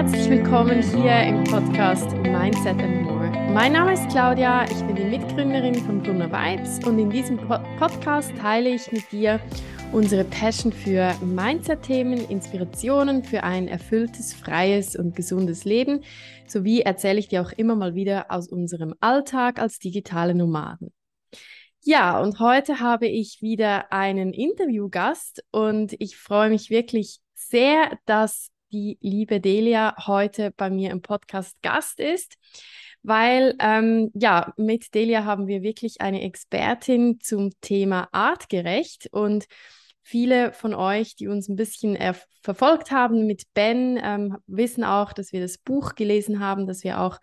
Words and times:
herzlich 0.00 0.30
willkommen 0.30 0.80
hier 0.80 1.24
im 1.24 1.44
Podcast 1.44 2.10
Mindset 2.22 2.80
and 2.80 3.02
More. 3.02 3.30
Mein 3.52 3.74
Name 3.74 3.92
ist 3.92 4.08
Claudia, 4.08 4.64
ich 4.64 4.82
bin 4.86 4.96
die 4.96 5.04
Mitgründerin 5.04 5.74
von 5.74 6.02
Brunner 6.02 6.32
Vibes 6.32 6.82
und 6.86 6.98
in 6.98 7.10
diesem 7.10 7.36
Podcast 7.36 8.32
teile 8.38 8.70
ich 8.70 8.90
mit 8.92 9.12
dir 9.12 9.38
unsere 9.92 10.24
Passion 10.24 10.72
für 10.72 11.14
Mindset-Themen, 11.20 12.30
Inspirationen 12.30 13.22
für 13.22 13.42
ein 13.42 13.68
erfülltes, 13.68 14.32
freies 14.32 14.96
und 14.96 15.14
gesundes 15.14 15.66
Leben 15.66 16.00
sowie 16.46 16.80
erzähle 16.80 17.18
ich 17.18 17.28
dir 17.28 17.42
auch 17.42 17.52
immer 17.52 17.76
mal 17.76 17.94
wieder 17.94 18.30
aus 18.30 18.48
unserem 18.48 18.94
Alltag 19.00 19.58
als 19.60 19.80
digitale 19.80 20.34
Nomaden. 20.34 20.94
Ja, 21.82 22.18
und 22.22 22.40
heute 22.40 22.80
habe 22.80 23.06
ich 23.06 23.42
wieder 23.42 23.92
einen 23.92 24.32
Interviewgast 24.32 25.44
und 25.50 25.94
ich 25.98 26.16
freue 26.16 26.48
mich 26.48 26.70
wirklich 26.70 27.18
sehr, 27.34 27.98
dass 28.06 28.50
die 28.72 28.98
liebe 29.00 29.40
Delia 29.40 29.94
heute 30.06 30.52
bei 30.56 30.70
mir 30.70 30.90
im 30.90 31.02
Podcast 31.02 31.60
Gast 31.62 32.00
ist, 32.00 32.36
weil 33.02 33.54
ähm, 33.60 34.10
ja, 34.14 34.52
mit 34.56 34.94
Delia 34.94 35.24
haben 35.24 35.46
wir 35.46 35.62
wirklich 35.62 36.00
eine 36.00 36.22
Expertin 36.22 37.20
zum 37.20 37.50
Thema 37.60 38.08
artgerecht 38.12 39.08
und 39.12 39.46
viele 40.02 40.52
von 40.52 40.74
euch, 40.74 41.16
die 41.16 41.28
uns 41.28 41.48
ein 41.48 41.56
bisschen 41.56 41.96
verfolgt 42.42 42.90
haben 42.90 43.26
mit 43.26 43.44
Ben, 43.54 43.98
ähm, 44.02 44.36
wissen 44.46 44.84
auch, 44.84 45.12
dass 45.12 45.32
wir 45.32 45.40
das 45.40 45.58
Buch 45.58 45.94
gelesen 45.94 46.40
haben, 46.40 46.66
dass 46.66 46.84
wir 46.84 47.00
auch 47.00 47.18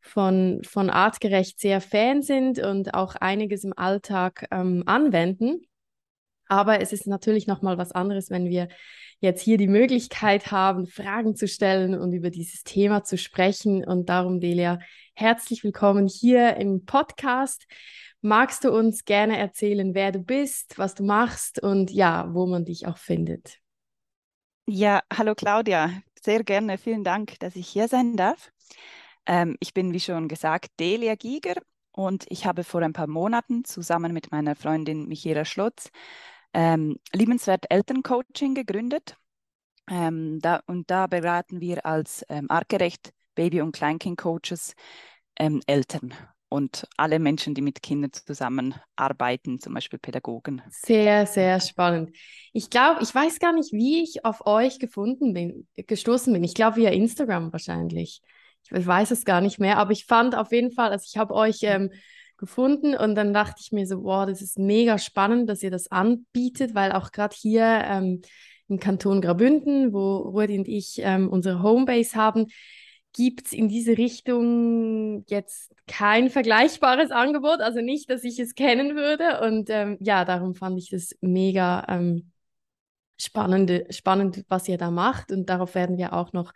von, 0.00 0.60
von 0.64 0.90
artgerecht 0.90 1.60
sehr 1.60 1.80
Fan 1.80 2.22
sind 2.22 2.58
und 2.58 2.94
auch 2.94 3.14
einiges 3.16 3.64
im 3.64 3.74
Alltag 3.76 4.46
ähm, 4.50 4.82
anwenden. 4.86 5.62
Aber 6.50 6.80
es 6.80 6.92
ist 6.92 7.06
natürlich 7.06 7.46
noch 7.46 7.62
mal 7.62 7.78
was 7.78 7.92
anderes, 7.92 8.28
wenn 8.28 8.48
wir 8.48 8.66
jetzt 9.20 9.40
hier 9.40 9.56
die 9.56 9.68
Möglichkeit 9.68 10.50
haben, 10.50 10.88
Fragen 10.88 11.36
zu 11.36 11.46
stellen 11.46 11.94
und 11.94 12.12
über 12.12 12.30
dieses 12.30 12.64
Thema 12.64 13.04
zu 13.04 13.16
sprechen. 13.16 13.84
Und 13.84 14.08
darum, 14.08 14.40
Delia, 14.40 14.80
herzlich 15.14 15.62
willkommen 15.62 16.08
hier 16.08 16.56
im 16.56 16.84
Podcast. 16.86 17.68
Magst 18.20 18.64
du 18.64 18.72
uns 18.72 19.04
gerne 19.04 19.38
erzählen, 19.38 19.94
wer 19.94 20.10
du 20.10 20.18
bist, 20.18 20.76
was 20.76 20.96
du 20.96 21.04
machst 21.04 21.62
und 21.62 21.92
ja, 21.92 22.34
wo 22.34 22.46
man 22.46 22.64
dich 22.64 22.88
auch 22.88 22.98
findet? 22.98 23.58
Ja, 24.66 25.02
hallo 25.16 25.36
Claudia, 25.36 26.02
sehr 26.20 26.42
gerne. 26.42 26.78
Vielen 26.78 27.04
Dank, 27.04 27.38
dass 27.38 27.54
ich 27.54 27.68
hier 27.68 27.86
sein 27.86 28.16
darf. 28.16 28.50
Ähm, 29.24 29.56
ich 29.60 29.72
bin, 29.72 29.92
wie 29.92 30.00
schon 30.00 30.26
gesagt, 30.26 30.70
Delia 30.80 31.14
Giger 31.14 31.62
und 31.92 32.26
ich 32.28 32.44
habe 32.44 32.64
vor 32.64 32.82
ein 32.82 32.92
paar 32.92 33.06
Monaten 33.06 33.64
zusammen 33.64 34.12
mit 34.12 34.32
meiner 34.32 34.56
Freundin 34.56 35.06
Michaela 35.06 35.44
Schlotz 35.44 35.92
ähm, 36.54 36.96
Liebenswert 37.12 37.66
Elterncoaching 37.68 38.54
gegründet. 38.54 39.16
Ähm, 39.88 40.38
da, 40.40 40.62
und 40.66 40.90
da 40.90 41.06
beraten 41.06 41.60
wir 41.60 41.84
als 41.84 42.24
ähm, 42.28 42.46
artgerecht 42.48 43.12
Baby- 43.34 43.60
und 43.60 43.72
Kleinkind-Coaches 43.72 44.74
ähm, 45.38 45.60
Eltern 45.66 46.14
und 46.50 46.86
alle 46.96 47.18
Menschen, 47.18 47.54
die 47.54 47.62
mit 47.62 47.80
Kindern 47.80 48.12
zusammenarbeiten, 48.12 49.60
zum 49.60 49.72
Beispiel 49.72 49.98
Pädagogen. 49.98 50.62
Sehr, 50.68 51.24
sehr 51.26 51.60
spannend. 51.60 52.10
Ich 52.52 52.70
glaube, 52.70 53.02
ich 53.02 53.14
weiß 53.14 53.38
gar 53.38 53.52
nicht, 53.52 53.72
wie 53.72 54.02
ich 54.02 54.24
auf 54.24 54.46
euch 54.46 54.78
gefunden 54.78 55.32
bin, 55.32 55.68
gestoßen 55.76 56.32
bin. 56.32 56.44
Ich 56.44 56.54
glaube 56.54 56.76
via 56.76 56.90
Instagram 56.90 57.52
wahrscheinlich. 57.52 58.20
Ich, 58.64 58.86
weiß 58.86 59.12
es 59.12 59.24
gar 59.24 59.40
nicht 59.40 59.58
mehr, 59.58 59.78
aber 59.78 59.92
ich 59.92 60.04
fand 60.04 60.34
auf 60.34 60.52
jeden 60.52 60.72
Fall, 60.72 60.90
also 60.90 61.04
ich 61.08 61.16
habe 61.16 61.34
euch 61.34 61.60
ähm, 61.62 61.90
gefunden 62.40 62.96
und 62.96 63.14
dann 63.14 63.32
dachte 63.32 63.60
ich 63.60 63.70
mir 63.70 63.86
so, 63.86 64.02
wow, 64.02 64.26
das 64.26 64.42
ist 64.42 64.58
mega 64.58 64.98
spannend, 64.98 65.48
dass 65.48 65.62
ihr 65.62 65.70
das 65.70 65.92
anbietet, 65.92 66.74
weil 66.74 66.90
auch 66.92 67.12
gerade 67.12 67.36
hier 67.38 67.62
ähm, 67.84 68.22
im 68.68 68.80
Kanton 68.80 69.20
Graubünden, 69.20 69.92
wo 69.92 70.16
Rudi 70.16 70.58
und 70.58 70.66
ich 70.66 71.00
ähm, 71.02 71.28
unsere 71.28 71.62
Homebase 71.62 72.16
haben, 72.16 72.46
gibt 73.12 73.46
es 73.46 73.52
in 73.52 73.68
diese 73.68 73.98
Richtung 73.98 75.24
jetzt 75.28 75.74
kein 75.86 76.30
vergleichbares 76.30 77.10
Angebot, 77.10 77.60
also 77.60 77.80
nicht, 77.80 78.08
dass 78.10 78.24
ich 78.24 78.38
es 78.38 78.54
kennen 78.54 78.94
würde. 78.94 79.40
Und 79.40 79.68
ähm, 79.70 79.96
ja, 80.00 80.24
darum 80.24 80.54
fand 80.54 80.78
ich 80.78 80.90
das 80.90 81.16
mega 81.20 81.84
ähm, 81.88 82.30
spannend, 83.18 83.84
spannend, 83.90 84.44
was 84.48 84.68
ihr 84.68 84.78
da 84.78 84.90
macht. 84.90 85.32
Und 85.32 85.50
darauf 85.50 85.74
werden 85.74 85.98
wir 85.98 86.12
auch 86.12 86.32
noch 86.32 86.52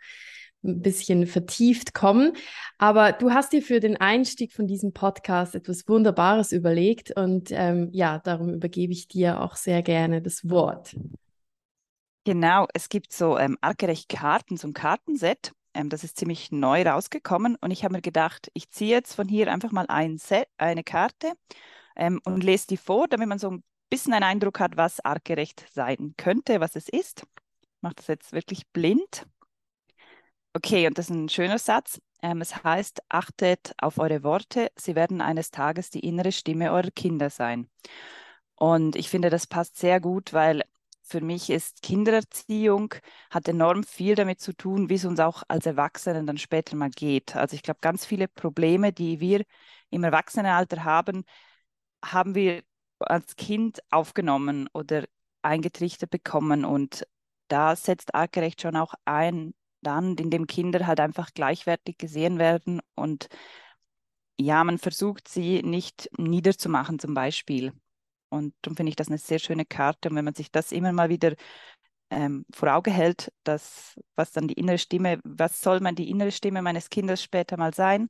ein 0.65 0.81
bisschen 0.81 1.27
vertieft 1.27 1.93
kommen. 1.93 2.33
Aber 2.77 3.11
du 3.11 3.31
hast 3.31 3.53
dir 3.53 3.61
für 3.61 3.79
den 3.79 3.97
Einstieg 3.97 4.53
von 4.53 4.67
diesem 4.67 4.93
Podcast 4.93 5.55
etwas 5.55 5.87
Wunderbares 5.87 6.51
überlegt 6.51 7.11
und 7.15 7.49
ähm, 7.51 7.89
ja, 7.91 8.19
darum 8.19 8.53
übergebe 8.53 8.93
ich 8.93 9.07
dir 9.07 9.41
auch 9.41 9.55
sehr 9.55 9.81
gerne 9.81 10.21
das 10.21 10.49
Wort. 10.49 10.95
Genau, 12.25 12.65
es 12.73 12.89
gibt 12.89 13.13
so 13.13 13.37
ähm, 13.37 13.57
artgerecht 13.61 14.09
Karten, 14.09 14.57
ein 14.61 14.73
Kartenset. 14.73 15.51
Ähm, 15.75 15.89
das 15.89 16.03
ist 16.03 16.17
ziemlich 16.17 16.51
neu 16.51 16.83
rausgekommen 16.83 17.55
und 17.61 17.71
ich 17.71 17.83
habe 17.83 17.93
mir 17.93 18.01
gedacht, 18.01 18.49
ich 18.53 18.71
ziehe 18.71 18.91
jetzt 18.91 19.13
von 19.13 19.27
hier 19.27 19.51
einfach 19.51 19.71
mal 19.71 19.85
ein 19.89 20.17
Set, 20.17 20.47
eine 20.57 20.83
Karte 20.83 21.33
ähm, 21.95 22.19
und 22.25 22.43
lese 22.43 22.67
die 22.67 22.77
vor, 22.77 23.07
damit 23.07 23.27
man 23.27 23.37
so 23.37 23.51
ein 23.51 23.63
bisschen 23.89 24.13
einen 24.13 24.23
Eindruck 24.23 24.59
hat, 24.59 24.77
was 24.77 24.99
artgerecht 25.05 25.65
sein 25.71 26.15
könnte, 26.17 26.59
was 26.59 26.75
es 26.75 26.89
ist. 26.89 27.27
Ich 27.61 27.69
mache 27.81 27.95
das 27.95 28.07
jetzt 28.07 28.33
wirklich 28.33 28.67
blind. 28.73 29.27
Okay, 30.55 30.87
und 30.87 30.97
das 30.97 31.09
ist 31.09 31.15
ein 31.15 31.27
schöner 31.29 31.59
Satz. 31.59 31.99
Ähm, 32.21 32.39
es 32.41 32.63
heißt, 32.63 33.01
achtet 33.09 33.73
auf 33.77 33.97
eure 33.99 34.23
Worte, 34.23 34.71
sie 34.77 34.95
werden 34.95 35.19
eines 35.21 35.51
Tages 35.51 35.89
die 35.89 35.99
innere 35.99 36.31
Stimme 36.31 36.71
eurer 36.71 36.91
Kinder 36.91 37.29
sein. 37.29 37.69
Und 38.55 38.95
ich 38.95 39.09
finde, 39.09 39.29
das 39.29 39.47
passt 39.47 39.77
sehr 39.77 39.99
gut, 39.99 40.33
weil 40.33 40.63
für 41.03 41.21
mich 41.21 41.49
ist 41.49 41.81
Kindererziehung, 41.83 42.95
hat 43.29 43.47
enorm 43.49 43.83
viel 43.83 44.15
damit 44.15 44.39
zu 44.41 44.53
tun, 44.53 44.89
wie 44.89 44.95
es 44.95 45.05
uns 45.05 45.19
auch 45.19 45.43
als 45.49 45.65
Erwachsenen 45.65 46.25
dann 46.27 46.37
später 46.37 46.75
mal 46.77 46.89
geht. 46.89 47.35
Also 47.35 47.55
ich 47.55 47.63
glaube, 47.63 47.79
ganz 47.81 48.05
viele 48.05 48.27
Probleme, 48.29 48.93
die 48.93 49.19
wir 49.19 49.43
im 49.91 50.03
Erwachsenenalter 50.05 50.83
haben, 50.85 51.25
haben 52.03 52.35
wir 52.35 52.63
als 52.99 53.35
Kind 53.35 53.81
aufgenommen 53.91 54.69
oder 54.73 55.05
eingetrichtert 55.41 56.09
bekommen. 56.11 56.65
Und 56.65 57.07
da 57.49 57.75
setzt 57.75 58.15
artgerecht 58.15 58.61
schon 58.61 58.75
auch 58.77 58.93
ein, 59.05 59.53
dann, 59.85 60.15
in 60.15 60.29
dem 60.29 60.47
Kinder 60.47 60.87
halt 60.87 60.99
einfach 60.99 61.33
gleichwertig 61.33 61.97
gesehen 61.97 62.39
werden 62.39 62.81
und 62.95 63.29
ja, 64.37 64.63
man 64.63 64.77
versucht 64.77 65.27
sie 65.27 65.61
nicht 65.63 66.09
niederzumachen 66.17 66.99
zum 66.99 67.13
Beispiel. 67.13 67.71
Und 68.29 68.53
darum 68.61 68.75
finde 68.75 68.89
ich 68.89 68.95
das 68.95 69.07
eine 69.07 69.17
sehr 69.17 69.39
schöne 69.39 69.65
Karte. 69.65 70.09
Und 70.09 70.15
wenn 70.15 70.25
man 70.25 70.35
sich 70.35 70.51
das 70.51 70.71
immer 70.71 70.91
mal 70.91 71.09
wieder 71.09 71.35
ähm, 72.09 72.45
vor 72.53 72.73
Augen 72.73 72.93
hält, 72.93 73.31
dass, 73.43 73.99
was 74.15 74.31
dann 74.31 74.47
die 74.47 74.55
innere 74.55 74.77
Stimme, 74.77 75.19
was 75.23 75.61
soll 75.61 75.79
man 75.79 75.95
die 75.95 76.09
innere 76.09 76.31
Stimme 76.31 76.61
meines 76.61 76.89
Kindes 76.89 77.23
später 77.23 77.57
mal 77.57 77.73
sein, 77.73 78.09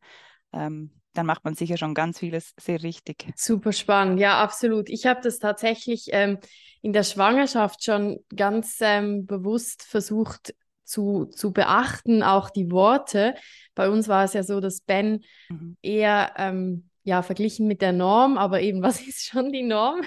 ähm, 0.51 0.91
dann 1.13 1.25
macht 1.25 1.45
man 1.45 1.55
sicher 1.55 1.77
schon 1.77 1.93
ganz 1.93 2.19
vieles 2.19 2.53
sehr 2.59 2.81
richtig. 2.83 3.31
Super 3.35 3.71
spannend, 3.71 4.19
ja, 4.19 4.41
absolut. 4.41 4.89
Ich 4.89 5.05
habe 5.05 5.21
das 5.21 5.39
tatsächlich 5.39 6.07
ähm, 6.11 6.39
in 6.81 6.91
der 6.91 7.03
Schwangerschaft 7.03 7.83
schon 7.83 8.19
ganz 8.35 8.79
ähm, 8.81 9.25
bewusst 9.25 9.83
versucht 9.83 10.53
zu, 10.85 11.25
zu 11.25 11.51
beachten, 11.51 12.23
auch 12.23 12.49
die 12.49 12.71
Worte. 12.71 13.35
Bei 13.73 13.89
uns 13.89 14.07
war 14.07 14.23
es 14.23 14.33
ja 14.33 14.43
so, 14.43 14.59
dass 14.59 14.81
Ben 14.81 15.23
mhm. 15.49 15.77
eher, 15.81 16.33
ähm, 16.37 16.89
ja, 17.03 17.21
verglichen 17.21 17.67
mit 17.67 17.81
der 17.81 17.93
Norm, 17.93 18.37
aber 18.37 18.61
eben, 18.61 18.81
was 18.83 19.01
ist 19.01 19.25
schon 19.25 19.51
die 19.51 19.63
Norm? 19.63 20.01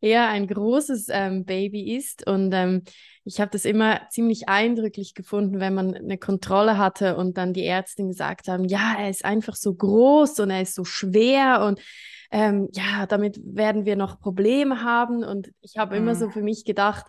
eher 0.00 0.28
ein 0.28 0.46
großes 0.46 1.08
ähm, 1.10 1.44
Baby 1.44 1.96
ist. 1.96 2.26
Und 2.26 2.52
ähm, 2.52 2.82
ich 3.24 3.40
habe 3.40 3.50
das 3.50 3.64
immer 3.64 4.08
ziemlich 4.10 4.48
eindrücklich 4.48 5.14
gefunden, 5.14 5.60
wenn 5.60 5.74
man 5.74 5.94
eine 5.94 6.18
Kontrolle 6.18 6.78
hatte 6.78 7.16
und 7.16 7.36
dann 7.36 7.52
die 7.52 7.64
Ärzte 7.64 8.04
gesagt 8.06 8.48
haben, 8.48 8.64
ja, 8.64 8.96
er 8.98 9.10
ist 9.10 9.24
einfach 9.24 9.54
so 9.54 9.74
groß 9.74 10.40
und 10.40 10.50
er 10.50 10.62
ist 10.62 10.74
so 10.74 10.84
schwer 10.84 11.64
und 11.66 11.80
ähm, 12.32 12.68
ja, 12.72 13.06
damit 13.06 13.40
werden 13.44 13.84
wir 13.84 13.96
noch 13.96 14.20
Probleme 14.20 14.82
haben. 14.82 15.24
Und 15.24 15.50
ich 15.60 15.76
habe 15.76 15.96
mhm. 15.96 16.02
immer 16.02 16.14
so 16.14 16.30
für 16.30 16.42
mich 16.42 16.64
gedacht, 16.64 17.06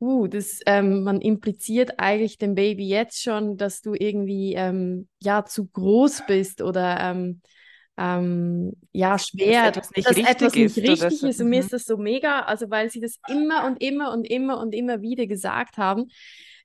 uh, 0.00 0.26
das, 0.26 0.60
ähm, 0.66 1.02
man 1.04 1.20
impliziert 1.20 1.98
eigentlich 1.98 2.38
dem 2.38 2.54
Baby 2.54 2.88
jetzt 2.88 3.22
schon, 3.22 3.56
dass 3.56 3.82
du 3.82 3.94
irgendwie 3.94 4.54
ähm, 4.54 5.08
ja 5.22 5.44
zu 5.44 5.66
groß 5.66 6.22
bist 6.26 6.62
oder 6.62 6.98
ähm, 7.00 7.40
ähm, 7.98 8.72
ja 8.92 9.18
schwer, 9.18 9.72
dass 9.72 9.90
etwas 9.90 9.96
nicht 9.96 10.06
dass 10.08 10.16
richtig 10.16 10.30
etwas 10.30 10.54
nicht 10.54 10.76
ist. 10.76 11.02
Richtig 11.02 11.30
ist. 11.30 11.40
Und 11.40 11.50
mir 11.50 11.56
mhm. 11.56 11.64
ist 11.64 11.72
das 11.72 11.84
so 11.84 11.98
mega, 11.98 12.40
also 12.40 12.70
weil 12.70 12.90
sie 12.90 13.00
das 13.00 13.18
immer 13.28 13.66
und 13.66 13.82
immer 13.82 14.12
und 14.12 14.24
immer 14.24 14.58
und 14.58 14.74
immer 14.74 15.02
wieder 15.02 15.26
gesagt 15.26 15.76
haben. 15.76 16.06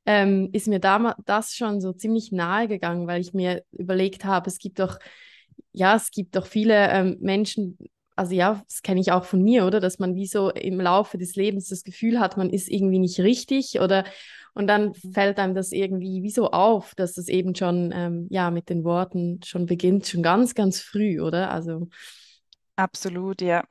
Ähm, 0.08 0.50
ist 0.54 0.68
mir 0.68 0.80
da 0.80 1.16
das 1.26 1.54
schon 1.56 1.82
so 1.82 1.92
ziemlich 1.92 2.32
nahe 2.32 2.68
gegangen, 2.68 3.08
weil 3.08 3.22
ich 3.22 3.34
mir 3.34 3.64
überlegt 3.72 4.24
habe, 4.24 4.48
es 4.48 4.60
gibt 4.60 4.80
doch, 4.80 5.00
ja, 5.72 5.96
es 5.96 6.12
gibt 6.12 6.36
doch 6.36 6.46
viele 6.46 6.90
ähm, 6.92 7.18
Menschen, 7.22 7.80
also 8.15 8.33
ja, 8.33 8.63
das 8.67 8.81
kenne 8.81 9.01
ich 9.01 9.12
auch 9.12 9.25
von 9.25 9.41
mir, 9.41 9.65
oder? 9.65 9.79
Dass 9.79 10.00
man 10.00 10.15
wie 10.15 10.27
so 10.27 10.50
im 10.50 10.79
Laufe 10.79 11.17
des 11.17 11.35
Lebens 11.35 11.67
das 11.67 11.83
Gefühl 11.83 12.19
hat, 12.19 12.38
man 12.38 12.50
ist 12.50 12.69
irgendwie 12.69 13.00
nicht 13.00 13.19
richtig 13.19 13.79
oder 13.79 14.06
und 14.53 14.67
dann 14.67 14.94
mhm. 15.03 15.13
fällt 15.13 15.38
einem 15.38 15.53
das 15.53 15.71
irgendwie 15.71 16.23
wie 16.23 16.29
so 16.29 16.51
auf, 16.51 16.95
dass 16.95 17.13
das 17.13 17.27
eben 17.27 17.56
schon 17.56 17.91
ähm, 17.94 18.27
ja 18.29 18.51
mit 18.51 18.69
den 18.69 18.83
Worten 18.85 19.41
schon 19.44 19.65
beginnt, 19.65 20.07
schon 20.07 20.23
ganz, 20.23 20.56
ganz 20.56 20.79
früh, 20.79 21.19
oder? 21.19 21.51
Also 21.51 21.89
absolut, 22.77 23.41
ja. 23.41 23.65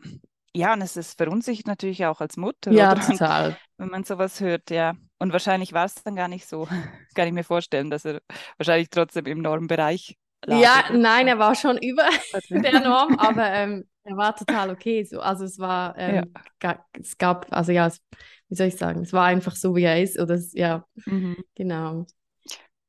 Ja, 0.56 0.72
und 0.74 0.82
es 0.82 0.96
ist 0.96 1.16
verunsichert 1.16 1.66
natürlich 1.66 2.06
auch 2.06 2.20
als 2.20 2.36
Mutter. 2.36 2.70
Ja, 2.70 2.92
oder? 2.92 3.00
total. 3.06 3.56
wenn 3.78 3.88
man 3.88 4.04
sowas 4.04 4.40
hört, 4.40 4.70
ja. 4.70 4.94
Und 5.18 5.32
wahrscheinlich 5.32 5.72
war 5.72 5.86
es 5.86 5.94
dann 6.04 6.16
gar 6.16 6.28
nicht 6.28 6.46
so. 6.46 6.68
Kann 7.14 7.26
ich 7.26 7.32
mir 7.32 7.44
vorstellen, 7.44 7.90
dass 7.90 8.04
er 8.04 8.20
wahrscheinlich 8.58 8.90
trotzdem 8.90 9.24
im 9.24 9.40
Normbereich 9.40 10.16
lag. 10.44 10.60
Ja, 10.60 10.84
nein, 10.92 11.26
er 11.28 11.38
war 11.38 11.54
schon 11.54 11.78
über 11.78 12.08
der 12.50 12.80
Norm, 12.80 13.18
aber 13.18 13.50
ähm, 13.50 13.88
er 14.04 14.16
war 14.16 14.36
total 14.36 14.70
okay. 14.70 15.04
So. 15.04 15.20
Also 15.20 15.44
es 15.44 15.58
war, 15.58 15.98
ähm, 15.98 16.32
ja. 16.62 16.78
es 16.92 17.18
gab, 17.18 17.46
also 17.50 17.72
ja, 17.72 17.86
es, 17.86 18.00
wie 18.48 18.54
soll 18.54 18.68
ich 18.68 18.76
sagen, 18.76 19.02
es 19.02 19.12
war 19.12 19.24
einfach 19.24 19.56
so, 19.56 19.74
wie 19.74 19.82
er 19.82 20.02
ist. 20.02 20.18
Oder 20.18 20.34
es, 20.34 20.52
ja, 20.52 20.84
mhm. 21.06 21.36
genau. 21.54 22.06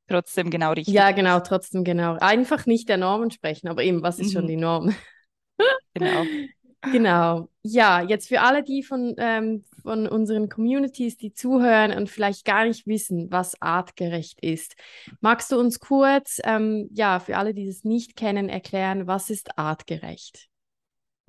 Trotzdem 0.07 0.51
genau 0.51 0.73
richtig. 0.73 0.93
Ja, 0.93 1.11
genau, 1.11 1.39
trotzdem 1.39 1.83
genau. 1.83 2.17
Einfach 2.19 2.65
nicht 2.67 2.89
der 2.89 2.97
Norm 2.97 3.23
entsprechen, 3.23 3.67
aber 3.69 3.83
eben, 3.83 4.03
was 4.03 4.19
ist 4.19 4.27
mhm. 4.27 4.33
schon 4.33 4.47
die 4.47 4.57
Norm? 4.57 4.95
Genau. 5.93 6.23
Genau. 6.91 7.49
Ja, 7.63 8.03
jetzt 8.03 8.27
für 8.27 8.41
alle, 8.41 8.61
die 8.61 8.83
von, 8.83 9.15
ähm, 9.17 9.63
von 9.81 10.07
unseren 10.07 10.49
Communities, 10.49 11.17
die 11.17 11.33
zuhören 11.33 11.91
und 11.91 12.11
vielleicht 12.11 12.45
gar 12.45 12.65
nicht 12.65 12.85
wissen, 12.85 13.31
was 13.31 13.59
artgerecht 13.59 14.39
ist, 14.43 14.75
magst 15.19 15.51
du 15.51 15.57
uns 15.57 15.79
kurz, 15.79 16.39
ähm, 16.43 16.87
ja, 16.93 17.19
für 17.19 17.37
alle, 17.37 17.55
die 17.55 17.67
es 17.67 17.83
nicht 17.85 18.15
kennen, 18.15 18.49
erklären, 18.49 19.07
was 19.07 19.31
ist 19.31 19.57
artgerecht? 19.57 20.47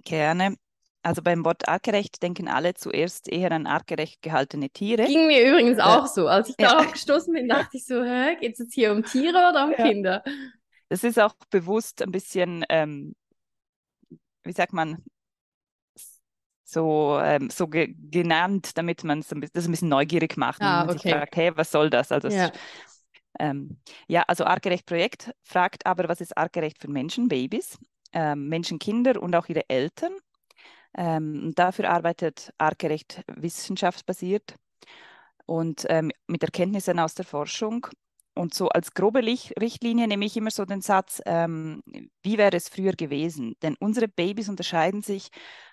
Gerne. 0.06 0.56
Also 1.02 1.22
beim 1.22 1.44
Wort 1.44 1.68
artgerecht 1.68 2.22
denken 2.22 2.48
alle 2.48 2.74
zuerst 2.74 3.28
eher 3.28 3.52
an 3.52 3.66
artgerecht 3.66 4.22
gehaltene 4.22 4.70
Tiere. 4.70 5.04
Ging 5.04 5.26
mir 5.26 5.48
übrigens 5.48 5.78
auch 5.78 6.06
so. 6.06 6.26
Als 6.26 6.48
ich 6.48 6.56
ja. 6.58 6.70
darauf 6.70 6.92
gestoßen 6.92 7.32
bin, 7.32 7.48
dachte 7.48 7.76
ich 7.76 7.84
so, 7.84 8.02
geht 8.40 8.54
es 8.54 8.58
jetzt 8.58 8.74
hier 8.74 8.92
um 8.92 9.04
Tiere 9.04 9.50
oder 9.50 9.64
um 9.66 9.70
ja. 9.72 9.76
Kinder? 9.76 10.24
Das 10.88 11.04
ist 11.04 11.18
auch 11.18 11.34
bewusst 11.50 12.02
ein 12.02 12.10
bisschen, 12.10 12.64
ähm, 12.68 13.14
wie 14.42 14.52
sagt 14.52 14.72
man, 14.72 15.04
so, 16.64 17.20
ähm, 17.22 17.50
so 17.50 17.68
ge 17.68 17.94
genannt, 18.10 18.76
damit 18.76 19.04
man 19.04 19.20
es 19.20 19.32
ein, 19.32 19.42
ein 19.42 19.50
bisschen 19.50 19.88
neugierig 19.88 20.36
macht 20.36 20.60
ah, 20.62 20.80
und 20.80 20.86
man 20.86 20.96
okay. 20.96 21.08
sich 21.08 21.12
fragt, 21.12 21.36
hey, 21.36 21.56
was 21.56 21.70
soll 21.70 21.90
das? 21.90 22.10
Also, 22.10 22.28
ja. 22.28 22.50
Ähm, 23.38 23.78
ja, 24.08 24.22
also 24.26 24.44
Artgerecht 24.44 24.86
Projekt 24.86 25.30
fragt 25.42 25.86
aber, 25.86 26.08
was 26.08 26.20
ist 26.20 26.36
artgerecht 26.36 26.80
für 26.80 26.88
Menschen, 26.88 27.28
Babys, 27.28 27.78
ähm, 28.16 28.48
Menschenkinder 28.48 29.20
und 29.22 29.36
auch 29.36 29.48
ihre 29.48 29.68
Eltern. 29.68 30.12
Ähm, 30.96 31.52
dafür 31.54 31.90
arbeitet 31.90 32.50
artgerecht 32.56 33.22
wissenschaftsbasiert 33.26 34.54
und 35.44 35.84
ähm, 35.90 36.10
mit 36.26 36.42
Erkenntnissen 36.42 36.98
aus 36.98 37.14
der 37.14 37.26
Forschung. 37.26 37.86
Und 38.34 38.54
so 38.54 38.68
als 38.70 38.92
grobe 38.92 39.22
Richtlinie 39.22 40.08
nehme 40.08 40.24
ich 40.24 40.36
immer 40.36 40.50
so 40.50 40.64
den 40.64 40.80
Satz, 40.80 41.20
ähm, 41.26 41.82
wie 42.22 42.38
wäre 42.38 42.56
es 42.56 42.70
früher 42.70 42.92
gewesen? 42.92 43.54
Denn 43.62 43.76
unsere 43.80 44.08
Babys 44.08 44.48
unterscheiden 44.48 45.02
sich 45.02 45.28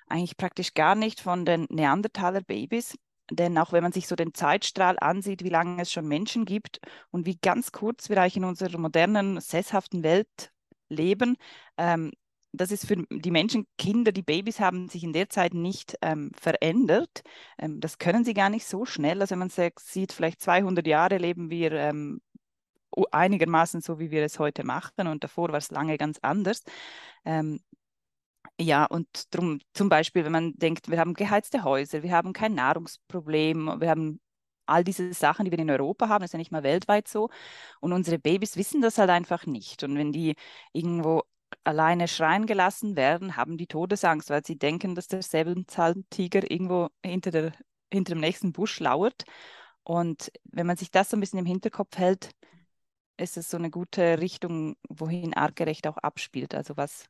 eigentlich 0.08 0.36
praktisch 0.36 0.74
gar 0.74 0.96
nicht 0.96 1.22
von 1.22 1.46
den 1.46 1.68
Neandertaler-Babys. 1.70 2.98
Denn 3.32 3.58
auch 3.58 3.72
wenn 3.72 3.84
man 3.84 3.94
sich 3.94 4.08
so 4.08 4.16
den 4.18 4.34
Zeitstrahl 4.34 4.98
ansieht, 5.00 5.44
wie 5.44 5.50
lange 5.50 5.82
es 5.82 5.92
schon 5.92 6.08
Menschen 6.08 6.44
gibt 6.44 6.80
und 7.10 7.26
wie 7.26 7.38
ganz 7.38 7.72
kurz 7.72 8.10
wir 8.10 8.18
eigentlich 8.18 8.38
in 8.38 8.44
unserer 8.44 8.78
modernen, 8.78 9.40
sesshaften 9.40 10.04
Welt 10.04 10.52
leben, 10.90 11.38
ähm, 11.78 12.12
das 12.54 12.72
ist 12.72 12.86
für 12.88 12.98
die 13.10 13.32
Menschen, 13.32 13.68
Kinder, 13.78 14.12
die 14.12 14.22
Babys 14.22 14.60
haben 14.60 14.88
sich 14.88 15.04
in 15.04 15.14
der 15.14 15.30
Zeit 15.30 15.54
nicht 15.54 15.98
ähm, 16.02 16.32
verändert. 16.40 17.24
Ähm, 17.58 17.80
das 17.80 17.98
können 17.98 18.24
sie 18.24 18.34
gar 18.34 18.50
nicht 18.50 18.66
so 18.66 18.86
schnell. 18.86 19.22
Also 19.22 19.32
wenn 19.32 19.40
man 19.40 19.50
sieht, 19.50 20.14
vielleicht 20.14 20.42
200 20.42 20.86
Jahre 20.86 21.18
leben 21.18 21.50
wir 21.50 21.72
ähm, 21.74 22.22
einigermaßen 23.12 23.82
so, 23.82 24.00
wie 24.00 24.12
wir 24.12 24.24
es 24.24 24.40
heute 24.40 24.64
machen 24.64 25.08
und 25.08 25.24
davor 25.24 25.50
war 25.50 25.58
es 25.58 25.72
lange 25.72 25.98
ganz 25.98 26.20
anders. 26.22 26.62
Ähm, 27.26 27.60
ja, 28.60 28.86
und 28.86 29.08
drum 29.34 29.60
zum 29.74 29.90
Beispiel, 29.90 30.26
wenn 30.26 30.32
man 30.32 30.54
denkt, 30.56 30.90
wir 30.90 31.00
haben 31.00 31.16
geheizte 31.16 31.64
Häuser, 31.64 32.04
wir 32.04 32.12
haben 32.12 32.34
kein 32.34 32.54
Nahrungsproblem, 32.54 33.80
wir 33.80 33.90
haben 33.90 34.20
all 34.66 34.84
diese 34.84 35.14
Sachen, 35.14 35.46
die 35.46 35.52
wir 35.52 35.60
in 35.60 35.70
Europa 35.70 36.08
haben, 36.10 36.24
ist 36.24 36.34
ja 36.34 36.38
nicht 36.38 36.52
mal 36.52 36.64
weltweit 36.64 37.08
so. 37.08 37.30
Und 37.82 37.94
unsere 37.94 38.20
Babys 38.20 38.56
wissen 38.58 38.82
das 38.82 38.98
halt 38.98 39.10
einfach 39.10 39.46
nicht. 39.46 39.84
Und 39.84 39.98
wenn 39.98 40.12
die 40.12 40.36
irgendwo 40.72 41.24
alleine 41.64 42.08
schreien 42.08 42.46
gelassen 42.46 42.96
werden, 42.96 43.36
haben 43.38 43.58
die 43.58 43.68
Todesangst, 43.68 44.30
weil 44.30 44.46
sie 44.46 44.58
denken, 44.58 44.96
dass 44.96 45.08
der 45.08 45.22
Säbelzahntiger 45.22 46.50
irgendwo 46.50 46.90
hinter, 47.04 47.32
der, 47.32 47.52
hinter 47.92 48.16
dem 48.16 48.22
nächsten 48.22 48.52
Busch 48.52 48.80
lauert. 48.80 49.24
Und 49.84 50.32
wenn 50.44 50.68
man 50.68 50.78
sich 50.78 50.92
das 50.92 51.10
so 51.10 51.18
ein 51.18 51.20
bisschen 51.20 51.40
im 51.40 51.46
Hinterkopf 51.46 51.98
hält, 51.98 52.32
ist 53.18 53.38
es 53.38 53.50
so 53.50 53.58
eine 53.58 53.70
gute 53.70 54.20
Richtung, 54.20 54.76
wohin 54.90 55.34
artgerecht 55.34 55.88
auch 55.88 55.98
abspielt. 55.98 56.56
Also 56.56 56.78
was, 56.78 57.06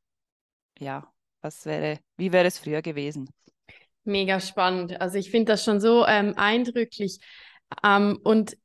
ja, 0.80 1.12
was 1.42 1.66
wäre, 1.66 2.00
wie 2.18 2.32
wäre 2.32 2.48
es 2.48 2.58
früher 2.58 2.82
gewesen? 2.82 3.30
Mega 4.04 4.40
spannend. 4.40 5.00
Also 5.00 5.18
ich 5.18 5.32
finde 5.32 5.54
das 5.54 5.64
schon 5.64 5.80
so 5.80 6.06
ähm, 6.06 6.34
eindrücklich. 6.36 7.20
Ähm, 7.84 8.20
und 8.24 8.58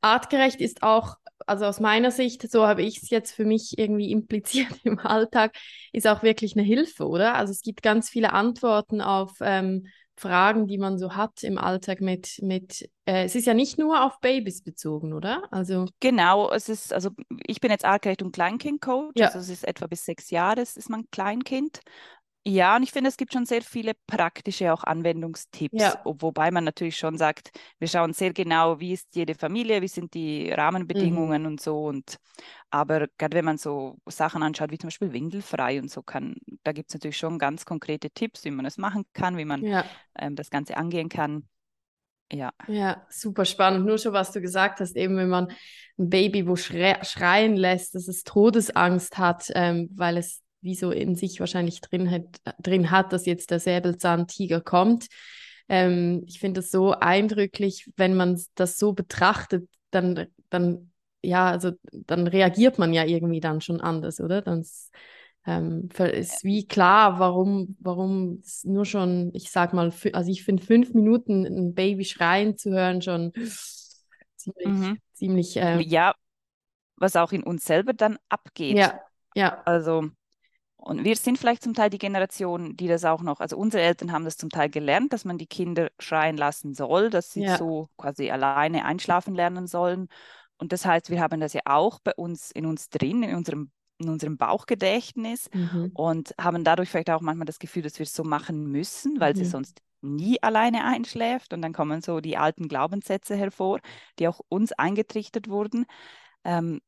artgerecht 0.00 0.60
ist 0.60 0.82
auch, 0.82 1.16
also 1.46 1.64
aus 1.66 1.80
meiner 1.80 2.10
Sicht, 2.10 2.50
so 2.50 2.66
habe 2.66 2.82
ich 2.82 3.02
es 3.02 3.10
jetzt 3.10 3.32
für 3.32 3.44
mich 3.44 3.78
irgendwie 3.78 4.10
impliziert 4.10 4.68
im 4.84 4.98
Alltag, 4.98 5.56
ist 5.92 6.06
auch 6.06 6.22
wirklich 6.22 6.56
eine 6.56 6.66
Hilfe, 6.66 7.06
oder? 7.06 7.34
Also 7.34 7.52
es 7.52 7.62
gibt 7.62 7.82
ganz 7.82 8.08
viele 8.08 8.32
Antworten 8.32 9.00
auf 9.00 9.32
ähm, 9.40 9.86
Fragen, 10.18 10.66
die 10.66 10.78
man 10.78 10.98
so 10.98 11.14
hat 11.14 11.42
im 11.42 11.58
Alltag 11.58 12.00
mit, 12.00 12.38
mit 12.40 12.88
äh, 13.04 13.24
es 13.24 13.34
ist 13.34 13.46
ja 13.46 13.52
nicht 13.52 13.78
nur 13.78 14.02
auf 14.02 14.18
Babys 14.20 14.62
bezogen, 14.62 15.12
oder? 15.12 15.42
Also 15.50 15.86
genau, 16.00 16.50
es 16.50 16.70
ist, 16.70 16.92
also 16.94 17.10
ich 17.46 17.60
bin 17.60 17.70
jetzt 17.70 17.84
Artgerecht- 17.84 18.22
und 18.22 18.32
Kleinkindcoach, 18.32 19.12
ja. 19.16 19.26
also 19.26 19.38
es 19.38 19.50
ist 19.50 19.68
etwa 19.68 19.86
bis 19.86 20.06
sechs 20.06 20.30
Jahre, 20.30 20.62
ist 20.62 20.88
man 20.88 21.04
Kleinkind. 21.10 21.80
Ja, 22.48 22.76
und 22.76 22.84
ich 22.84 22.92
finde, 22.92 23.08
es 23.08 23.16
gibt 23.16 23.32
schon 23.32 23.44
sehr 23.44 23.60
viele 23.60 23.92
praktische 24.06 24.72
auch 24.72 24.84
Anwendungstipps, 24.84 25.82
ja. 25.82 26.00
wobei 26.04 26.52
man 26.52 26.62
natürlich 26.62 26.96
schon 26.96 27.18
sagt, 27.18 27.50
wir 27.80 27.88
schauen 27.88 28.12
sehr 28.12 28.32
genau, 28.32 28.78
wie 28.78 28.92
ist 28.92 29.16
jede 29.16 29.34
Familie, 29.34 29.82
wie 29.82 29.88
sind 29.88 30.14
die 30.14 30.52
Rahmenbedingungen 30.52 31.42
mhm. 31.42 31.48
und 31.48 31.60
so. 31.60 31.82
Und 31.82 32.18
aber 32.70 33.08
gerade 33.18 33.36
wenn 33.36 33.44
man 33.44 33.58
so 33.58 33.96
Sachen 34.06 34.44
anschaut, 34.44 34.70
wie 34.70 34.78
zum 34.78 34.86
Beispiel 34.86 35.12
Windelfrei 35.12 35.80
und 35.80 35.90
so 35.90 36.02
kann, 36.02 36.36
da 36.62 36.70
gibt 36.70 36.90
es 36.90 36.94
natürlich 36.94 37.16
schon 37.16 37.40
ganz 37.40 37.64
konkrete 37.64 38.10
Tipps, 38.10 38.44
wie 38.44 38.52
man 38.52 38.64
das 38.64 38.78
machen 38.78 39.02
kann, 39.12 39.36
wie 39.38 39.44
man 39.44 39.64
ja. 39.64 39.84
ähm, 40.16 40.36
das 40.36 40.48
Ganze 40.48 40.76
angehen 40.76 41.08
kann. 41.08 41.48
Ja. 42.30 42.52
Ja, 42.68 43.04
super 43.10 43.44
spannend. 43.44 43.86
Nur 43.86 43.98
schon, 43.98 44.12
was 44.12 44.30
du 44.30 44.40
gesagt 44.40 44.78
hast, 44.78 44.94
eben 44.94 45.16
wenn 45.16 45.28
man 45.28 45.48
ein 45.98 46.10
Baby 46.10 46.46
wo 46.46 46.54
schre 46.54 46.98
schreien 47.02 47.56
lässt, 47.56 47.96
dass 47.96 48.06
es 48.06 48.22
Todesangst 48.22 49.18
hat, 49.18 49.50
ähm, 49.52 49.90
weil 49.96 50.16
es 50.16 50.42
wie 50.66 50.74
so 50.74 50.90
in 50.90 51.14
sich 51.14 51.40
wahrscheinlich 51.40 51.80
drin 51.80 52.10
hat, 52.10 52.24
drin 52.60 52.90
hat 52.90 53.12
dass 53.12 53.24
jetzt 53.24 53.50
der 53.50 53.60
Säbelzahntiger 53.60 54.60
kommt. 54.60 55.06
Ähm, 55.68 56.24
ich 56.26 56.38
finde 56.38 56.60
das 56.60 56.70
so 56.70 56.92
eindrücklich, 56.92 57.90
wenn 57.96 58.14
man 58.14 58.38
das 58.56 58.78
so 58.78 58.92
betrachtet, 58.92 59.68
dann, 59.90 60.26
dann, 60.50 60.90
ja, 61.22 61.48
also 61.48 61.72
dann 61.92 62.26
reagiert 62.26 62.78
man 62.78 62.92
ja 62.92 63.04
irgendwie 63.04 63.40
dann 63.40 63.60
schon 63.60 63.80
anders, 63.80 64.20
oder? 64.20 64.42
Dann 64.42 64.60
ist, 64.60 64.92
ähm, 65.46 65.88
ist 65.98 66.44
wie 66.44 66.66
klar, 66.66 67.18
warum, 67.18 67.76
warum 67.80 68.42
nur 68.64 68.84
schon, 68.84 69.30
ich 69.32 69.50
sag 69.50 69.72
mal, 69.72 69.92
also 70.12 70.30
ich 70.30 70.44
finde 70.44 70.62
fünf 70.62 70.92
Minuten 70.92 71.46
ein 71.46 71.74
Baby 71.74 72.04
schreien 72.04 72.56
zu 72.56 72.72
hören 72.72 73.02
schon 73.02 73.32
ziemlich, 74.36 74.66
mhm. 74.66 74.98
ziemlich 75.12 75.56
ähm, 75.56 75.80
ja, 75.80 76.14
was 76.96 77.16
auch 77.16 77.32
in 77.32 77.42
uns 77.42 77.64
selber 77.64 77.92
dann 77.92 78.18
abgeht. 78.28 78.76
Ja, 78.76 79.00
ja. 79.34 79.62
Also 79.64 80.10
und 80.86 81.04
wir 81.04 81.16
sind 81.16 81.36
vielleicht 81.36 81.64
zum 81.64 81.74
Teil 81.74 81.90
die 81.90 81.98
Generation, 81.98 82.76
die 82.76 82.86
das 82.86 83.04
auch 83.04 83.20
noch, 83.20 83.40
also 83.40 83.56
unsere 83.56 83.82
Eltern 83.82 84.12
haben 84.12 84.24
das 84.24 84.36
zum 84.36 84.50
Teil 84.50 84.70
gelernt, 84.70 85.12
dass 85.12 85.24
man 85.24 85.36
die 85.36 85.48
Kinder 85.48 85.90
schreien 85.98 86.36
lassen 86.36 86.74
soll, 86.74 87.10
dass 87.10 87.32
sie 87.32 87.42
ja. 87.42 87.58
so 87.58 87.88
quasi 87.96 88.30
alleine 88.30 88.84
einschlafen 88.84 89.34
lernen 89.34 89.66
sollen. 89.66 90.06
Und 90.58 90.72
das 90.72 90.86
heißt, 90.86 91.10
wir 91.10 91.20
haben 91.20 91.40
das 91.40 91.54
ja 91.54 91.62
auch 91.64 91.98
bei 91.98 92.12
uns 92.14 92.52
in 92.52 92.66
uns 92.66 92.88
drin, 92.88 93.24
in 93.24 93.34
unserem, 93.34 93.72
in 93.98 94.08
unserem 94.08 94.36
Bauchgedächtnis 94.36 95.50
mhm. 95.52 95.90
und 95.92 96.34
haben 96.40 96.62
dadurch 96.62 96.88
vielleicht 96.88 97.10
auch 97.10 97.20
manchmal 97.20 97.46
das 97.46 97.58
Gefühl, 97.58 97.82
dass 97.82 97.98
wir 97.98 98.04
es 98.04 98.14
so 98.14 98.22
machen 98.22 98.66
müssen, 98.66 99.18
weil 99.18 99.32
mhm. 99.32 99.38
sie 99.38 99.44
sonst 99.44 99.82
nie 100.02 100.40
alleine 100.40 100.84
einschläft. 100.84 101.52
Und 101.52 101.62
dann 101.62 101.72
kommen 101.72 102.00
so 102.00 102.20
die 102.20 102.36
alten 102.36 102.68
Glaubenssätze 102.68 103.34
hervor, 103.34 103.80
die 104.20 104.28
auch 104.28 104.40
uns 104.48 104.70
eingetrichtert 104.70 105.48
wurden. 105.48 105.84
Ähm, 106.44 106.80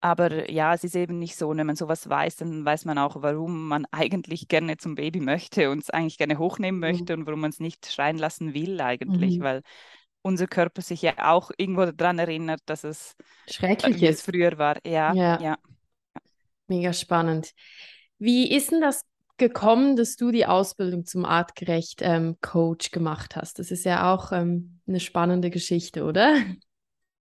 aber 0.00 0.50
ja, 0.50 0.72
es 0.72 0.84
ist 0.84 0.96
eben 0.96 1.18
nicht 1.18 1.36
so, 1.36 1.54
wenn 1.54 1.66
man 1.66 1.76
sowas 1.76 2.08
weiß, 2.08 2.36
dann 2.36 2.64
weiß 2.64 2.86
man 2.86 2.98
auch, 2.98 3.22
warum 3.22 3.68
man 3.68 3.86
eigentlich 3.90 4.48
gerne 4.48 4.76
zum 4.76 4.94
Baby 4.94 5.20
möchte 5.20 5.70
und 5.70 5.82
es 5.82 5.90
eigentlich 5.90 6.18
gerne 6.18 6.38
hochnehmen 6.38 6.80
mhm. 6.80 6.86
möchte 6.86 7.14
mhm. 7.14 7.20
und 7.20 7.26
warum 7.26 7.40
man 7.40 7.50
es 7.50 7.60
nicht 7.60 7.86
schreien 7.86 8.18
lassen 8.18 8.54
will 8.54 8.80
eigentlich, 8.80 9.38
mhm. 9.38 9.42
weil 9.42 9.62
unser 10.22 10.46
Körper 10.46 10.82
sich 10.82 11.02
ja 11.02 11.30
auch 11.30 11.50
irgendwo 11.56 11.86
daran 11.86 12.18
erinnert, 12.18 12.60
dass 12.66 12.84
es 12.84 13.14
schrecklich 13.48 14.02
ist. 14.02 14.22
früher 14.22 14.58
war. 14.58 14.76
Ja, 14.86 15.14
ja, 15.14 15.40
ja. 15.40 15.58
Mega 16.66 16.92
spannend. 16.92 17.52
Wie 18.18 18.54
ist 18.54 18.70
denn 18.70 18.82
das 18.82 19.02
gekommen, 19.38 19.96
dass 19.96 20.16
du 20.16 20.30
die 20.30 20.44
Ausbildung 20.44 21.06
zum 21.06 21.24
artgerecht 21.24 22.00
ähm, 22.02 22.36
Coach 22.42 22.90
gemacht 22.90 23.34
hast? 23.34 23.58
Das 23.58 23.70
ist 23.70 23.84
ja 23.84 24.12
auch 24.12 24.30
ähm, 24.32 24.80
eine 24.86 25.00
spannende 25.00 25.50
Geschichte, 25.50 26.04
oder? 26.04 26.36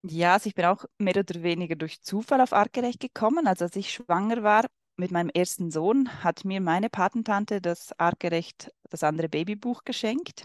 Ja, 0.03 0.33
also 0.33 0.47
ich 0.47 0.55
bin 0.55 0.65
auch 0.65 0.85
mehr 0.97 1.17
oder 1.17 1.41
weniger 1.43 1.75
durch 1.75 2.01
Zufall 2.01 2.39
auf 2.41 2.53
Artgerecht 2.53 2.99
gekommen. 2.99 3.47
Also 3.47 3.65
als 3.65 3.75
ich 3.75 3.91
schwanger 3.91 4.43
war 4.43 4.65
mit 4.95 5.11
meinem 5.11 5.29
ersten 5.29 5.69
Sohn, 5.71 6.23
hat 6.23 6.45
mir 6.45 6.61
meine 6.61 6.89
Patentante 6.89 7.61
das 7.61 7.91
Artgerecht, 7.99 8.71
das 8.89 9.03
andere 9.03 9.27
Babybuch 9.29 9.83
geschenkt. 9.83 10.43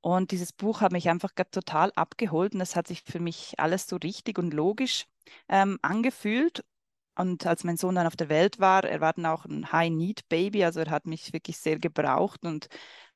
Und 0.00 0.32
dieses 0.32 0.52
Buch 0.52 0.80
hat 0.82 0.92
mich 0.92 1.08
einfach 1.10 1.30
total 1.50 1.92
abgeholt 1.96 2.54
und 2.54 2.60
es 2.62 2.76
hat 2.76 2.88
sich 2.88 3.02
für 3.04 3.20
mich 3.20 3.54
alles 3.58 3.88
so 3.88 3.96
richtig 3.96 4.38
und 4.38 4.54
logisch 4.54 5.06
ähm, 5.48 5.78
angefühlt. 5.82 6.64
Und 7.16 7.46
als 7.46 7.64
mein 7.64 7.76
Sohn 7.76 7.96
dann 7.96 8.06
auf 8.06 8.16
der 8.16 8.28
Welt 8.30 8.60
war, 8.60 8.84
er 8.84 9.00
war 9.00 9.12
dann 9.14 9.26
auch 9.26 9.44
ein 9.46 9.72
High-Need-Baby, 9.72 10.64
also 10.64 10.80
er 10.80 10.90
hat 10.90 11.06
mich 11.06 11.32
wirklich 11.32 11.58
sehr 11.58 11.78
gebraucht 11.78 12.44
und 12.44 12.68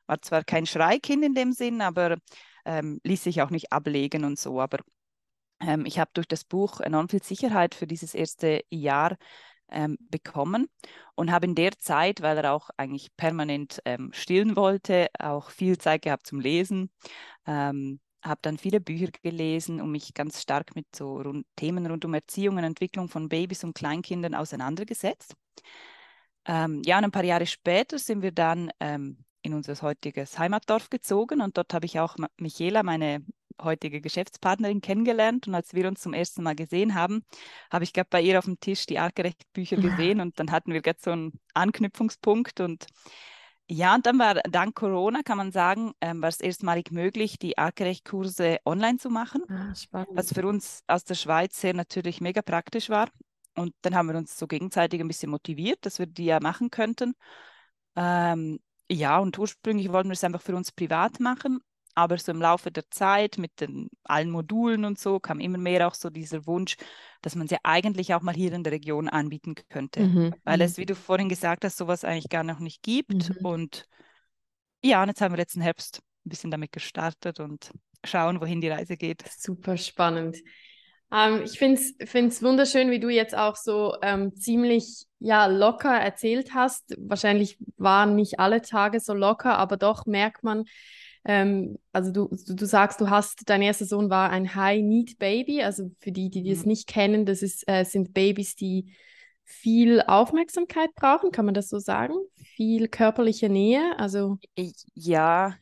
war 0.06 0.22
zwar 0.22 0.44
kein 0.44 0.66
Schreikind 0.66 1.24
in 1.24 1.34
dem 1.34 1.52
Sinn, 1.52 1.80
aber 1.82 2.16
ähm, 2.64 3.00
ließ 3.04 3.24
sich 3.24 3.42
auch 3.42 3.50
nicht 3.50 3.72
ablegen 3.72 4.24
und 4.24 4.38
so. 4.38 4.60
Aber 4.60 4.78
ähm, 5.60 5.86
ich 5.86 5.98
habe 5.98 6.10
durch 6.14 6.28
das 6.28 6.44
Buch 6.44 6.80
enorm 6.80 7.08
viel 7.08 7.22
Sicherheit 7.22 7.74
für 7.74 7.86
dieses 7.86 8.14
erste 8.14 8.62
Jahr 8.70 9.16
ähm, 9.68 9.96
bekommen 10.10 10.68
und 11.14 11.30
habe 11.32 11.46
in 11.46 11.54
der 11.54 11.78
Zeit, 11.78 12.22
weil 12.22 12.38
er 12.38 12.52
auch 12.52 12.70
eigentlich 12.76 13.14
permanent 13.16 13.80
ähm, 13.84 14.10
stillen 14.12 14.56
wollte, 14.56 15.08
auch 15.18 15.50
viel 15.50 15.78
Zeit 15.78 16.02
gehabt 16.02 16.26
zum 16.26 16.40
Lesen. 16.40 16.90
Ähm, 17.46 18.00
habe 18.22 18.40
dann 18.42 18.58
viele 18.58 18.80
Bücher 18.80 19.08
gelesen 19.22 19.80
und 19.80 19.92
mich 19.92 20.12
ganz 20.14 20.42
stark 20.42 20.74
mit 20.74 20.86
so 20.94 21.20
rund, 21.20 21.46
Themen 21.56 21.86
rund 21.86 22.04
um 22.04 22.14
Erziehung 22.14 22.56
und 22.56 22.64
Entwicklung 22.64 23.08
von 23.08 23.28
Babys 23.28 23.62
und 23.64 23.74
Kleinkindern 23.74 24.34
auseinandergesetzt. 24.34 25.34
Ähm, 26.44 26.82
ja, 26.84 26.98
und 26.98 27.04
ein 27.04 27.10
paar 27.12 27.24
Jahre 27.24 27.46
später 27.46 27.98
sind 27.98 28.22
wir 28.22 28.32
dann 28.32 28.70
ähm, 28.80 29.24
in 29.42 29.54
unser 29.54 29.80
heutiges 29.82 30.38
Heimatdorf 30.38 30.90
gezogen 30.90 31.40
und 31.40 31.56
dort 31.56 31.72
habe 31.72 31.86
ich 31.86 32.00
auch 32.00 32.16
Michaela, 32.36 32.82
meine 32.82 33.24
heutige 33.62 34.00
Geschäftspartnerin, 34.00 34.80
kennengelernt. 34.80 35.46
Und 35.46 35.54
als 35.54 35.74
wir 35.74 35.88
uns 35.88 36.00
zum 36.00 36.12
ersten 36.12 36.42
Mal 36.42 36.54
gesehen 36.54 36.94
haben, 36.94 37.24
habe 37.70 37.84
ich 37.84 37.92
gerade 37.92 38.08
bei 38.10 38.20
ihr 38.20 38.38
auf 38.38 38.44
dem 38.44 38.60
Tisch 38.60 38.86
die 38.86 38.98
Artgerecht-Bücher 38.98 39.76
gesehen 39.76 40.20
und 40.20 40.38
dann 40.38 40.50
hatten 40.50 40.72
wir 40.72 40.82
gerade 40.82 40.98
so 41.02 41.10
einen 41.12 41.40
Anknüpfungspunkt 41.54 42.60
und 42.60 42.86
ja, 43.68 43.96
und 43.96 44.06
dann 44.06 44.18
war 44.20 44.34
dank 44.34 44.76
Corona, 44.76 45.22
kann 45.24 45.38
man 45.38 45.50
sagen, 45.50 45.92
ähm, 46.00 46.22
war 46.22 46.28
es 46.28 46.40
erstmalig 46.40 46.92
möglich, 46.92 47.36
die 47.38 47.58
Artgerecht-Kurse 47.58 48.58
online 48.64 48.98
zu 48.98 49.10
machen, 49.10 49.42
ah, 49.48 50.06
was 50.10 50.32
für 50.32 50.46
uns 50.46 50.84
aus 50.86 51.02
der 51.02 51.16
Schweiz 51.16 51.60
sehr 51.60 51.74
natürlich 51.74 52.20
mega 52.20 52.42
praktisch 52.42 52.90
war. 52.90 53.08
Und 53.56 53.74
dann 53.82 53.96
haben 53.96 54.08
wir 54.08 54.16
uns 54.16 54.38
so 54.38 54.46
gegenseitig 54.46 55.00
ein 55.00 55.08
bisschen 55.08 55.30
motiviert, 55.30 55.84
dass 55.84 55.98
wir 55.98 56.06
die 56.06 56.26
ja 56.26 56.38
machen 56.40 56.70
könnten. 56.70 57.14
Ähm, 57.96 58.60
ja, 58.88 59.18
und 59.18 59.36
ursprünglich 59.36 59.90
wollten 59.90 60.10
wir 60.10 60.14
es 60.14 60.22
einfach 60.22 60.42
für 60.42 60.54
uns 60.54 60.70
privat 60.70 61.18
machen, 61.18 61.60
aber 61.96 62.18
so 62.18 62.30
im 62.30 62.40
Laufe 62.40 62.70
der 62.70 62.88
Zeit 62.90 63.38
mit 63.38 63.60
den 63.60 63.88
allen 64.04 64.30
Modulen 64.30 64.84
und 64.84 64.98
so 64.98 65.18
kam 65.18 65.40
immer 65.40 65.58
mehr 65.58 65.88
auch 65.88 65.94
so 65.94 66.10
dieser 66.10 66.46
Wunsch, 66.46 66.76
dass 67.22 67.34
man 67.34 67.48
sie 67.48 67.56
eigentlich 67.64 68.14
auch 68.14 68.22
mal 68.22 68.34
hier 68.34 68.52
in 68.52 68.62
der 68.62 68.72
Region 68.72 69.08
anbieten 69.08 69.54
könnte. 69.68 70.00
Mhm. 70.00 70.34
Weil 70.44 70.60
es, 70.60 70.76
mhm. 70.76 70.82
wie 70.82 70.86
du 70.86 70.94
vorhin 70.94 71.28
gesagt 71.28 71.64
hast, 71.64 71.78
sowas 71.78 72.04
eigentlich 72.04 72.28
gar 72.28 72.44
noch 72.44 72.60
nicht 72.60 72.82
gibt. 72.82 73.30
Mhm. 73.30 73.46
Und 73.46 73.88
ja, 74.82 75.02
und 75.02 75.08
jetzt 75.08 75.20
haben 75.20 75.32
wir 75.32 75.38
letzten 75.38 75.62
Herbst 75.62 76.00
ein 76.24 76.28
bisschen 76.30 76.50
damit 76.50 76.72
gestartet 76.72 77.40
und 77.40 77.70
schauen, 78.04 78.40
wohin 78.40 78.60
die 78.60 78.68
Reise 78.68 78.96
geht. 78.96 79.24
Super 79.28 79.76
spannend. 79.76 80.36
Ähm, 81.12 81.42
ich 81.44 81.58
finde 81.58 81.80
es 82.28 82.42
wunderschön, 82.42 82.90
wie 82.90 83.00
du 83.00 83.08
jetzt 83.08 83.36
auch 83.36 83.56
so 83.56 83.96
ähm, 84.02 84.34
ziemlich 84.34 85.06
ja, 85.18 85.46
locker 85.46 85.94
erzählt 85.94 86.52
hast. 86.52 86.94
Wahrscheinlich 86.98 87.58
waren 87.76 88.16
nicht 88.16 88.38
alle 88.38 88.60
Tage 88.60 89.00
so 89.00 89.14
locker, 89.14 89.56
aber 89.56 89.76
doch 89.76 90.04
merkt 90.06 90.42
man, 90.42 90.64
ähm, 91.26 91.78
also 91.92 92.12
du, 92.12 92.28
du 92.28 92.66
sagst, 92.66 93.00
du 93.00 93.10
hast, 93.10 93.42
dein 93.46 93.60
erster 93.60 93.84
Sohn 93.84 94.10
war 94.10 94.30
ein 94.30 94.54
High-Need-Baby. 94.54 95.62
Also 95.62 95.90
für 95.98 96.12
die, 96.12 96.30
die, 96.30 96.42
die 96.42 96.52
es 96.52 96.62
mhm. 96.62 96.68
nicht 96.68 96.86
kennen, 96.86 97.26
das 97.26 97.42
ist, 97.42 97.68
äh, 97.68 97.84
sind 97.84 98.14
Babys, 98.14 98.54
die 98.54 98.94
viel 99.44 100.02
Aufmerksamkeit 100.02 100.94
brauchen, 100.94 101.30
kann 101.30 101.44
man 101.44 101.54
das 101.54 101.68
so 101.68 101.78
sagen? 101.78 102.14
Viel 102.56 102.88
körperliche 102.88 103.48
Nähe, 103.48 103.96
also... 103.98 104.38
Ja, 104.94 105.56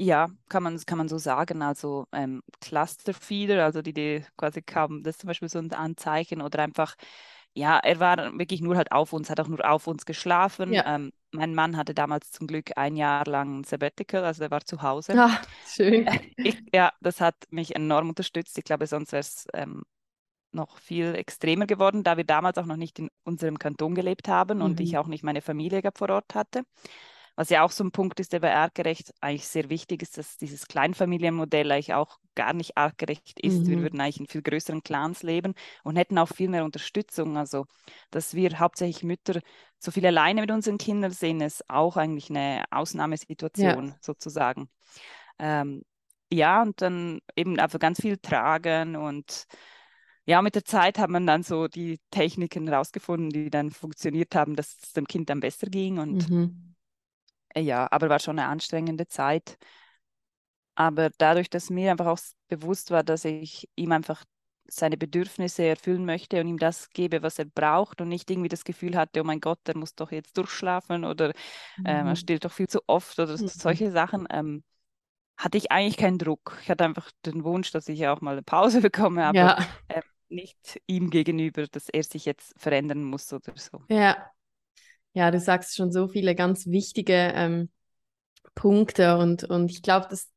ja, 0.00 0.28
kann 0.48 0.62
man, 0.62 0.78
kann 0.86 0.96
man 0.96 1.08
so 1.08 1.18
sagen. 1.18 1.60
Also 1.60 2.06
ähm, 2.12 2.40
Clusterfeeder, 2.60 3.64
also 3.64 3.82
die, 3.82 3.92
die 3.92 4.24
quasi 4.36 4.62
kamen, 4.62 5.02
das 5.02 5.16
ist 5.16 5.20
zum 5.22 5.28
Beispiel 5.28 5.48
so 5.48 5.58
ein 5.58 5.72
Anzeichen 5.72 6.40
oder 6.40 6.62
einfach, 6.62 6.94
ja, 7.52 7.78
er 7.78 7.98
war 7.98 8.16
wirklich 8.38 8.60
nur 8.60 8.76
halt 8.76 8.92
auf 8.92 9.12
uns, 9.12 9.28
hat 9.28 9.40
auch 9.40 9.48
nur 9.48 9.68
auf 9.68 9.88
uns 9.88 10.06
geschlafen. 10.06 10.72
Ja. 10.72 10.94
Ähm, 10.94 11.12
mein 11.32 11.54
Mann 11.54 11.76
hatte 11.76 11.94
damals 11.94 12.30
zum 12.30 12.46
Glück 12.46 12.72
ein 12.76 12.96
Jahr 12.96 13.24
lang 13.26 13.60
ein 13.60 13.64
Sabbatical, 13.64 14.24
also 14.24 14.44
er 14.44 14.50
war 14.50 14.64
zu 14.64 14.82
Hause. 14.82 15.14
Ah, 15.18 15.40
schön. 15.66 16.08
Ich, 16.36 16.62
ja, 16.74 16.92
das 17.00 17.20
hat 17.20 17.36
mich 17.50 17.74
enorm 17.74 18.08
unterstützt. 18.10 18.56
Ich 18.58 18.64
glaube, 18.64 18.86
sonst 18.86 19.12
wäre 19.12 19.20
es 19.20 19.46
ähm, 19.52 19.82
noch 20.52 20.78
viel 20.78 21.14
extremer 21.14 21.66
geworden, 21.66 22.02
da 22.02 22.16
wir 22.16 22.24
damals 22.24 22.58
auch 22.58 22.66
noch 22.66 22.76
nicht 22.76 22.98
in 22.98 23.10
unserem 23.24 23.58
Kanton 23.58 23.94
gelebt 23.94 24.28
haben 24.28 24.58
mhm. 24.58 24.64
und 24.64 24.80
ich 24.80 24.92
mhm. 24.92 24.98
auch 24.98 25.06
nicht 25.06 25.24
meine 25.24 25.42
Familie 25.42 25.82
vor 25.94 26.10
Ort 26.10 26.34
hatte. 26.34 26.62
Was 27.38 27.50
ja 27.50 27.62
auch 27.62 27.70
so 27.70 27.84
ein 27.84 27.92
Punkt 27.92 28.18
ist, 28.18 28.32
der 28.32 28.40
bei 28.40 28.52
artgerecht 28.52 29.14
eigentlich 29.20 29.46
sehr 29.46 29.70
wichtig 29.70 30.02
ist, 30.02 30.18
dass 30.18 30.38
dieses 30.38 30.66
Kleinfamilienmodell 30.66 31.70
eigentlich 31.70 31.94
auch 31.94 32.18
gar 32.34 32.52
nicht 32.52 32.76
artgerecht 32.76 33.38
ist. 33.38 33.60
Mhm. 33.60 33.68
Wir 33.68 33.82
würden 33.82 34.00
eigentlich 34.00 34.18
in 34.18 34.26
viel 34.26 34.42
größeren 34.42 34.82
Clans 34.82 35.22
leben 35.22 35.54
und 35.84 35.94
hätten 35.94 36.18
auch 36.18 36.26
viel 36.26 36.48
mehr 36.48 36.64
Unterstützung. 36.64 37.36
Also, 37.36 37.66
dass 38.10 38.34
wir 38.34 38.58
hauptsächlich 38.58 39.04
Mütter 39.04 39.38
so 39.78 39.92
viel 39.92 40.04
alleine 40.04 40.40
mit 40.40 40.50
unseren 40.50 40.78
Kindern 40.78 41.12
sehen, 41.12 41.40
ist 41.40 41.62
auch 41.70 41.96
eigentlich 41.96 42.28
eine 42.28 42.64
Ausnahmesituation 42.72 43.86
ja. 43.86 43.96
sozusagen. 44.00 44.68
Ähm, 45.38 45.84
ja, 46.32 46.62
und 46.62 46.82
dann 46.82 47.20
eben 47.36 47.56
einfach 47.60 47.78
ganz 47.78 48.00
viel 48.00 48.16
tragen 48.16 48.96
und 48.96 49.44
ja, 50.24 50.42
mit 50.42 50.56
der 50.56 50.64
Zeit 50.64 50.98
hat 50.98 51.08
man 51.08 51.24
dann 51.24 51.44
so 51.44 51.68
die 51.68 52.00
Techniken 52.10 52.66
herausgefunden, 52.66 53.30
die 53.30 53.48
dann 53.48 53.70
funktioniert 53.70 54.34
haben, 54.34 54.56
dass 54.56 54.76
es 54.82 54.92
dem 54.92 55.06
Kind 55.06 55.30
dann 55.30 55.38
besser 55.38 55.68
ging 55.68 55.98
und 56.00 56.28
mhm 56.28 56.67
ja, 57.56 57.88
aber 57.90 58.08
war 58.08 58.18
schon 58.18 58.38
eine 58.38 58.48
anstrengende 58.48 59.06
Zeit. 59.06 59.58
Aber 60.74 61.10
dadurch, 61.18 61.50
dass 61.50 61.70
mir 61.70 61.90
einfach 61.90 62.06
auch 62.06 62.18
bewusst 62.48 62.90
war, 62.90 63.02
dass 63.02 63.24
ich 63.24 63.68
ihm 63.74 63.92
einfach 63.92 64.24
seine 64.70 64.96
Bedürfnisse 64.96 65.64
erfüllen 65.64 66.04
möchte 66.04 66.40
und 66.40 66.46
ihm 66.46 66.58
das 66.58 66.90
gebe, 66.90 67.22
was 67.22 67.38
er 67.38 67.46
braucht 67.46 68.00
und 68.00 68.08
nicht 68.08 68.30
irgendwie 68.30 68.50
das 68.50 68.64
Gefühl 68.64 68.96
hatte, 68.96 69.20
oh 69.20 69.24
mein 69.24 69.40
Gott, 69.40 69.58
der 69.66 69.76
muss 69.76 69.94
doch 69.94 70.12
jetzt 70.12 70.36
durchschlafen 70.36 71.04
oder 71.04 71.28
mhm. 71.28 71.84
ähm, 71.84 71.84
er 71.86 72.04
mhm. 72.04 72.16
stillt 72.16 72.44
doch 72.44 72.52
viel 72.52 72.68
zu 72.68 72.80
oft 72.86 73.18
oder 73.18 73.32
mhm. 73.32 73.48
solche 73.48 73.90
Sachen, 73.90 74.26
ähm, 74.30 74.62
hatte 75.38 75.56
ich 75.56 75.70
eigentlich 75.70 75.96
keinen 75.96 76.18
Druck. 76.18 76.58
Ich 76.62 76.70
hatte 76.70 76.84
einfach 76.84 77.10
den 77.24 77.44
Wunsch, 77.44 77.70
dass 77.70 77.88
ich 77.88 78.06
auch 78.08 78.20
mal 78.20 78.32
eine 78.32 78.42
Pause 78.42 78.80
bekomme, 78.82 79.24
aber 79.24 79.38
ja. 79.38 79.66
äh, 79.88 80.02
nicht 80.28 80.80
ihm 80.86 81.08
gegenüber, 81.10 81.66
dass 81.66 81.88
er 81.88 82.02
sich 82.02 82.26
jetzt 82.26 82.52
verändern 82.60 83.02
muss 83.02 83.32
oder 83.32 83.52
so. 83.56 83.82
Ja, 83.88 84.30
ja, 85.18 85.32
du 85.32 85.40
sagst 85.40 85.74
schon 85.76 85.90
so 85.90 86.06
viele 86.06 86.36
ganz 86.36 86.68
wichtige 86.68 87.32
ähm, 87.34 87.70
Punkte 88.54 89.18
und, 89.18 89.42
und 89.42 89.68
ich 89.68 89.82
glaube, 89.82 90.06
dass 90.08 90.30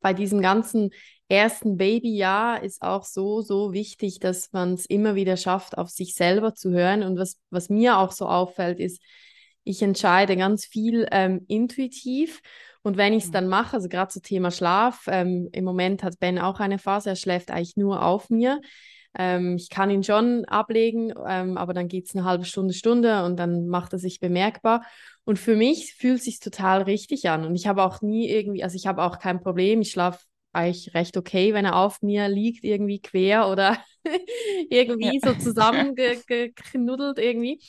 bei 0.00 0.14
diesem 0.14 0.40
ganzen 0.40 0.90
ersten 1.28 1.76
Babyjahr 1.76 2.62
ist 2.62 2.80
auch 2.80 3.04
so, 3.04 3.42
so 3.42 3.74
wichtig, 3.74 4.20
dass 4.20 4.50
man 4.52 4.74
es 4.74 4.86
immer 4.86 5.14
wieder 5.14 5.36
schafft, 5.36 5.76
auf 5.76 5.90
sich 5.90 6.14
selber 6.14 6.54
zu 6.54 6.70
hören. 6.70 7.02
Und 7.02 7.18
was, 7.18 7.38
was 7.50 7.68
mir 7.68 7.98
auch 7.98 8.12
so 8.12 8.26
auffällt, 8.26 8.80
ist, 8.80 9.02
ich 9.62 9.82
entscheide 9.82 10.36
ganz 10.36 10.64
viel 10.64 11.06
ähm, 11.10 11.44
intuitiv. 11.46 12.40
Und 12.82 12.96
wenn 12.96 13.12
ich 13.12 13.24
es 13.24 13.28
mhm. 13.28 13.32
dann 13.32 13.48
mache, 13.48 13.76
also 13.76 13.88
gerade 13.88 14.10
zum 14.10 14.22
Thema 14.22 14.50
Schlaf, 14.50 15.04
ähm, 15.06 15.50
im 15.52 15.64
Moment 15.64 16.02
hat 16.02 16.18
Ben 16.18 16.38
auch 16.38 16.60
eine 16.60 16.78
Phase, 16.78 17.10
er 17.10 17.16
schläft 17.16 17.50
eigentlich 17.50 17.76
nur 17.76 18.02
auf 18.02 18.30
mir. 18.30 18.60
Ähm, 19.16 19.56
ich 19.56 19.70
kann 19.70 19.90
ihn 19.90 20.02
schon 20.02 20.44
ablegen, 20.46 21.12
ähm, 21.26 21.56
aber 21.56 21.72
dann 21.72 21.88
geht 21.88 22.06
es 22.06 22.14
eine 22.14 22.24
halbe 22.24 22.44
Stunde, 22.44 22.74
Stunde 22.74 23.24
und 23.24 23.36
dann 23.36 23.66
macht 23.66 23.92
er 23.92 23.98
sich 23.98 24.20
bemerkbar. 24.20 24.84
Und 25.24 25.38
für 25.38 25.56
mich 25.56 25.94
fühlt 25.94 26.18
es 26.18 26.24
sich 26.24 26.40
total 26.40 26.82
richtig 26.82 27.28
an. 27.30 27.44
Und 27.44 27.54
ich 27.54 27.66
habe 27.66 27.82
auch 27.82 28.02
nie 28.02 28.28
irgendwie, 28.28 28.62
also 28.64 28.76
ich 28.76 28.86
habe 28.86 29.02
auch 29.02 29.18
kein 29.18 29.40
Problem, 29.40 29.80
ich 29.80 29.90
schlafe 29.90 30.20
eigentlich 30.52 30.94
recht 30.94 31.16
okay, 31.16 31.52
wenn 31.52 31.64
er 31.64 31.76
auf 31.76 32.02
mir 32.02 32.28
liegt, 32.28 32.64
irgendwie 32.64 33.00
quer 33.00 33.48
oder 33.48 33.78
irgendwie 34.70 35.18
ja. 35.22 35.32
so 35.32 35.34
zusammengeknuddelt 35.34 37.18
irgendwie. 37.18 37.60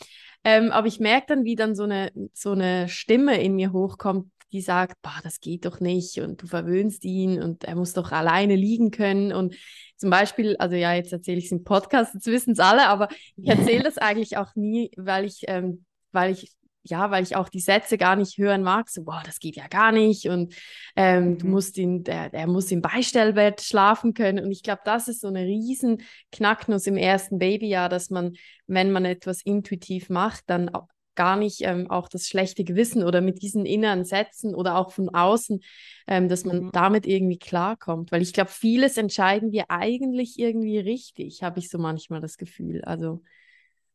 Ähm, 0.43 0.71
aber 0.71 0.87
ich 0.87 0.99
merke 0.99 1.27
dann, 1.29 1.43
wie 1.43 1.55
dann 1.55 1.75
so 1.75 1.83
eine, 1.83 2.11
so 2.33 2.51
eine 2.51 2.87
Stimme 2.87 3.41
in 3.41 3.55
mir 3.55 3.71
hochkommt, 3.71 4.29
die 4.55 4.61
sagt, 4.61 5.01
bah, 5.01 5.19
das 5.21 5.41
geht 5.41 5.65
doch 5.65 5.81
nicht 5.81 6.19
und 6.19 6.41
du 6.41 6.47
verwöhnst 6.47 7.03
ihn 7.03 7.43
und 7.43 7.65
er 7.65 7.75
muss 7.75 7.91
doch 7.91 8.13
alleine 8.13 8.55
liegen 8.55 8.89
können. 8.89 9.33
Und 9.33 9.55
zum 9.97 10.09
Beispiel, 10.09 10.55
also 10.57 10.77
ja, 10.77 10.93
jetzt 10.93 11.11
erzähle 11.11 11.39
ich 11.39 11.45
es 11.45 11.51
im 11.51 11.65
Podcast, 11.65 12.13
jetzt 12.13 12.27
wissen 12.27 12.53
es 12.53 12.59
alle, 12.59 12.87
aber 12.87 13.09
ich 13.35 13.49
erzähle 13.49 13.83
das 13.83 13.97
eigentlich 13.97 14.37
auch 14.37 14.55
nie, 14.55 14.91
weil 14.95 15.25
ich, 15.25 15.41
ähm, 15.47 15.83
weil 16.13 16.31
ich 16.31 16.53
ja, 16.87 17.09
weil 17.09 17.23
ich 17.23 17.35
auch 17.35 17.49
die 17.49 17.59
Sätze 17.59 17.97
gar 17.97 18.15
nicht 18.15 18.37
hören 18.37 18.61
mag, 18.61 18.89
so, 18.89 19.03
boah, 19.03 19.23
das 19.25 19.39
geht 19.39 19.55
ja 19.55 19.67
gar 19.67 19.91
nicht 19.91 20.29
und 20.29 20.53
ähm, 20.95 21.31
mhm. 21.31 21.37
du 21.39 21.47
musst 21.47 21.77
ihn, 21.77 22.03
der, 22.03 22.29
der 22.29 22.45
muss 22.45 22.69
im 22.69 22.81
Beistellbett 22.81 23.61
schlafen 23.61 24.13
können 24.13 24.45
und 24.45 24.51
ich 24.51 24.61
glaube, 24.61 24.81
das 24.85 25.07
ist 25.07 25.21
so 25.21 25.27
eine 25.27 25.45
riesen 25.45 26.03
Knacknuss 26.31 26.85
im 26.85 26.95
ersten 26.95 27.39
Babyjahr, 27.39 27.89
dass 27.89 28.11
man, 28.11 28.35
wenn 28.67 28.91
man 28.91 29.03
etwas 29.03 29.41
intuitiv 29.41 30.09
macht, 30.09 30.43
dann 30.45 30.69
gar 31.15 31.35
nicht 31.35 31.61
ähm, 31.61 31.89
auch 31.89 32.07
das 32.07 32.27
schlechte 32.27 32.63
Gewissen 32.63 33.03
oder 33.03 33.21
mit 33.21 33.41
diesen 33.41 33.65
inneren 33.65 34.05
Sätzen 34.05 34.53
oder 34.53 34.77
auch 34.77 34.91
von 34.91 35.09
außen, 35.09 35.61
ähm, 36.07 36.29
dass 36.29 36.45
man 36.45 36.65
mhm. 36.65 36.71
damit 36.71 37.05
irgendwie 37.05 37.39
klarkommt. 37.39 38.11
Weil 38.11 38.21
ich 38.21 38.33
glaube, 38.33 38.51
vieles 38.51 38.97
entscheiden 38.97 39.51
wir 39.51 39.65
eigentlich 39.69 40.37
irgendwie 40.39 40.79
richtig, 40.79 41.43
habe 41.43 41.59
ich 41.59 41.69
so 41.69 41.77
manchmal 41.77 42.21
das 42.21 42.37
Gefühl. 42.37 42.83
Also 42.83 43.21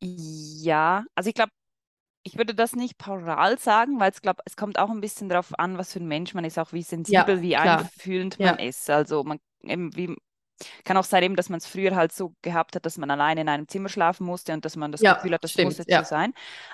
ja, 0.00 1.04
also 1.14 1.28
ich 1.28 1.34
glaube, 1.34 1.52
ich 2.22 2.36
würde 2.36 2.54
das 2.54 2.74
nicht 2.74 2.98
pauschal 2.98 3.58
sagen, 3.58 3.98
weil 3.98 4.12
ich 4.14 4.20
glaube, 4.20 4.42
es 4.44 4.56
kommt 4.56 4.78
auch 4.78 4.90
ein 4.90 5.00
bisschen 5.00 5.28
darauf 5.28 5.58
an, 5.58 5.78
was 5.78 5.92
für 5.92 6.00
ein 6.00 6.08
Mensch 6.08 6.34
man 6.34 6.44
ist, 6.44 6.58
auch 6.58 6.72
wie 6.72 6.82
sensibel, 6.82 7.36
ja, 7.36 7.42
wie 7.42 7.50
klar. 7.50 7.78
einfühlend 7.80 8.38
man 8.38 8.58
ja. 8.58 8.64
ist. 8.64 8.90
Also 8.90 9.24
man 9.24 9.38
eben 9.62 9.94
wie 9.96 10.14
kann 10.84 10.96
auch 10.96 11.04
sein, 11.04 11.22
eben, 11.22 11.36
dass 11.36 11.48
man 11.48 11.58
es 11.58 11.66
früher 11.66 11.94
halt 11.94 12.12
so 12.12 12.34
gehabt 12.42 12.76
hat, 12.76 12.86
dass 12.86 12.98
man 12.98 13.10
alleine 13.10 13.40
in 13.40 13.48
einem 13.48 13.68
Zimmer 13.68 13.88
schlafen 13.88 14.26
musste 14.26 14.52
und 14.52 14.64
dass 14.64 14.76
man 14.76 14.92
das 14.92 15.00
ja, 15.00 15.14
Gefühl 15.14 15.34
hat, 15.34 15.44
das 15.44 15.52
stimmt, 15.52 15.66
muss 15.66 15.78
jetzt 15.78 15.90
so 15.90 16.04
sein. 16.04 16.32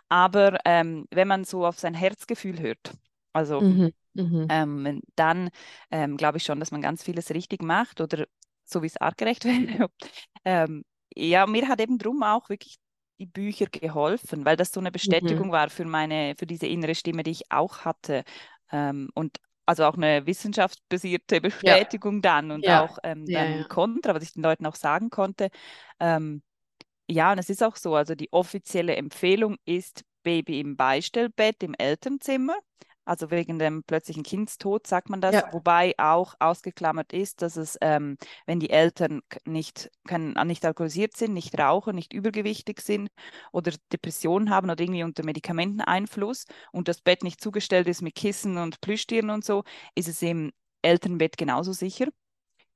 Aber 0.08 0.58
ähm, 0.64 1.06
wenn 1.10 1.28
man 1.28 1.44
so 1.44 1.66
auf 1.66 1.78
sein 1.78 1.94
Herzgefühl 1.94 2.60
hört, 2.60 2.92
also 3.32 3.60
mhm, 3.60 3.92
mhm. 4.14 4.46
ähm, 4.50 5.02
dann 5.14 5.50
ähm, 5.90 6.16
glaube 6.16 6.38
ich 6.38 6.44
schon, 6.44 6.60
dass 6.60 6.70
man 6.70 6.82
ganz 6.82 7.02
vieles 7.02 7.30
richtig 7.30 7.62
macht 7.62 8.00
oder 8.00 8.26
so 8.64 8.82
wie 8.82 8.86
es 8.86 8.96
artgerecht 8.96 9.44
wäre. 9.44 9.90
ähm, 10.44 10.84
ja, 11.14 11.46
mir 11.46 11.68
hat 11.68 11.80
eben 11.80 11.98
drum 11.98 12.22
auch 12.22 12.48
wirklich 12.48 12.76
die 13.18 13.26
Bücher 13.26 13.66
geholfen, 13.66 14.44
weil 14.44 14.56
das 14.56 14.72
so 14.72 14.80
eine 14.80 14.90
mhm. 14.90 14.94
Bestätigung 14.94 15.48
mhm. 15.48 15.52
war 15.52 15.70
für 15.70 15.84
meine, 15.84 16.34
für 16.36 16.46
diese 16.46 16.66
innere 16.66 16.94
Stimme, 16.94 17.22
die 17.22 17.30
ich 17.30 17.50
auch 17.50 17.80
hatte. 17.80 18.24
Ähm, 18.70 19.10
und 19.14 19.38
also 19.66 19.84
auch 19.84 19.96
eine 19.96 20.26
wissenschaftsbasierte 20.26 21.40
Bestätigung 21.40 22.16
ja. 22.16 22.20
dann 22.20 22.50
und 22.52 22.64
ja. 22.64 22.84
auch 22.84 22.98
ähm, 23.02 23.26
dann 23.26 23.58
ja, 23.58 23.64
Kontra, 23.64 24.14
was 24.14 24.22
ich 24.22 24.32
den 24.32 24.42
Leuten 24.42 24.64
auch 24.64 24.76
sagen 24.76 25.10
konnte. 25.10 25.50
Ähm, 26.00 26.42
ja, 27.08 27.32
und 27.32 27.38
es 27.38 27.50
ist 27.50 27.62
auch 27.62 27.76
so, 27.76 27.94
also 27.94 28.14
die 28.14 28.32
offizielle 28.32 28.96
Empfehlung 28.96 29.56
ist 29.64 30.04
Baby 30.22 30.60
im 30.60 30.76
Beistellbett 30.76 31.62
im 31.62 31.74
Elternzimmer. 31.74 32.56
Also 33.06 33.30
wegen 33.30 33.58
dem 33.58 33.84
plötzlichen 33.84 34.24
Kindstod 34.24 34.86
sagt 34.86 35.08
man 35.08 35.20
das, 35.20 35.34
ja. 35.34 35.52
wobei 35.52 35.94
auch 35.96 36.34
ausgeklammert 36.40 37.12
ist, 37.12 37.40
dass 37.40 37.56
es, 37.56 37.78
ähm, 37.80 38.18
wenn 38.46 38.60
die 38.60 38.70
Eltern 38.70 39.22
nicht, 39.44 39.90
können, 40.06 40.34
nicht 40.46 40.66
alkoholisiert 40.66 41.16
sind, 41.16 41.32
nicht 41.32 41.58
rauchen, 41.58 41.94
nicht 41.94 42.12
übergewichtig 42.12 42.80
sind 42.80 43.08
oder 43.52 43.72
Depressionen 43.92 44.50
haben 44.50 44.68
oder 44.68 44.82
irgendwie 44.82 45.04
unter 45.04 45.24
Medikamenteneinfluss 45.24 46.46
und 46.72 46.88
das 46.88 47.00
Bett 47.00 47.22
nicht 47.22 47.40
zugestellt 47.40 47.86
ist 47.86 48.02
mit 48.02 48.16
Kissen 48.16 48.58
und 48.58 48.80
Plüschtieren 48.80 49.30
und 49.30 49.44
so, 49.44 49.62
ist 49.94 50.08
es 50.08 50.20
im 50.20 50.52
Elternbett 50.82 51.36
genauso 51.36 51.72
sicher. 51.72 52.06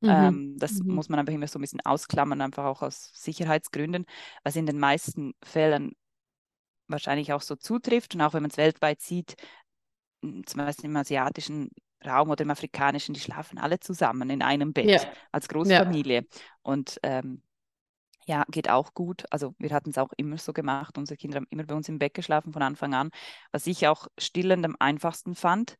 Mhm. 0.00 0.08
Ähm, 0.08 0.56
das 0.58 0.74
mhm. 0.74 0.94
muss 0.94 1.08
man 1.08 1.18
einfach 1.18 1.34
immer 1.34 1.48
so 1.48 1.58
ein 1.58 1.62
bisschen 1.62 1.80
ausklammern, 1.84 2.40
einfach 2.40 2.64
auch 2.64 2.82
aus 2.82 3.10
Sicherheitsgründen, 3.14 4.06
was 4.44 4.56
in 4.56 4.66
den 4.66 4.78
meisten 4.78 5.34
Fällen 5.42 5.92
wahrscheinlich 6.88 7.32
auch 7.32 7.42
so 7.42 7.56
zutrifft. 7.56 8.14
Und 8.14 8.22
auch 8.22 8.32
wenn 8.34 8.42
man 8.42 8.50
es 8.50 8.56
weltweit 8.56 9.00
sieht, 9.00 9.36
zum 10.20 10.58
Beispiel 10.58 10.90
im 10.90 10.96
asiatischen 10.96 11.70
Raum 12.04 12.30
oder 12.30 12.42
im 12.42 12.50
afrikanischen, 12.50 13.14
die 13.14 13.20
schlafen 13.20 13.58
alle 13.58 13.78
zusammen 13.80 14.30
in 14.30 14.42
einem 14.42 14.72
Bett 14.72 14.88
ja. 14.88 15.00
als 15.32 15.48
Großfamilie. 15.48 16.20
Ja. 16.20 16.40
Und 16.62 16.98
ähm, 17.02 17.42
ja, 18.26 18.44
geht 18.50 18.70
auch 18.70 18.94
gut. 18.94 19.24
Also 19.30 19.54
wir 19.58 19.70
hatten 19.70 19.90
es 19.90 19.98
auch 19.98 20.10
immer 20.16 20.38
so 20.38 20.52
gemacht. 20.52 20.96
Unsere 20.98 21.16
Kinder 21.16 21.36
haben 21.36 21.46
immer 21.50 21.64
bei 21.64 21.74
uns 21.74 21.88
im 21.88 21.98
Bett 21.98 22.14
geschlafen 22.14 22.52
von 22.52 22.62
Anfang 22.62 22.94
an, 22.94 23.10
was 23.52 23.66
ich 23.66 23.86
auch 23.86 24.06
stillend 24.18 24.64
am 24.64 24.76
einfachsten 24.78 25.34
fand. 25.34 25.76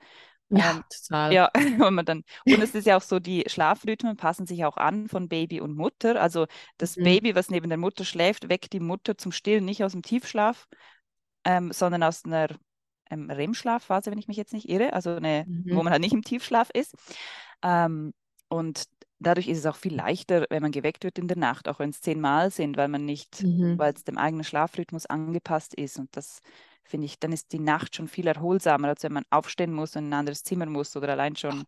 Ja, 0.50 0.72
ähm, 0.72 0.84
total. 0.90 1.32
Ja, 1.32 1.50
wenn 1.54 1.94
man 1.94 2.04
dann, 2.04 2.24
und 2.44 2.60
es 2.60 2.74
ist 2.74 2.86
ja 2.86 2.96
auch 2.96 3.02
so, 3.02 3.20
die 3.20 3.44
Schlafrhythmen 3.46 4.16
passen 4.16 4.46
sich 4.46 4.64
auch 4.64 4.76
an 4.76 5.08
von 5.08 5.28
Baby 5.28 5.60
und 5.60 5.76
Mutter. 5.76 6.20
Also 6.20 6.46
das 6.76 6.96
mhm. 6.96 7.04
Baby, 7.04 7.34
was 7.34 7.50
neben 7.50 7.68
der 7.68 7.78
Mutter 7.78 8.04
schläft, 8.04 8.48
weckt 8.48 8.72
die 8.72 8.80
Mutter 8.80 9.16
zum 9.16 9.32
Stillen 9.32 9.64
nicht 9.64 9.84
aus 9.84 9.92
dem 9.92 10.02
Tiefschlaf, 10.02 10.66
ähm, 11.44 11.72
sondern 11.72 12.02
aus 12.02 12.24
einer 12.24 12.48
ähm, 13.10 13.30
REM-Schlafphase, 13.30 14.10
wenn 14.10 14.18
ich 14.18 14.28
mich 14.28 14.36
jetzt 14.36 14.52
nicht 14.52 14.68
irre, 14.68 14.92
also 14.92 15.10
eine, 15.10 15.44
mhm. 15.46 15.70
wo 15.74 15.82
man 15.82 15.92
halt 15.92 16.02
nicht 16.02 16.12
im 16.12 16.22
Tiefschlaf 16.22 16.70
ist. 16.72 16.94
Ähm, 17.62 18.12
und 18.48 18.84
dadurch 19.18 19.48
ist 19.48 19.58
es 19.58 19.66
auch 19.66 19.76
viel 19.76 19.94
leichter, 19.94 20.46
wenn 20.50 20.62
man 20.62 20.72
geweckt 20.72 21.04
wird 21.04 21.18
in 21.18 21.28
der 21.28 21.36
Nacht, 21.36 21.68
auch 21.68 21.78
wenn 21.78 21.90
es 21.90 22.00
zehnmal 22.00 22.50
sind, 22.50 22.76
weil 22.76 22.88
man 22.88 23.04
nicht, 23.04 23.42
mhm. 23.42 23.78
weil 23.78 23.92
es 23.92 24.04
dem 24.04 24.18
eigenen 24.18 24.44
Schlafrhythmus 24.44 25.06
angepasst 25.06 25.74
ist. 25.74 25.98
Und 25.98 26.16
das 26.16 26.40
finde 26.84 27.06
ich, 27.06 27.18
dann 27.18 27.32
ist 27.32 27.52
die 27.52 27.60
Nacht 27.60 27.94
schon 27.94 28.08
viel 28.08 28.26
erholsamer, 28.26 28.88
als 28.88 29.02
wenn 29.02 29.12
man 29.12 29.24
aufstehen 29.30 29.72
muss 29.72 29.94
und 29.94 30.06
in 30.06 30.10
ein 30.10 30.20
anderes 30.20 30.42
Zimmer 30.42 30.66
muss 30.66 30.96
oder 30.96 31.10
allein 31.10 31.36
schon, 31.36 31.64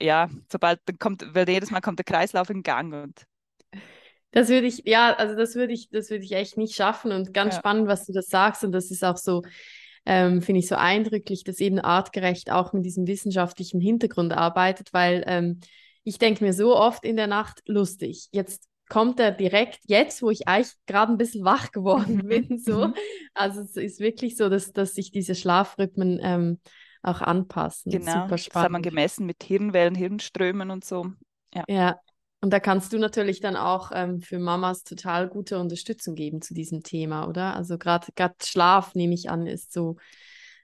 ja, 0.00 0.30
sobald 0.50 0.80
dann 0.86 0.98
kommt, 0.98 1.34
weil 1.34 1.48
jedes 1.48 1.70
Mal 1.70 1.80
kommt 1.80 1.98
der 1.98 2.04
Kreislauf 2.04 2.50
in 2.50 2.62
Gang 2.62 2.94
und 2.94 3.26
das 4.32 4.48
würde 4.48 4.66
ich, 4.66 4.82
ja, 4.84 5.14
also 5.14 5.34
das 5.34 5.54
würde 5.54 5.72
ich, 5.72 5.88
das 5.88 6.10
würde 6.10 6.24
ich 6.24 6.32
echt 6.32 6.58
nicht 6.58 6.74
schaffen 6.74 7.12
und 7.12 7.32
ganz 7.32 7.54
ja. 7.54 7.60
spannend, 7.60 7.88
was 7.88 8.06
du 8.06 8.12
das 8.12 8.26
sagst 8.26 8.64
und 8.64 8.72
das 8.72 8.90
ist 8.90 9.04
auch 9.04 9.16
so, 9.16 9.42
ähm, 10.06 10.40
finde 10.40 10.60
ich 10.60 10.68
so 10.68 10.76
eindrücklich, 10.76 11.44
dass 11.44 11.60
eben 11.60 11.78
artgerecht 11.78 12.50
auch 12.50 12.72
mit 12.72 12.84
diesem 12.84 13.06
wissenschaftlichen 13.06 13.80
Hintergrund 13.80 14.32
arbeitet, 14.32 14.92
weil 14.92 15.24
ähm, 15.26 15.60
ich 16.04 16.18
denke 16.18 16.44
mir 16.44 16.52
so 16.52 16.76
oft 16.76 17.04
in 17.04 17.16
der 17.16 17.26
Nacht, 17.26 17.62
lustig, 17.66 18.28
jetzt 18.30 18.68
kommt 18.88 19.18
er 19.18 19.32
direkt 19.32 19.80
jetzt, 19.86 20.22
wo 20.22 20.30
ich 20.30 20.46
eigentlich 20.46 20.74
gerade 20.86 21.12
ein 21.12 21.18
bisschen 21.18 21.44
wach 21.44 21.72
geworden 21.72 22.26
bin. 22.28 22.58
So. 22.58 22.92
Also 23.34 23.60
es 23.60 23.76
ist 23.76 24.00
wirklich 24.00 24.36
so, 24.36 24.48
dass, 24.48 24.72
dass 24.72 24.94
sich 24.94 25.10
diese 25.10 25.34
Schlafrhythmen 25.34 26.20
ähm, 26.22 26.60
auch 27.02 27.20
anpassen. 27.20 27.90
Genau, 27.90 28.22
Super 28.22 28.38
spannend. 28.38 28.54
das 28.54 28.62
hat 28.62 28.70
man 28.70 28.82
gemessen 28.82 29.26
mit 29.26 29.42
Hirnwellen, 29.42 29.94
Hirnströmen 29.94 30.70
und 30.70 30.84
so. 30.84 31.12
Ja. 31.54 31.64
ja. 31.68 32.00
Und 32.40 32.52
da 32.52 32.60
kannst 32.60 32.92
du 32.92 32.98
natürlich 32.98 33.40
dann 33.40 33.56
auch 33.56 33.90
ähm, 33.94 34.20
für 34.20 34.38
Mamas 34.38 34.84
total 34.84 35.28
gute 35.28 35.58
Unterstützung 35.58 36.14
geben 36.14 36.42
zu 36.42 36.54
diesem 36.54 36.82
Thema, 36.82 37.26
oder? 37.28 37.56
Also 37.56 37.78
gerade 37.78 38.06
Schlaf, 38.42 38.94
nehme 38.94 39.14
ich 39.14 39.30
an, 39.30 39.46
ist 39.46 39.72
so 39.72 39.96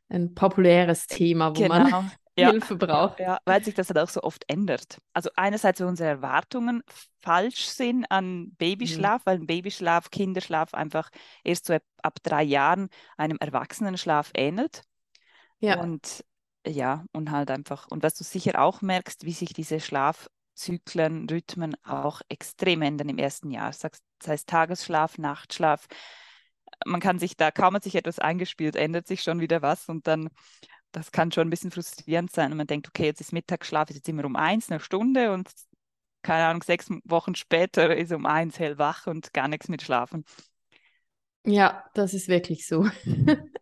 ein 0.09 0.35
populäres 0.35 1.07
Thema, 1.07 1.57
wo 1.57 1.63
genau. 1.63 1.91
man 1.91 2.11
ja. 2.37 2.51
Hilfe 2.51 2.77
braucht. 2.77 3.21
Ja, 3.21 3.39
weil 3.47 3.65
sich 3.65 3.75
das 3.75 3.89
halt 3.89 3.99
auch 3.99 4.09
so 4.09 4.23
oft 4.23 4.45
ändert. 4.49 4.99
Also 5.15 5.31
einerseits, 5.35 5.81
weil 5.81 5.89
unsere 5.89 6.11
Erwartungen 6.11 6.83
falsch 7.21 7.67
sind 7.67 8.05
an 8.11 8.53
Babyschlaf, 8.59 9.23
mhm. 9.23 9.31
weil 9.31 9.37
ein 9.39 9.47
Babyschlaf, 9.47 10.11
Kinderschlaf 10.11 10.75
einfach 10.75 11.11
erst 11.43 11.67
so 11.67 11.75
ab, 11.75 11.83
ab 12.03 12.19
drei 12.23 12.43
Jahren 12.43 12.89
einem 13.17 13.39
Erwachsenenschlaf 13.39 14.31
ähnelt. 14.35 14.83
Ja. 15.61 15.81
Und 15.81 16.25
ja, 16.67 17.05
und 17.13 17.33
halt 17.33 17.51
einfach, 17.51 17.89
und 17.91 18.05
was 18.05 18.15
du 18.15 18.23
sicher 18.23 18.63
auch 18.63 18.83
merkst, 18.83 19.25
wie 19.25 19.33
sich 19.33 19.53
diese 19.53 19.81
Schlaf 19.81 20.29
Zyklen, 20.63 21.29
Rhythmen 21.29 21.77
auch 21.85 22.21
extrem 22.29 22.83
ändern 22.83 23.09
im 23.09 23.19
ersten 23.19 23.51
Jahr. 23.51 23.71
Das 23.71 24.29
heißt 24.29 24.49
Tagesschlaf, 24.49 25.19
Nachtschlaf. 25.19 25.87
Man 26.87 27.01
kann 27.01 27.19
sich 27.19 27.37
da, 27.37 27.51
kaum 27.51 27.75
hat 27.75 27.85
sich 27.85 27.97
etwas 27.97 28.19
eingespielt, 28.19 28.77
ändert 28.77 29.07
sich 29.07 29.23
schon 29.23 29.41
wieder 29.41 29.63
was 29.63 29.89
und 29.89 30.07
dann, 30.07 30.31
das 30.93 31.11
kann 31.11 31.33
schon 31.33 31.49
ein 31.49 31.51
bisschen 31.51 31.71
frustrierend 31.71 32.33
sein. 32.33 32.53
Und 32.53 32.59
man 32.59 32.67
denkt, 32.67 32.89
okay, 32.89 33.07
jetzt 33.07 33.21
ist 33.21 33.33
Mittagsschlaf, 33.33 33.91
ist 33.91 33.97
jetzt 33.97 34.09
immer 34.09 34.25
um 34.25 34.37
eins, 34.37 34.71
eine 34.71 34.81
Stunde 34.81 35.33
und 35.33 35.51
keine 36.23 36.47
Ahnung, 36.47 36.63
sechs 36.63 36.89
Wochen 37.05 37.35
später 37.35 37.97
ist 37.97 38.13
um 38.13 38.27
eins 38.27 38.59
hellwach 38.59 39.09
und 39.09 39.33
gar 39.33 39.49
nichts 39.49 39.69
mit 39.69 39.83
Schlafen. 39.83 40.25
Ja, 41.45 41.85
das 41.95 42.15
ist 42.15 42.29
wirklich 42.29 42.67
so. 42.67 42.89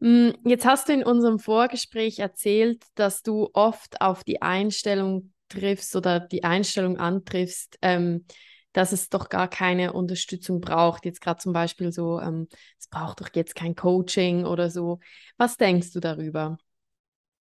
Mm, 0.00 0.30
jetzt 0.44 0.64
hast 0.64 0.88
du 0.88 0.92
in 0.92 1.02
unserem 1.02 1.40
Vorgespräch 1.40 2.20
erzählt, 2.20 2.84
dass 2.94 3.22
du 3.22 3.50
oft 3.52 4.00
auf 4.00 4.22
die 4.22 4.40
Einstellung 4.42 5.32
triffst 5.48 5.94
oder 5.96 6.20
die 6.20 6.44
Einstellung 6.44 6.98
antriffst, 6.98 7.78
ähm, 7.82 8.26
dass 8.72 8.92
es 8.92 9.08
doch 9.08 9.28
gar 9.28 9.48
keine 9.48 9.92
Unterstützung 9.92 10.60
braucht. 10.60 11.04
Jetzt 11.04 11.20
gerade 11.20 11.40
zum 11.40 11.52
Beispiel 11.52 11.92
so, 11.92 12.20
ähm, 12.20 12.48
es 12.78 12.88
braucht 12.88 13.20
doch 13.20 13.28
jetzt 13.34 13.54
kein 13.54 13.74
Coaching 13.74 14.44
oder 14.44 14.70
so. 14.70 15.00
Was 15.36 15.56
denkst 15.56 15.92
du 15.92 16.00
darüber? 16.00 16.58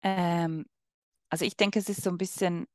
Ähm, 0.04 0.66
also 1.30 1.46
ich 1.46 1.58
denke, 1.58 1.80
es 1.80 1.90
ist 1.90 2.04
so 2.04 2.10
ein 2.10 2.18
bisschen, 2.18 2.68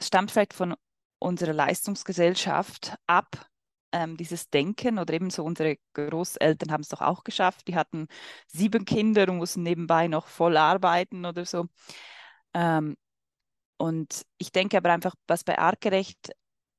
stammt 0.00 0.30
vielleicht 0.30 0.54
von 0.54 0.74
unserer 1.18 1.52
Leistungsgesellschaft 1.52 2.96
ab, 3.06 3.48
ähm, 3.92 4.16
dieses 4.16 4.50
Denken 4.50 4.98
oder 4.98 5.14
eben 5.14 5.30
so 5.30 5.44
unsere 5.44 5.76
Großeltern 5.94 6.72
haben 6.72 6.80
es 6.80 6.88
doch 6.88 7.00
auch 7.00 7.22
geschafft. 7.24 7.68
Die 7.68 7.76
hatten 7.76 8.08
sieben 8.48 8.84
Kinder 8.84 9.28
und 9.28 9.38
mussten 9.38 9.62
nebenbei 9.62 10.08
noch 10.08 10.26
voll 10.26 10.56
arbeiten 10.56 11.24
oder 11.24 11.44
so. 11.44 11.66
Ähm, 12.54 12.96
und 13.84 14.24
ich 14.38 14.50
denke 14.50 14.78
aber 14.78 14.92
einfach, 14.92 15.14
was 15.26 15.44
bei 15.44 15.58
artgerecht, 15.58 16.30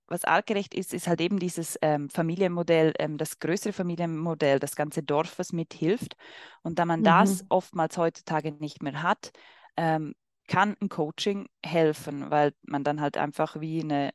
was 0.07 0.23
artgerecht 0.25 0.73
ist, 0.73 0.91
ist 0.91 1.07
halt 1.07 1.21
eben 1.21 1.37
dieses 1.37 1.77
ähm, 1.83 2.09
Familienmodell, 2.09 2.93
ähm, 2.97 3.17
das 3.17 3.37
größere 3.37 3.73
Familienmodell, 3.73 4.59
das 4.59 4.75
ganze 4.75 5.03
Dorf, 5.03 5.37
was 5.37 5.53
mithilft. 5.53 6.15
Und 6.63 6.79
da 6.79 6.85
man 6.85 7.01
mhm. 7.01 7.05
das 7.05 7.45
oftmals 7.49 7.95
heutzutage 7.97 8.53
nicht 8.53 8.81
mehr 8.81 9.03
hat, 9.03 9.31
ähm, 9.77 10.15
kann 10.47 10.75
ein 10.81 10.89
Coaching 10.89 11.47
helfen, 11.63 12.31
weil 12.31 12.53
man 12.63 12.83
dann 12.83 13.01
halt 13.01 13.17
einfach 13.17 13.59
wie 13.59 13.81
eine 13.81 14.11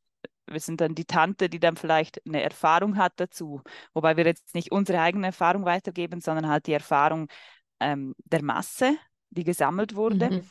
wir 0.47 0.59
sind 0.59 0.81
dann 0.81 0.97
die 0.97 1.05
Tante, 1.05 1.49
die 1.49 1.61
dann 1.61 1.77
vielleicht 1.77 2.21
eine 2.27 2.43
Erfahrung 2.43 2.97
hat 2.97 3.13
dazu. 3.19 3.63
Wobei 3.95 4.17
wir 4.17 4.25
jetzt 4.25 4.53
nicht 4.57 4.73
unsere 4.73 5.01
eigene 5.01 5.29
Erfahrung 5.29 5.65
weitergeben, 5.65 6.21
sondern 6.21 6.49
halt 6.49 6.67
die 6.67 6.73
Erfahrung 6.73 7.29
ähm, 7.79 8.17
der 8.25 8.43
Masse, 8.43 8.97
die 9.31 9.45
gesammelt 9.45 9.95
wurde. 9.95 10.31
Mhm. 10.31 10.43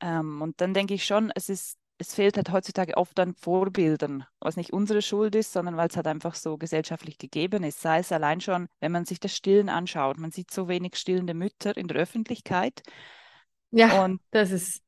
Ähm, 0.00 0.42
und 0.42 0.60
dann 0.60 0.74
denke 0.74 0.92
ich 0.92 1.04
schon, 1.04 1.32
es 1.34 1.48
ist 1.48 1.78
es 1.98 2.14
fehlt 2.14 2.36
halt 2.36 2.50
heutzutage 2.50 2.96
oft 2.96 3.18
an 3.18 3.34
Vorbildern, 3.34 4.24
was 4.40 4.56
nicht 4.56 4.72
unsere 4.72 5.02
Schuld 5.02 5.34
ist, 5.34 5.52
sondern 5.52 5.76
weil 5.76 5.88
es 5.88 5.96
halt 5.96 6.06
einfach 6.06 6.34
so 6.34 6.58
gesellschaftlich 6.58 7.18
gegeben 7.18 7.64
ist. 7.64 7.80
Sei 7.80 7.98
es 7.98 8.12
allein 8.12 8.40
schon, 8.40 8.68
wenn 8.80 8.92
man 8.92 9.04
sich 9.04 9.20
das 9.20 9.34
Stillen 9.34 9.68
anschaut. 9.68 10.18
Man 10.18 10.30
sieht 10.30 10.50
so 10.50 10.68
wenig 10.68 10.96
stillende 10.96 11.34
Mütter 11.34 11.76
in 11.76 11.88
der 11.88 11.96
Öffentlichkeit. 11.96 12.82
Ja, 13.70 14.04
und 14.04 14.20
das 14.30 14.50
ist, 14.50 14.82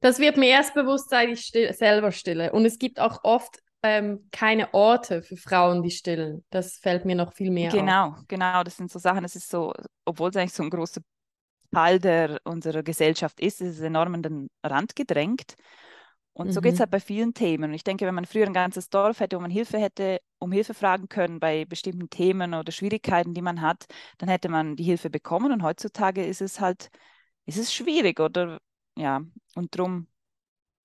das 0.00 0.18
wird 0.18 0.36
mir 0.36 0.48
erst 0.48 0.74
bewusst, 0.74 1.10
seit 1.10 1.28
ich 1.30 1.40
still, 1.40 1.72
selber 1.72 2.12
stille. 2.12 2.52
Und 2.52 2.64
es 2.64 2.78
gibt 2.78 3.00
auch 3.00 3.24
oft 3.24 3.58
ähm, 3.82 4.28
keine 4.30 4.72
Orte 4.72 5.22
für 5.22 5.36
Frauen, 5.36 5.82
die 5.82 5.90
stillen. 5.90 6.44
Das 6.50 6.76
fällt 6.76 7.04
mir 7.04 7.16
noch 7.16 7.32
viel 7.32 7.50
mehr 7.50 7.70
genau, 7.70 8.08
auf. 8.08 8.14
Genau, 8.28 8.52
genau. 8.52 8.62
Das 8.62 8.76
sind 8.76 8.90
so 8.90 8.98
Sachen, 8.98 9.24
es 9.24 9.34
ist 9.34 9.50
so, 9.50 9.72
obwohl 10.04 10.30
es 10.30 10.36
eigentlich 10.36 10.54
so 10.54 10.62
ein 10.62 10.70
großer 10.70 11.00
Teil 11.72 11.98
der, 11.98 12.40
unserer 12.44 12.82
Gesellschaft 12.82 13.40
ist, 13.40 13.60
ist 13.60 13.78
es 13.78 13.80
enorm 13.80 14.14
an 14.14 14.22
den 14.22 14.50
Rand 14.62 14.94
gedrängt. 14.94 15.56
Und 16.34 16.48
mhm. 16.48 16.52
so 16.52 16.60
geht 16.60 16.74
es 16.74 16.80
halt 16.80 16.90
bei 16.90 17.00
vielen 17.00 17.34
Themen. 17.34 17.70
Und 17.70 17.74
ich 17.74 17.84
denke, 17.84 18.06
wenn 18.06 18.14
man 18.14 18.24
früher 18.24 18.46
ein 18.46 18.54
ganzes 18.54 18.88
Dorf 18.88 19.20
hätte, 19.20 19.36
wo 19.36 19.40
man 19.40 19.50
Hilfe 19.50 19.78
hätte, 19.78 20.20
um 20.38 20.50
Hilfe 20.50 20.74
fragen 20.74 21.08
können 21.08 21.40
bei 21.40 21.64
bestimmten 21.64 22.08
Themen 22.08 22.54
oder 22.54 22.72
Schwierigkeiten, 22.72 23.34
die 23.34 23.42
man 23.42 23.60
hat, 23.60 23.86
dann 24.18 24.28
hätte 24.28 24.48
man 24.48 24.76
die 24.76 24.84
Hilfe 24.84 25.10
bekommen. 25.10 25.52
Und 25.52 25.62
heutzutage 25.62 26.24
ist 26.24 26.40
es 26.40 26.60
halt, 26.60 26.88
ist 27.44 27.58
es 27.58 27.72
schwierig, 27.72 28.18
oder? 28.18 28.60
Ja, 28.96 29.22
und 29.54 29.76
drum, 29.76 30.06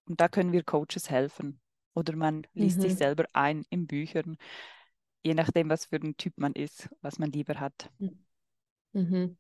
und 0.06 0.20
da 0.20 0.28
können 0.28 0.52
wir 0.52 0.64
Coaches 0.64 1.10
helfen. 1.10 1.62
Oder 1.94 2.16
man 2.16 2.46
liest 2.54 2.78
mhm. 2.78 2.82
sich 2.84 2.96
selber 2.96 3.26
ein 3.34 3.64
in 3.70 3.88
Büchern, 3.88 4.38
je 5.24 5.34
nachdem, 5.34 5.70
was 5.70 5.86
für 5.86 5.96
ein 5.96 6.16
Typ 6.18 6.34
man 6.38 6.54
ist, 6.54 6.90
was 7.02 7.20
man 7.20 7.32
lieber 7.32 7.60
hat. 7.60 7.90
Mhm. 8.94 9.38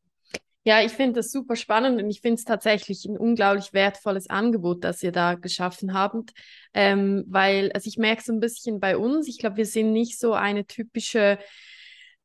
Ja, 0.67 0.81
ich 0.81 0.91
finde 0.91 1.13
das 1.13 1.31
super 1.31 1.55
spannend 1.55 2.01
und 2.01 2.09
ich 2.09 2.19
finde 2.19 2.35
es 2.35 2.43
tatsächlich 2.43 3.05
ein 3.05 3.17
unglaublich 3.17 3.71
wertvolles 3.71 4.29
Angebot, 4.29 4.83
das 4.83 5.01
ihr 5.01 5.13
da 5.13 5.35
geschaffen 5.35 5.93
habt, 5.93 6.33
ähm, 6.73 7.23
weil, 7.29 7.71
also 7.71 7.87
ich 7.87 7.97
merke 7.97 8.21
so 8.21 8.33
ein 8.33 8.41
bisschen 8.41 8.81
bei 8.81 8.97
uns, 8.97 9.29
ich 9.29 9.37
glaube, 9.37 9.55
wir 9.55 9.65
sind 9.65 9.93
nicht 9.93 10.19
so 10.19 10.33
eine 10.33 10.67
typische, 10.67 11.39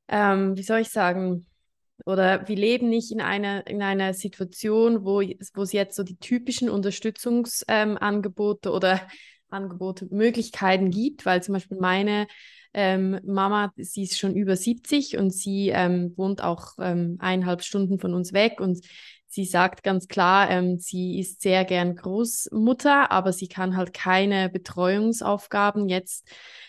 ähm, 0.09 0.57
wie 0.57 0.65
soll 0.65 0.81
ich 0.81 0.89
sagen, 0.89 1.47
oder 2.05 2.49
wir 2.49 2.57
leben 2.57 2.89
nicht 2.89 3.13
in 3.13 3.21
einer, 3.21 3.65
in 3.69 3.81
einer 3.81 4.13
Situation, 4.13 5.05
wo, 5.05 5.21
es 5.21 5.73
jetzt 5.73 5.95
so 5.95 6.03
die 6.03 6.19
typischen 6.19 6.69
Unterstützungsangebote 6.69 8.71
ähm, 8.71 8.75
oder 8.75 9.07
Angebote, 9.51 10.09
Möglichkeiten 10.11 10.91
gibt, 10.91 11.27
weil 11.27 11.45
zum 11.45 11.53
Beispiel 11.53 11.79
meine 11.79 12.27
ähm, 12.75 13.21
Mama, 13.25 13.73
sie 13.77 14.05
ist 14.05 14.19
schon 14.19 14.35
über 14.35 14.57
70 14.57 15.19
und 15.19 15.31
sie 15.31 15.69
ähm, 15.69 16.13
wohnt 16.17 16.43
auch 16.43 16.75
ähm, 16.79 17.17
eineinhalb 17.21 17.63
Stunden 17.63 17.99
von 17.99 18.15
uns 18.15 18.33
weg 18.33 18.61
und 18.61 18.85
sie 19.27 19.45
sagt 19.47 19.83
ganz 19.83 20.09
klar, 20.09 20.51
ähm, 20.51 20.79
sie 20.79 21.19
ist 21.19 21.41
sehr 21.41 21.65
gern 21.65 21.97
Großmutter, 21.97 23.11
aber 23.11 23.33
sie 23.33 23.49
kann 23.49 23.77
halt 23.77 23.95
keine 23.95 24.51
Betreuungsaufgaben 24.51 25.89
jetzt, 25.89 26.29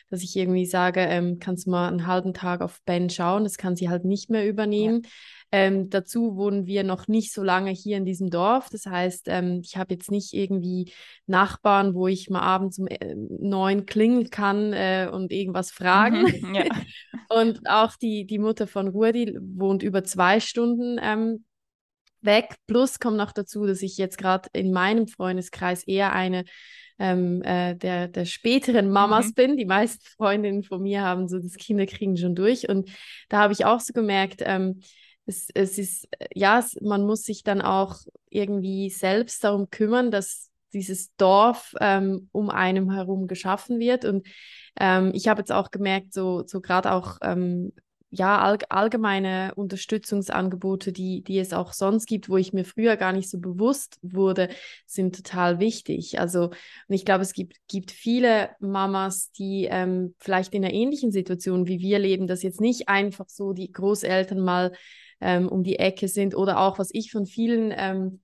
dass 0.10 0.24
ich 0.24 0.36
irgendwie 0.36 0.66
sage, 0.66 1.02
ähm, 1.02 1.40
kannst 1.40 1.66
du 1.68 1.72
mal 1.72 1.90
einen 1.90 2.08
halben 2.08 2.34
Tag 2.34 2.62
auf 2.62 2.80
Ben 2.86 3.10
schauen, 3.10 3.44
das 3.44 3.58
kann 3.58 3.76
sie 3.76 3.90
halt 3.90 4.06
nicht 4.06 4.30
mehr 4.30 4.48
übernehmen. 4.48 5.02
Ja. 5.04 5.10
Ähm, 5.56 5.92
dazu 5.92 6.36
wohnen 6.36 6.66
wir 6.66 6.84
noch 6.84 7.08
nicht 7.08 7.32
so 7.32 7.44
lange 7.44 7.70
hier 7.70 7.98
in 7.98 8.06
diesem 8.06 8.32
Dorf. 8.32 8.70
Das 8.72 8.88
heißt, 8.88 9.28
ähm, 9.28 9.62
ich 9.64 9.78
habe 9.78 9.94
jetzt 9.94 10.10
nicht 10.10 10.34
irgendwie 10.34 10.92
Nachbarn, 11.28 11.94
wo 11.94 12.08
ich 12.08 12.32
mal 12.32 12.42
abends 12.42 12.80
um 12.80 12.88
äh, 12.88 13.14
neun 13.16 13.86
klingeln 13.86 14.32
kann 14.32 14.74
äh, 14.74 15.08
und 15.14 15.32
irgendwas 15.32 15.70
fragen. 15.70 16.24
Mhm, 16.24 16.56
ja. 16.56 16.64
und 17.30 17.70
auch 17.70 17.96
die, 17.98 18.26
die 18.26 18.40
Mutter 18.40 18.66
von 18.66 18.88
Rudi 18.88 19.38
wohnt 19.40 19.84
über 19.84 20.04
zwei 20.04 20.40
Stunden 20.40 21.00
ähm, 21.00 21.46
weg. 22.22 22.56
Plus 22.66 22.98
kommt 22.98 23.18
noch 23.18 23.32
dazu, 23.32 23.68
dass 23.68 23.84
ich 23.84 23.98
jetzt 23.98 24.18
gerade 24.18 24.50
in 24.54 24.72
meinem 24.72 25.08
Freundeskreis 25.08 25.84
eher 25.84 26.14
eine 26.14 26.46
ähm, 26.98 27.44
äh, 27.44 27.76
der, 27.76 28.08
der 28.08 28.26
späteren 28.26 28.90
Mamas 28.90 29.28
mhm. 29.28 29.34
bin. 29.34 29.58
Die 29.58 29.66
meisten 29.66 30.04
Freundinnen 30.18 30.64
von 30.64 30.82
mir 30.82 31.04
haben 31.04 31.28
so 31.28 31.38
das 31.38 31.58
Kinderkriegen 31.58 32.18
schon 32.18 32.34
durch. 32.34 32.70
Und 32.70 32.90
da 33.30 33.38
habe 33.38 33.54
ich 33.54 33.66
auch 33.66 33.82
so 33.82 33.94
gemerkt, 33.94 34.42
ähm, 34.44 34.80
es, 35.26 35.48
es 35.54 35.78
ist, 35.78 36.08
ja, 36.34 36.60
es, 36.60 36.80
man 36.82 37.06
muss 37.06 37.24
sich 37.24 37.44
dann 37.44 37.62
auch 37.62 37.98
irgendwie 38.30 38.90
selbst 38.90 39.44
darum 39.44 39.70
kümmern, 39.70 40.12
dass 40.12 40.50
dieses 40.74 41.16
Dorf 41.16 41.76
ähm, 41.80 42.30
um 42.32 42.50
einem 42.50 42.92
herum 42.92 43.28
geschaffen 43.28 43.80
wird. 43.80 44.06
Und 44.06 44.28
ähm, 44.80 45.12
ich 45.14 45.28
habe 45.28 45.40
jetzt 45.40 45.52
auch 45.52 45.72
gemerkt, 45.72 46.14
so, 46.14 46.44
so 46.46 46.62
gerade 46.62 46.92
auch 46.92 47.18
ähm, 47.22 47.74
ja, 48.16 48.40
all, 48.40 48.60
allgemeine 48.70 49.54
Unterstützungsangebote, 49.56 50.92
die, 50.92 51.24
die 51.24 51.40
es 51.40 51.52
auch 51.52 51.74
sonst 51.74 52.06
gibt, 52.06 52.30
wo 52.30 52.38
ich 52.38 52.54
mir 52.54 52.64
früher 52.64 52.96
gar 52.96 53.12
nicht 53.12 53.28
so 53.28 53.40
bewusst 53.40 53.98
wurde, 54.04 54.50
sind 54.86 55.16
total 55.16 55.60
wichtig. 55.60 56.20
Also, 56.20 56.50
und 56.50 56.56
ich 56.90 57.06
glaube, 57.06 57.24
es 57.24 57.34
gibt, 57.34 57.56
gibt 57.68 57.90
viele 57.90 58.52
Mamas, 58.60 59.32
die 59.32 59.68
ähm, 59.70 60.14
vielleicht 60.20 60.54
in 60.54 60.64
einer 60.64 60.74
ähnlichen 60.74 61.12
Situation 61.12 61.66
wie 61.66 61.80
wir 61.80 61.98
leben, 61.98 62.28
dass 62.28 62.44
jetzt 62.44 62.62
nicht 62.62 62.88
einfach 62.88 63.30
so 63.30 63.52
die 63.52 63.72
Großeltern 63.72 64.40
mal 64.40 64.74
ähm, 65.24 65.48
um 65.48 65.64
die 65.64 65.80
Ecke 65.80 66.08
sind 66.08 66.36
oder 66.36 66.60
auch, 66.60 66.80
was 66.80 66.90
ich 66.92 67.12
von 67.12 67.26
vielen 67.26 67.74
ähm, 67.76 68.22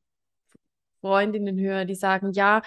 Freundinnen 1.01 1.57
höre, 1.59 1.85
die 1.85 1.95
sagen, 1.95 2.31
ja, 2.33 2.62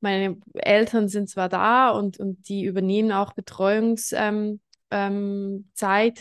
meine 0.00 0.36
Eltern 0.54 1.08
sind 1.08 1.30
zwar 1.30 1.48
da 1.48 1.90
und, 1.90 2.18
und 2.18 2.48
die 2.48 2.64
übernehmen 2.64 3.12
auch 3.12 3.32
Betreuungszeit 3.32 4.30
ähm, 4.30 4.60
ähm, 4.90 5.64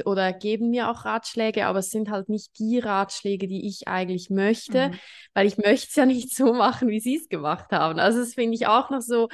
oder 0.06 0.32
geben 0.34 0.70
mir 0.70 0.90
auch 0.90 1.06
Ratschläge, 1.06 1.66
aber 1.66 1.80
es 1.80 1.90
sind 1.90 2.10
halt 2.10 2.30
nicht 2.30 2.58
die 2.60 2.80
Ratschläge, 2.80 3.48
die 3.48 3.68
ich 3.68 3.88
eigentlich 3.88 4.30
möchte, 4.30 4.90
mhm. 4.90 4.96
weil 5.34 5.48
ich 5.48 5.58
möchte 5.58 5.88
es 5.90 5.96
ja 5.96 6.06
nicht 6.06 6.34
so 6.34 6.54
machen, 6.54 6.88
wie 6.88 7.00
sie 7.00 7.18
es 7.18 7.30
gemacht 7.30 7.72
haben. 7.72 8.00
Also 8.00 8.20
das 8.20 8.36
finde 8.36 8.56
ich 8.56 8.68
auch 8.68 8.90
noch 8.90 9.02
so 9.02 9.28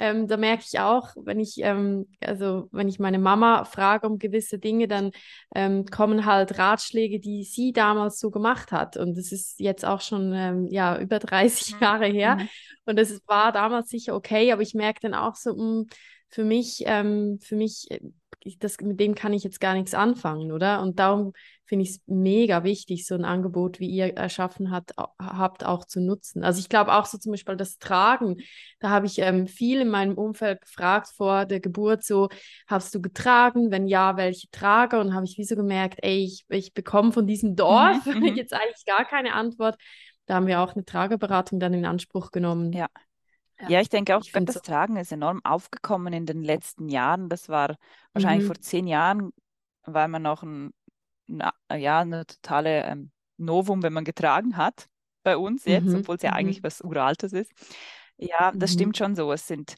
ähm, 0.00 0.26
da 0.28 0.38
merke 0.38 0.64
ich 0.66 0.80
auch, 0.80 1.10
wenn 1.14 1.38
ich, 1.38 1.58
ähm, 1.58 2.06
also 2.20 2.68
wenn 2.72 2.88
ich 2.88 2.98
meine 2.98 3.18
Mama 3.18 3.64
frage 3.64 4.06
um 4.06 4.18
gewisse 4.18 4.58
Dinge, 4.58 4.88
dann 4.88 5.10
ähm, 5.54 5.84
kommen 5.84 6.24
halt 6.24 6.58
Ratschläge, 6.58 7.20
die 7.20 7.44
sie 7.44 7.72
damals 7.72 8.18
so 8.18 8.30
gemacht 8.30 8.72
hat. 8.72 8.96
Und 8.96 9.18
das 9.18 9.30
ist 9.30 9.60
jetzt 9.60 9.84
auch 9.84 10.00
schon 10.00 10.32
ähm, 10.32 10.68
ja, 10.70 10.98
über 10.98 11.18
30 11.18 11.74
mhm. 11.74 11.80
Jahre 11.82 12.06
her. 12.06 12.36
Mhm. 12.36 12.48
Und 12.86 12.98
das 12.98 13.20
war 13.26 13.52
damals 13.52 13.90
sicher 13.90 14.14
okay, 14.14 14.52
aber 14.52 14.62
ich 14.62 14.72
merke 14.72 15.00
dann 15.02 15.12
auch 15.12 15.34
so, 15.34 15.54
mh, 15.54 15.58
hm, 15.58 15.86
für 16.28 16.44
mich, 16.44 16.82
ähm, 16.86 17.38
für 17.42 17.56
mich, 17.56 17.90
äh, 17.90 18.00
das, 18.58 18.80
mit 18.80 18.98
dem 19.00 19.14
kann 19.14 19.34
ich 19.34 19.44
jetzt 19.44 19.60
gar 19.60 19.74
nichts 19.74 19.92
anfangen, 19.92 20.50
oder? 20.50 20.80
Und 20.80 20.98
darum 20.98 21.34
finde 21.70 21.84
ich 21.84 21.90
es 21.90 22.00
mega 22.06 22.64
wichtig, 22.64 23.06
so 23.06 23.14
ein 23.14 23.24
Angebot, 23.24 23.78
wie 23.78 23.88
ihr 23.88 24.16
erschaffen 24.16 24.72
hat, 24.72 24.90
habt, 25.20 25.64
auch 25.64 25.84
zu 25.84 26.00
nutzen. 26.00 26.42
Also 26.42 26.58
ich 26.58 26.68
glaube 26.68 26.92
auch 26.92 27.06
so 27.06 27.16
zum 27.16 27.30
Beispiel 27.30 27.56
das 27.56 27.78
Tragen. 27.78 28.38
Da 28.80 28.90
habe 28.90 29.06
ich 29.06 29.20
ähm, 29.20 29.46
viel 29.46 29.80
in 29.80 29.88
meinem 29.88 30.18
Umfeld 30.18 30.62
gefragt 30.62 31.10
vor 31.16 31.46
der 31.46 31.60
Geburt, 31.60 32.02
so, 32.02 32.28
hast 32.66 32.92
du 32.92 33.00
getragen? 33.00 33.70
Wenn 33.70 33.86
ja, 33.86 34.16
welche 34.16 34.50
Trage? 34.50 34.98
Und 34.98 35.14
habe 35.14 35.24
ich 35.26 35.38
wie 35.38 35.44
so 35.44 35.54
gemerkt, 35.54 36.00
ey, 36.02 36.24
ich, 36.24 36.44
ich 36.48 36.74
bekomme 36.74 37.12
von 37.12 37.28
diesem 37.28 37.54
Dorf 37.54 38.04
mhm, 38.04 38.18
mhm. 38.18 38.24
jetzt 38.34 38.52
eigentlich 38.52 38.84
gar 38.84 39.04
keine 39.04 39.34
Antwort. 39.34 39.76
Da 40.26 40.34
haben 40.34 40.48
wir 40.48 40.60
auch 40.60 40.74
eine 40.74 40.84
Trageberatung 40.84 41.60
dann 41.60 41.72
in 41.72 41.86
Anspruch 41.86 42.32
genommen. 42.32 42.72
Ja. 42.72 42.88
Ja, 43.68 43.80
ich 43.80 43.90
denke 43.90 44.16
auch, 44.16 44.22
ich 44.24 44.32
das 44.32 44.54
so 44.54 44.60
Tragen 44.60 44.96
ist 44.96 45.12
enorm 45.12 45.40
aufgekommen 45.44 46.12
in 46.12 46.26
den 46.26 46.42
letzten 46.42 46.88
Jahren. 46.88 47.28
Das 47.28 47.48
war 47.48 47.76
wahrscheinlich 48.12 48.42
mhm. 48.42 48.46
vor 48.46 48.60
zehn 48.60 48.88
Jahren, 48.88 49.30
weil 49.84 50.08
man 50.08 50.22
noch 50.22 50.42
ein 50.42 50.72
na, 51.30 51.52
ja, 51.74 52.00
eine 52.00 52.26
totale 52.26 52.84
ähm, 52.84 53.10
Novum, 53.36 53.82
wenn 53.82 53.92
man 53.92 54.04
getragen 54.04 54.56
hat 54.56 54.86
bei 55.22 55.36
uns 55.36 55.64
jetzt, 55.64 55.86
mhm. 55.86 56.00
obwohl 56.00 56.16
es 56.16 56.22
ja 56.22 56.30
mhm. 56.30 56.36
eigentlich 56.36 56.62
was 56.62 56.80
Uraltes 56.80 57.32
ist. 57.32 57.52
Ja, 58.16 58.52
das 58.54 58.72
mhm. 58.72 58.74
stimmt 58.74 58.96
schon 58.96 59.14
so. 59.14 59.32
Es 59.32 59.46
sind, 59.46 59.76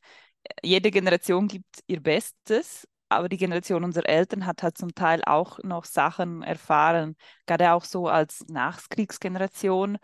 jede 0.62 0.90
Generation 0.90 1.48
gibt 1.48 1.80
ihr 1.86 2.02
Bestes, 2.02 2.88
aber 3.08 3.28
die 3.28 3.36
Generation 3.36 3.84
unserer 3.84 4.08
Eltern 4.08 4.46
hat 4.46 4.62
halt 4.62 4.78
zum 4.78 4.94
Teil 4.94 5.22
auch 5.24 5.58
noch 5.62 5.84
Sachen 5.84 6.42
erfahren, 6.42 7.16
gerade 7.46 7.72
auch 7.72 7.84
so 7.84 8.08
als 8.08 8.44
Nachkriegsgeneration. 8.48 9.98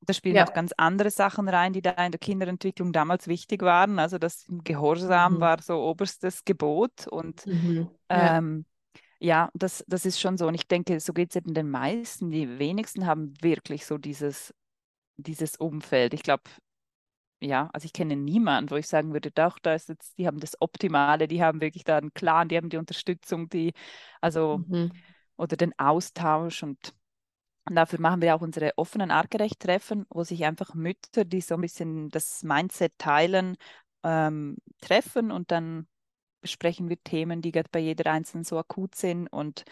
Da 0.00 0.12
spielen 0.12 0.36
ja. 0.36 0.46
auch 0.46 0.54
ganz 0.54 0.72
andere 0.76 1.10
Sachen 1.10 1.48
rein, 1.48 1.72
die 1.72 1.82
da 1.82 1.90
in 1.92 2.12
der 2.12 2.18
Kinderentwicklung 2.18 2.92
damals 2.92 3.26
wichtig 3.26 3.62
waren. 3.62 3.98
Also 3.98 4.18
das 4.18 4.46
Gehorsam 4.64 5.34
mhm. 5.34 5.40
war 5.40 5.62
so 5.62 5.82
oberstes 5.82 6.44
Gebot 6.44 7.06
und 7.08 7.46
mhm. 7.46 7.90
ja. 8.10 8.38
ähm, 8.38 8.64
ja, 9.20 9.50
das, 9.54 9.84
das 9.88 10.06
ist 10.06 10.20
schon 10.20 10.36
so. 10.38 10.46
Und 10.46 10.54
ich 10.54 10.68
denke, 10.68 11.00
so 11.00 11.12
geht 11.12 11.30
es 11.30 11.36
eben 11.36 11.54
den 11.54 11.70
meisten. 11.70 12.30
Die 12.30 12.58
wenigsten 12.58 13.06
haben 13.06 13.34
wirklich 13.40 13.86
so 13.86 13.98
dieses, 13.98 14.54
dieses 15.16 15.56
Umfeld. 15.56 16.14
Ich 16.14 16.22
glaube, 16.22 16.44
ja, 17.40 17.70
also 17.72 17.84
ich 17.84 17.92
kenne 17.92 18.16
niemanden, 18.16 18.70
wo 18.70 18.76
ich 18.76 18.88
sagen 18.88 19.12
würde, 19.12 19.30
doch, 19.30 19.58
da 19.58 19.74
ist 19.74 19.88
jetzt, 19.88 20.18
die 20.18 20.26
haben 20.26 20.40
das 20.40 20.60
Optimale, 20.60 21.28
die 21.28 21.42
haben 21.42 21.60
wirklich 21.60 21.84
da 21.84 21.98
einen 21.98 22.12
Clan, 22.14 22.48
die 22.48 22.56
haben 22.56 22.68
die 22.68 22.78
Unterstützung, 22.78 23.48
die, 23.48 23.74
also, 24.20 24.58
mhm. 24.66 24.92
oder 25.36 25.56
den 25.56 25.78
Austausch 25.78 26.62
und 26.62 26.94
dafür 27.70 28.00
machen 28.00 28.22
wir 28.22 28.34
auch 28.34 28.40
unsere 28.40 28.72
offenen 28.76 29.10
Artgerecht-Treffen, 29.10 30.06
wo 30.10 30.24
sich 30.24 30.44
einfach 30.44 30.74
Mütter, 30.74 31.24
die 31.24 31.40
so 31.40 31.54
ein 31.54 31.60
bisschen 31.60 32.08
das 32.08 32.42
Mindset 32.42 32.98
teilen, 32.98 33.56
ähm, 34.02 34.56
treffen 34.80 35.30
und 35.30 35.50
dann 35.52 35.86
besprechen 36.40 36.88
wir 36.88 37.02
Themen, 37.02 37.42
die 37.42 37.52
gerade 37.52 37.68
bei 37.70 37.80
jeder 37.80 38.10
Einzelnen 38.10 38.44
so 38.44 38.58
akut 38.58 38.94
sind. 38.94 39.28
Und 39.28 39.64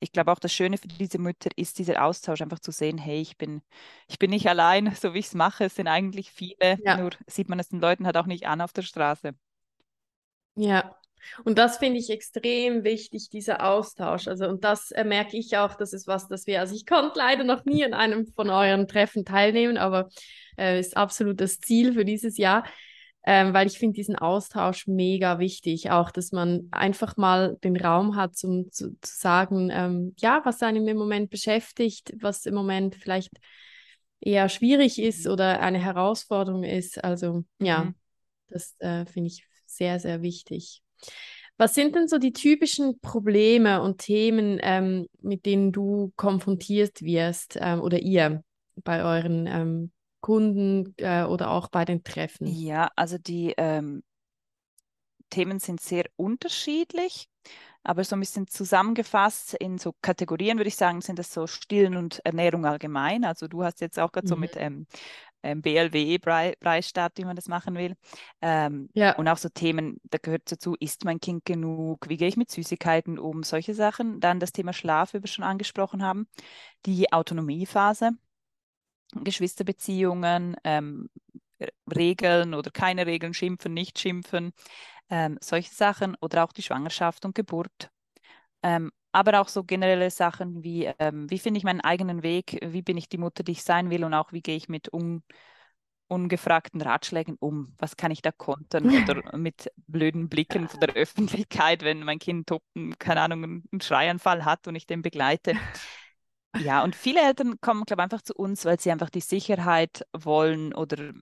ich 0.00 0.12
glaube 0.12 0.32
auch 0.32 0.38
das 0.38 0.52
Schöne 0.52 0.78
für 0.78 0.88
diese 0.88 1.18
Mütter 1.18 1.50
ist 1.56 1.78
dieser 1.78 2.04
Austausch, 2.04 2.40
einfach 2.40 2.60
zu 2.60 2.72
sehen, 2.72 2.98
hey, 2.98 3.20
ich 3.20 3.36
bin, 3.36 3.62
ich 4.06 4.18
bin 4.18 4.30
nicht 4.30 4.48
allein, 4.48 4.92
so 5.00 5.14
wie 5.14 5.18
ich 5.18 5.26
es 5.26 5.34
mache, 5.34 5.64
es 5.64 5.74
sind 5.74 5.88
eigentlich 5.88 6.30
viele, 6.30 6.78
ja. 6.84 6.96
nur 6.96 7.10
sieht 7.26 7.48
man 7.48 7.58
es 7.58 7.68
den 7.68 7.80
Leuten 7.80 8.06
halt 8.06 8.16
auch 8.16 8.26
nicht 8.26 8.46
an 8.46 8.60
auf 8.60 8.72
der 8.72 8.82
Straße. 8.82 9.32
Ja, 10.54 10.96
und 11.44 11.58
das 11.58 11.78
finde 11.78 11.98
ich 11.98 12.10
extrem 12.10 12.84
wichtig, 12.84 13.28
dieser 13.28 13.64
Austausch. 13.64 14.28
Also, 14.28 14.48
und 14.48 14.64
das 14.64 14.90
äh, 14.92 15.04
merke 15.04 15.36
ich 15.36 15.56
auch, 15.56 15.74
das 15.74 15.92
ist 15.92 16.06
was, 16.06 16.28
das 16.28 16.46
wir, 16.46 16.60
also 16.60 16.74
ich 16.74 16.86
konnte 16.86 17.18
leider 17.18 17.44
noch 17.44 17.64
nie 17.64 17.84
an 17.84 17.94
einem 17.94 18.26
von 18.26 18.50
euren 18.50 18.88
Treffen 18.88 19.24
teilnehmen, 19.24 19.78
aber 19.78 20.08
äh, 20.56 20.78
ist 20.78 20.96
absolut 20.96 21.40
das 21.40 21.58
Ziel 21.58 21.92
für 21.94 22.04
dieses 22.04 22.38
Jahr 22.38 22.64
ähm, 23.30 23.52
weil 23.52 23.66
ich 23.66 23.78
finde 23.78 23.94
diesen 23.94 24.16
Austausch 24.16 24.86
mega 24.86 25.38
wichtig, 25.38 25.90
auch 25.90 26.10
dass 26.10 26.32
man 26.32 26.66
einfach 26.70 27.18
mal 27.18 27.58
den 27.62 27.76
Raum 27.76 28.16
hat, 28.16 28.32
um 28.42 28.72
zu, 28.72 28.98
zu 29.02 29.16
sagen, 29.16 29.68
ähm, 29.70 30.14
ja, 30.16 30.40
was 30.44 30.62
einem 30.62 30.88
im 30.88 30.96
Moment 30.96 31.28
beschäftigt, 31.28 32.14
was 32.22 32.46
im 32.46 32.54
Moment 32.54 32.94
vielleicht 32.94 33.32
eher 34.18 34.48
schwierig 34.48 34.98
ist 34.98 35.26
mhm. 35.26 35.32
oder 35.32 35.60
eine 35.60 35.78
Herausforderung 35.78 36.64
ist. 36.64 37.04
Also 37.04 37.44
ja, 37.58 37.84
mhm. 37.84 37.94
das 38.48 38.74
äh, 38.78 39.04
finde 39.04 39.26
ich 39.26 39.46
sehr, 39.66 40.00
sehr 40.00 40.22
wichtig. 40.22 40.80
Was 41.58 41.74
sind 41.74 41.96
denn 41.96 42.08
so 42.08 42.16
die 42.16 42.32
typischen 42.32 42.98
Probleme 42.98 43.82
und 43.82 43.98
Themen, 43.98 44.58
ähm, 44.62 45.06
mit 45.20 45.44
denen 45.44 45.70
du 45.70 46.14
konfrontiert 46.16 47.02
wirst 47.02 47.58
ähm, 47.60 47.82
oder 47.82 47.98
ihr 47.98 48.42
bei 48.76 49.04
euren 49.04 49.46
ähm, 49.46 49.92
Kunden 50.20 50.94
äh, 50.98 51.24
oder 51.24 51.50
auch 51.50 51.68
bei 51.68 51.84
den 51.84 52.04
Treffen? 52.04 52.46
Ja, 52.46 52.90
also 52.96 53.18
die 53.18 53.54
ähm, 53.56 54.02
Themen 55.30 55.58
sind 55.58 55.80
sehr 55.80 56.04
unterschiedlich, 56.16 57.28
aber 57.82 58.04
so 58.04 58.16
ein 58.16 58.20
bisschen 58.20 58.46
zusammengefasst 58.46 59.54
in 59.54 59.78
so 59.78 59.94
Kategorien 60.02 60.58
würde 60.58 60.68
ich 60.68 60.76
sagen, 60.76 61.00
sind 61.00 61.18
das 61.18 61.32
so 61.32 61.46
Stillen 61.46 61.96
und 61.96 62.20
Ernährung 62.24 62.66
allgemein. 62.66 63.24
Also 63.24 63.48
du 63.48 63.64
hast 63.64 63.80
jetzt 63.80 63.98
auch 63.98 64.12
gerade 64.12 64.26
mhm. 64.26 64.30
so 64.30 64.36
mit 64.36 64.52
ähm, 64.56 64.86
ähm, 65.42 65.62
BLW, 65.62 66.18
Preisstaat, 66.18 67.12
wie 67.16 67.24
man 67.24 67.36
das 67.36 67.48
machen 67.48 67.76
will. 67.76 67.94
Ähm, 68.42 68.88
ja. 68.94 69.14
Und 69.16 69.28
auch 69.28 69.36
so 69.36 69.48
Themen, 69.48 70.00
da 70.04 70.18
gehört 70.18 70.50
dazu, 70.50 70.74
isst 70.78 71.04
mein 71.04 71.20
Kind 71.20 71.44
genug, 71.44 72.08
wie 72.08 72.16
gehe 72.16 72.28
ich 72.28 72.36
mit 72.36 72.50
Süßigkeiten 72.50 73.18
um, 73.18 73.42
solche 73.42 73.74
Sachen. 73.74 74.20
Dann 74.20 74.40
das 74.40 74.52
Thema 74.52 74.72
Schlaf, 74.72 75.14
wie 75.14 75.22
wir 75.22 75.28
schon 75.28 75.44
angesprochen 75.44 76.02
haben, 76.02 76.26
die 76.86 77.12
Autonomiephase, 77.12 78.10
Geschwisterbeziehungen, 79.14 80.56
ähm, 80.64 81.08
Regeln 81.94 82.54
oder 82.54 82.70
keine 82.70 83.06
Regeln, 83.06 83.34
schimpfen, 83.34 83.74
nicht 83.74 83.98
schimpfen, 83.98 84.52
ähm, 85.10 85.38
solche 85.40 85.74
Sachen 85.74 86.16
oder 86.20 86.44
auch 86.44 86.52
die 86.52 86.62
Schwangerschaft 86.62 87.24
und 87.24 87.34
Geburt. 87.34 87.90
Ähm, 88.62 88.92
aber 89.12 89.40
auch 89.40 89.48
so 89.48 89.64
generelle 89.64 90.10
Sachen 90.10 90.62
wie, 90.62 90.84
ähm, 90.98 91.30
wie 91.30 91.38
finde 91.38 91.58
ich 91.58 91.64
meinen 91.64 91.80
eigenen 91.80 92.22
Weg, 92.22 92.58
wie 92.62 92.82
bin 92.82 92.96
ich 92.96 93.08
die 93.08 93.18
Mutter, 93.18 93.42
die 93.42 93.52
ich 93.52 93.62
sein 93.62 93.90
will 93.90 94.04
und 94.04 94.14
auch 94.14 94.32
wie 94.32 94.42
gehe 94.42 94.56
ich 94.56 94.68
mit 94.68 94.92
un 94.92 95.22
ungefragten 96.08 96.80
Ratschlägen 96.80 97.36
um, 97.38 97.74
was 97.78 97.96
kann 97.96 98.10
ich 98.10 98.22
da 98.22 98.32
kontern 98.32 98.86
oder 99.10 99.36
mit 99.36 99.70
blöden 99.86 100.28
Blicken 100.28 100.68
von 100.68 100.80
der 100.80 100.90
Öffentlichkeit, 100.94 101.82
wenn 101.82 102.02
mein 102.02 102.18
Kind 102.18 102.50
keine 102.98 103.20
Ahnung, 103.20 103.44
einen 103.44 103.80
Schreianfall 103.80 104.44
hat 104.44 104.66
und 104.68 104.74
ich 104.74 104.86
den 104.86 105.02
begleite. 105.02 105.54
Ja, 106.56 106.82
und 106.82 106.96
viele 106.96 107.20
Eltern 107.20 107.60
kommen, 107.60 107.84
glaube 107.84 108.00
ich, 108.00 108.04
einfach 108.04 108.22
zu 108.22 108.34
uns, 108.34 108.64
weil 108.64 108.80
sie 108.80 108.90
einfach 108.90 109.10
die 109.10 109.20
Sicherheit 109.20 110.04
wollen 110.12 110.74
oder 110.74 111.12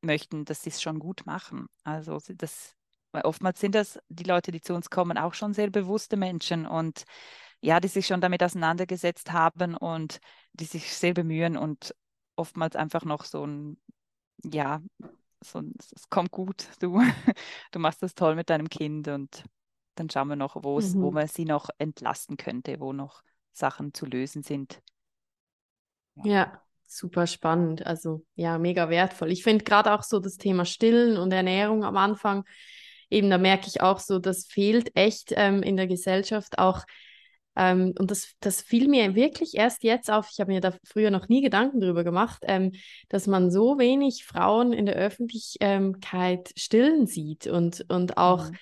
möchten, 0.00 0.44
dass 0.44 0.62
sie 0.62 0.70
es 0.70 0.80
schon 0.80 0.98
gut 0.98 1.26
machen. 1.26 1.66
Also 1.84 2.18
das 2.36 2.76
weil 3.16 3.22
oftmals 3.22 3.60
sind 3.60 3.74
das 3.74 3.98
die 4.10 4.24
Leute, 4.24 4.52
die 4.52 4.60
zu 4.60 4.74
uns 4.74 4.90
kommen, 4.90 5.16
auch 5.16 5.32
schon 5.32 5.54
sehr 5.54 5.70
bewusste 5.70 6.18
Menschen 6.18 6.66
und 6.66 7.04
ja, 7.62 7.80
die 7.80 7.88
sich 7.88 8.06
schon 8.06 8.20
damit 8.20 8.42
auseinandergesetzt 8.42 9.32
haben 9.32 9.74
und 9.74 10.20
die 10.52 10.66
sich 10.66 10.92
sehr 10.92 11.14
bemühen 11.14 11.56
und 11.56 11.94
oftmals 12.36 12.76
einfach 12.76 13.06
noch 13.06 13.24
so 13.24 13.46
ein, 13.46 13.78
ja, 14.44 14.82
so 15.42 15.60
ein, 15.60 15.72
es 15.78 16.10
kommt 16.10 16.30
gut, 16.30 16.68
du, 16.80 17.00
du 17.72 17.78
machst 17.78 18.02
das 18.02 18.14
toll 18.14 18.34
mit 18.34 18.50
deinem 18.50 18.68
Kind 18.68 19.08
und 19.08 19.44
dann 19.94 20.10
schauen 20.10 20.28
wir 20.28 20.36
noch, 20.36 20.62
wo 20.62 20.78
mhm. 20.78 21.00
wo 21.00 21.10
man 21.10 21.26
sie 21.26 21.46
noch 21.46 21.70
entlasten 21.78 22.36
könnte, 22.36 22.80
wo 22.80 22.92
noch 22.92 23.22
Sachen 23.56 23.94
zu 23.94 24.06
lösen 24.06 24.42
sind. 24.42 24.80
Ja. 26.16 26.24
ja. 26.24 26.62
Super 26.88 27.26
spannend, 27.26 27.84
also 27.84 28.24
ja, 28.36 28.58
mega 28.58 28.88
wertvoll. 28.88 29.32
Ich 29.32 29.42
finde 29.42 29.64
gerade 29.64 29.92
auch 29.92 30.04
so 30.04 30.20
das 30.20 30.36
Thema 30.36 30.64
Stillen 30.64 31.16
und 31.16 31.32
Ernährung 31.32 31.82
am 31.82 31.96
Anfang 31.96 32.44
eben, 33.10 33.30
da 33.30 33.38
merke 33.38 33.66
ich 33.66 33.80
auch 33.80 33.98
so, 33.98 34.18
das 34.18 34.46
fehlt 34.46 34.96
echt 34.96 35.32
ähm, 35.36 35.62
in 35.62 35.76
der 35.76 35.86
Gesellschaft 35.86 36.58
auch. 36.58 36.84
Ähm, 37.56 37.94
und 37.98 38.10
das, 38.10 38.34
das 38.40 38.60
fiel 38.60 38.88
mir 38.88 39.14
wirklich 39.14 39.54
erst 39.54 39.82
jetzt 39.82 40.10
auf. 40.10 40.28
Ich 40.30 40.40
habe 40.40 40.52
mir 40.52 40.60
da 40.60 40.74
früher 40.84 41.10
noch 41.10 41.28
nie 41.28 41.40
Gedanken 41.40 41.80
drüber 41.80 42.04
gemacht, 42.04 42.44
ähm, 42.46 42.72
dass 43.08 43.26
man 43.26 43.50
so 43.50 43.78
wenig 43.78 44.24
Frauen 44.24 44.72
in 44.72 44.86
der 44.86 44.96
Öffentlichkeit 44.96 46.52
stillen 46.56 47.06
sieht 47.06 47.46
und, 47.46 47.84
und 47.88 48.16
auch. 48.16 48.50
Mhm. 48.50 48.56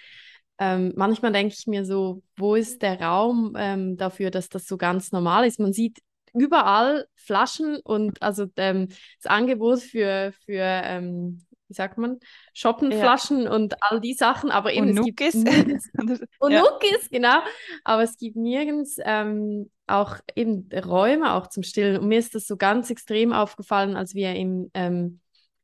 Ähm, 0.59 0.93
manchmal 0.97 1.33
denke 1.33 1.55
ich 1.59 1.67
mir 1.67 1.85
so, 1.85 2.23
wo 2.37 2.55
ist 2.55 2.83
der 2.83 3.01
Raum 3.01 3.55
ähm, 3.59 3.97
dafür, 3.97 4.31
dass 4.31 4.49
das 4.49 4.67
so 4.67 4.77
ganz 4.77 5.13
normal 5.13 5.47
ist? 5.47 5.59
Man 5.59 5.73
sieht 5.73 5.99
überall 6.33 7.07
Flaschen 7.15 7.79
und 7.85 8.23
also 8.23 8.47
ähm, 8.57 8.89
das 9.23 9.31
Angebot 9.31 9.81
für, 9.81 10.33
für 10.45 10.63
ähm, 10.63 11.45
wie 11.69 11.75
sagt 11.75 11.99
man, 11.99 12.19
Shoppenflaschen 12.53 13.43
ja. 13.43 13.53
und 13.53 13.83
all 13.83 14.01
die 14.01 14.15
Sachen, 14.15 14.51
aber 14.51 14.73
eben 14.73 14.89
und 14.89 14.99
es 14.99 15.07
Nukis. 15.07 15.33
gibt 15.33 15.45
nirgends, 15.45 15.91
und 16.39 16.53
ja. 16.53 16.61
Nukis, 16.61 17.09
genau, 17.11 17.39
aber 17.85 18.03
es 18.03 18.17
gibt 18.17 18.37
nirgends 18.37 18.99
ähm, 19.03 19.71
auch 19.87 20.17
eben 20.35 20.69
Räume 20.73 21.35
auch 21.35 21.49
zum 21.49 21.63
Stillen 21.63 22.01
und 22.01 22.09
mir 22.09 22.19
ist 22.19 22.35
das 22.35 22.47
so 22.47 22.57
ganz 22.57 22.91
extrem 22.91 23.33
aufgefallen, 23.33 23.97
als 23.97 24.15
wir 24.15 24.35
im 24.35 24.71
ähm, 24.75 25.21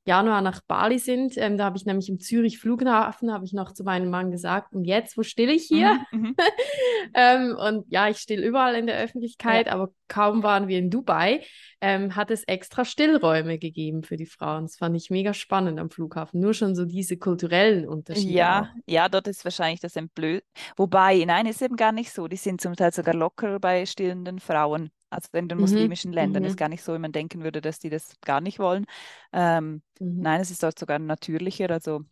Januar 0.06 0.40
nach 0.40 0.60
Bali 0.66 0.98
sind. 0.98 1.36
Ähm, 1.36 1.58
da 1.58 1.64
habe 1.64 1.76
ich 1.76 1.84
nämlich 1.84 2.08
im 2.08 2.20
Zürich 2.20 2.58
Flughafen, 2.58 3.32
habe 3.32 3.44
ich 3.44 3.52
noch 3.52 3.72
zu 3.72 3.84
meinem 3.84 4.10
Mann 4.10 4.30
gesagt, 4.30 4.74
und 4.74 4.84
jetzt, 4.84 5.16
wo 5.16 5.22
still 5.22 5.50
ich 5.50 5.64
hier? 5.64 6.00
Mhm, 6.10 6.20
mhm. 6.20 6.36
ähm, 7.14 7.56
und 7.56 7.84
ja, 7.88 8.08
ich 8.08 8.18
still 8.18 8.42
überall 8.42 8.74
in 8.74 8.86
der 8.86 8.98
Öffentlichkeit, 8.98 9.66
ja. 9.66 9.72
aber 9.72 9.90
kaum 10.08 10.42
waren 10.42 10.68
wir 10.68 10.78
in 10.78 10.90
Dubai, 10.90 11.42
ähm, 11.80 12.16
hat 12.16 12.30
es 12.30 12.44
extra 12.44 12.84
Stillräume 12.84 13.58
gegeben 13.58 14.02
für 14.02 14.16
die 14.16 14.26
Frauen. 14.26 14.64
Das 14.64 14.76
fand 14.76 14.96
ich 14.96 15.10
mega 15.10 15.34
spannend 15.34 15.78
am 15.78 15.90
Flughafen. 15.90 16.40
Nur 16.40 16.54
schon 16.54 16.74
so 16.74 16.84
diese 16.84 17.16
kulturellen 17.16 17.86
Unterschiede. 17.86 18.32
Ja, 18.32 18.62
auch. 18.62 18.82
ja, 18.86 19.08
dort 19.08 19.28
ist 19.28 19.44
wahrscheinlich 19.44 19.80
das 19.80 19.94
Blöd. 20.14 20.42
Wobei, 20.76 21.24
nein, 21.26 21.46
ist 21.46 21.60
eben 21.60 21.76
gar 21.76 21.92
nicht 21.92 22.12
so. 22.12 22.26
Die 22.26 22.36
sind 22.36 22.60
zum 22.60 22.74
Teil 22.74 22.92
sogar 22.92 23.14
locker 23.14 23.60
bei 23.60 23.84
stillenden 23.84 24.38
Frauen. 24.38 24.90
Also 25.10 25.28
in 25.32 25.48
den 25.48 25.58
mhm, 25.58 25.62
muslimischen 25.62 26.10
mhm. 26.10 26.14
Ländern 26.14 26.44
ist 26.44 26.56
gar 26.56 26.68
nicht 26.68 26.82
so, 26.82 26.94
wie 26.94 26.98
man 26.98 27.12
denken 27.12 27.42
würde, 27.42 27.60
dass 27.60 27.78
die 27.78 27.90
das 27.90 28.14
gar 28.22 28.40
nicht 28.40 28.58
wollen. 28.58 28.86
Ähm, 29.32 29.82
mhm. 29.98 30.20
Nein, 30.20 30.40
es 30.40 30.50
ist 30.50 30.62
dort 30.62 30.78
sogar 30.78 30.98
natürlicher, 30.98 31.70
also 31.70 32.04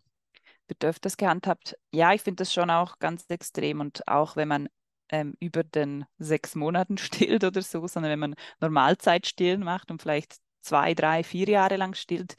wird 0.66 0.84
öfters 0.84 1.16
gehandhabt. 1.16 1.76
Ja, 1.92 2.12
ich 2.12 2.22
finde 2.22 2.42
das 2.42 2.52
schon 2.52 2.70
auch 2.70 2.98
ganz 2.98 3.24
extrem 3.28 3.80
und 3.80 4.06
auch 4.06 4.37
wenn 4.37 4.48
man 4.48 4.68
ähm, 5.11 5.34
über 5.40 5.64
den 5.64 6.04
sechs 6.18 6.54
Monaten 6.54 6.98
stillt 6.98 7.44
oder 7.44 7.62
so, 7.62 7.87
sondern 7.87 8.12
wenn 8.12 8.18
man 8.18 8.34
Normalzeit 8.61 9.26
stillen 9.26 9.64
macht 9.64 9.90
und 9.90 10.02
vielleicht 10.02 10.37
zwei, 10.61 10.94
drei, 10.94 11.22
vier 11.22 11.48
Jahre 11.48 11.76
lang 11.76 11.94
stillt, 11.94 12.34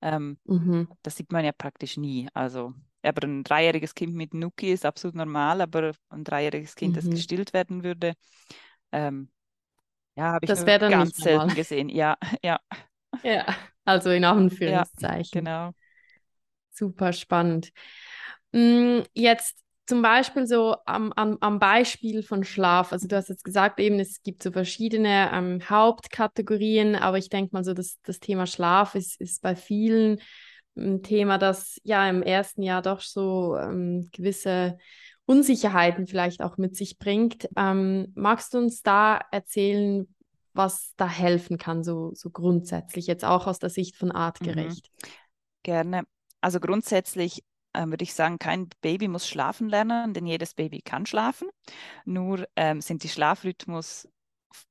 ähm, 0.00 0.38
mhm. 0.44 0.88
das 1.02 1.16
sieht 1.16 1.32
man 1.32 1.44
ja 1.44 1.52
praktisch 1.52 1.96
nie. 1.96 2.28
Also 2.34 2.74
aber 3.02 3.26
ein 3.26 3.42
dreijähriges 3.42 3.94
Kind 3.94 4.14
mit 4.14 4.32
Nuki 4.32 4.72
ist 4.72 4.86
absolut 4.86 5.16
normal, 5.16 5.60
aber 5.60 5.92
ein 6.08 6.24
dreijähriges 6.24 6.76
Kind, 6.76 6.92
mhm. 6.92 6.96
das 6.96 7.10
gestillt 7.10 7.52
werden 7.52 7.82
würde, 7.82 8.14
ähm, 8.92 9.28
ja, 10.16 10.32
habe 10.32 10.44
ich 10.44 10.50
das 10.50 10.64
dann 10.64 10.90
ganz 10.90 11.16
selten 11.16 11.54
gesehen. 11.54 11.88
Ja, 11.88 12.16
ja. 12.42 12.60
Ja, 13.22 13.46
also 13.84 14.10
in 14.10 14.24
Anführungszeichen. 14.24 15.46
Ja, 15.46 15.68
genau. 15.68 15.74
Super 16.72 17.12
spannend. 17.12 17.72
Mm, 18.52 19.00
jetzt 19.14 19.56
zum 19.86 20.02
Beispiel 20.02 20.46
so 20.46 20.76
am, 20.86 21.12
am, 21.14 21.36
am 21.40 21.58
Beispiel 21.58 22.22
von 22.22 22.44
Schlaf. 22.44 22.92
Also 22.92 23.08
du 23.08 23.16
hast 23.16 23.28
jetzt 23.28 23.44
gesagt, 23.44 23.80
eben 23.80 23.98
es 23.98 24.22
gibt 24.22 24.42
so 24.42 24.52
verschiedene 24.52 25.30
ähm, 25.32 25.60
Hauptkategorien, 25.68 26.94
aber 26.96 27.18
ich 27.18 27.28
denke 27.28 27.50
mal 27.52 27.64
so, 27.64 27.74
dass 27.74 27.98
das 28.02 28.20
Thema 28.20 28.46
Schlaf 28.46 28.94
ist, 28.94 29.20
ist 29.20 29.42
bei 29.42 29.56
vielen 29.56 30.20
ein 30.76 31.02
Thema, 31.02 31.36
das 31.36 31.78
ja 31.84 32.08
im 32.08 32.22
ersten 32.22 32.62
Jahr 32.62 32.80
doch 32.80 33.00
so 33.00 33.56
ähm, 33.58 34.08
gewisse 34.12 34.78
Unsicherheiten 35.26 36.06
vielleicht 36.06 36.42
auch 36.42 36.58
mit 36.58 36.76
sich 36.76 36.98
bringt. 36.98 37.48
Ähm, 37.56 38.12
magst 38.14 38.54
du 38.54 38.58
uns 38.58 38.82
da 38.82 39.20
erzählen, 39.30 40.12
was 40.54 40.92
da 40.96 41.08
helfen 41.08 41.58
kann, 41.58 41.82
so, 41.82 42.12
so 42.14 42.30
grundsätzlich, 42.30 43.06
jetzt 43.06 43.24
auch 43.24 43.46
aus 43.46 43.58
der 43.58 43.70
Sicht 43.70 43.96
von 43.96 44.12
artgerecht? 44.12 44.90
Mhm. 44.90 45.08
Gerne. 45.62 46.02
Also 46.40 46.60
grundsätzlich 46.60 47.44
äh, 47.72 47.86
würde 47.86 48.02
ich 48.02 48.14
sagen, 48.14 48.38
kein 48.38 48.68
Baby 48.80 49.08
muss 49.08 49.26
schlafen 49.28 49.68
lernen, 49.68 50.12
denn 50.12 50.26
jedes 50.26 50.54
Baby 50.54 50.82
kann 50.82 51.06
schlafen. 51.06 51.48
Nur 52.04 52.46
ähm, 52.56 52.80
sind 52.80 53.02
die 53.02 53.08
Schlafrhythmus, 53.08 54.08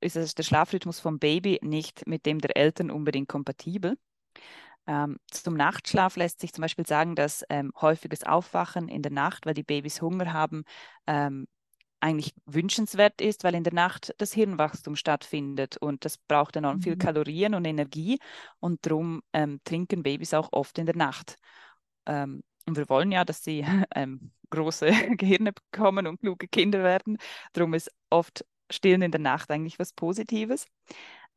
ist 0.01 0.15
es 0.15 0.35
der 0.35 0.43
Schlafrhythmus 0.43 0.99
vom 0.99 1.17
Baby 1.17 1.59
nicht 1.63 2.05
mit 2.07 2.25
dem 2.25 2.39
der 2.39 2.55
Eltern 2.57 2.91
unbedingt 2.91 3.29
kompatibel. 3.29 3.97
Ähm, 4.87 5.17
zum 5.29 5.53
Nachtschlaf 5.53 6.15
lässt 6.15 6.39
sich 6.39 6.53
zum 6.53 6.63
Beispiel 6.63 6.87
sagen, 6.87 7.15
dass 7.15 7.43
ähm, 7.49 7.71
häufiges 7.79 8.23
Aufwachen 8.23 8.87
in 8.87 9.01
der 9.01 9.11
Nacht, 9.11 9.45
weil 9.45 9.53
die 9.53 9.63
Babys 9.63 10.01
Hunger 10.01 10.33
haben, 10.33 10.63
ähm, 11.07 11.47
eigentlich 11.99 12.33
wünschenswert 12.45 13.21
ist, 13.21 13.43
weil 13.43 13.53
in 13.53 13.63
der 13.63 13.73
Nacht 13.73 14.13
das 14.17 14.33
Hirnwachstum 14.33 14.95
stattfindet 14.95 15.77
und 15.77 16.03
das 16.03 16.17
braucht 16.17 16.55
enorm 16.55 16.77
mhm. 16.77 16.81
viel 16.81 16.97
Kalorien 16.97 17.53
und 17.53 17.65
Energie 17.65 18.17
und 18.59 18.85
darum 18.85 19.21
ähm, 19.33 19.59
trinken 19.63 20.01
Babys 20.01 20.33
auch 20.33 20.49
oft 20.51 20.79
in 20.79 20.87
der 20.87 20.95
Nacht. 20.95 21.35
Ähm, 22.07 22.41
und 22.67 22.75
wir 22.77 22.89
wollen 22.89 23.11
ja, 23.11 23.23
dass 23.23 23.43
sie 23.43 23.63
ähm, 23.95 24.31
große 24.49 24.87
Gehirne 25.17 25.53
bekommen 25.53 26.07
und 26.07 26.19
kluge 26.19 26.47
Kinder 26.47 26.83
werden. 26.83 27.17
Darum 27.53 27.75
ist 27.75 27.91
oft 28.09 28.45
Stillen 28.71 29.03
in 29.03 29.11
der 29.11 29.21
Nacht 29.21 29.51
eigentlich 29.51 29.79
was 29.79 29.93
Positives 29.93 30.65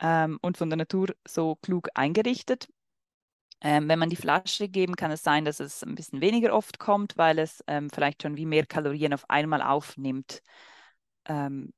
und 0.01 0.57
von 0.57 0.71
der 0.71 0.77
Natur 0.77 1.15
so 1.27 1.57
klug 1.57 1.89
eingerichtet. 1.95 2.69
Ähm, 3.65 3.89
wenn 3.89 3.99
man 3.99 4.11
die 4.11 4.17
Flasche 4.17 4.69
geben, 4.69 4.95
kann 4.95 5.11
es 5.11 5.23
sein, 5.23 5.47
dass 5.47 5.59
es 5.59 5.83
ein 5.83 5.95
bisschen 5.95 6.21
weniger 6.21 6.55
oft 6.55 6.79
kommt, 6.79 7.17
weil 7.17 7.39
es 7.39 7.65
ähm, 7.67 7.89
vielleicht 7.91 8.23
schon 8.23 8.37
wie 8.37 8.45
mehr 8.47 8.67
Kalorien 8.67 9.15
auf 9.15 9.29
einmal 9.31 9.63
aufnimmt. 9.63 10.43
Ähm, 11.27 11.73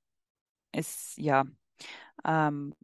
es, 0.73 1.15
ja. 1.17 1.45
Ähm, 2.25 2.75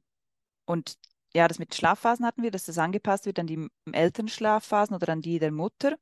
und 0.66 0.96
ja, 1.34 1.48
das 1.48 1.58
mit 1.58 1.74
Schlafphasen 1.74 2.26
hatten 2.26 2.42
wir, 2.42 2.50
dass 2.52 2.66
das 2.66 2.78
angepasst 2.78 3.26
wird 3.26 3.38
an 3.38 3.46
die 3.48 3.68
Elternschlafphasen 3.92 4.96
oder 4.96 5.12
an 5.12 5.22
die 5.22 5.38
der 5.38 5.52
Mutter. 5.52 5.96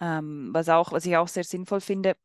Ähm, 0.00 0.50
was, 0.52 0.68
auch, 0.68 0.92
was 0.92 1.06
ich 1.06 1.16
auch 1.16 1.28
sehr 1.28 1.44
sinnvoll 1.44 1.80
finde. 1.80 2.16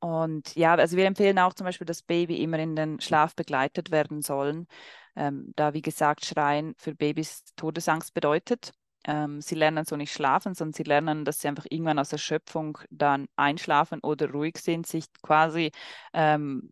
Und 0.00 0.54
ja, 0.54 0.74
also 0.74 0.96
wir 0.96 1.06
empfehlen 1.06 1.38
auch 1.38 1.54
zum 1.54 1.64
Beispiel, 1.64 1.86
dass 1.86 2.02
Baby 2.02 2.40
immer 2.42 2.58
in 2.58 2.76
den 2.76 3.00
Schlaf 3.00 3.34
begleitet 3.34 3.90
werden 3.90 4.22
sollen, 4.22 4.68
ähm, 5.16 5.52
da 5.56 5.74
wie 5.74 5.82
gesagt 5.82 6.24
Schreien 6.24 6.74
für 6.78 6.94
Babys 6.94 7.44
Todesangst 7.56 8.14
bedeutet. 8.14 8.72
Ähm, 9.04 9.40
sie 9.40 9.54
lernen 9.56 9.84
so 9.84 9.96
nicht 9.96 10.12
schlafen, 10.12 10.54
sondern 10.54 10.74
sie 10.74 10.82
lernen, 10.84 11.24
dass 11.24 11.40
sie 11.40 11.48
einfach 11.48 11.66
irgendwann 11.68 11.98
aus 11.98 12.12
Erschöpfung 12.12 12.78
dann 12.90 13.26
einschlafen 13.36 14.00
oder 14.00 14.30
ruhig 14.30 14.58
sind, 14.58 14.86
sich 14.86 15.06
quasi 15.22 15.72
ähm, 16.12 16.70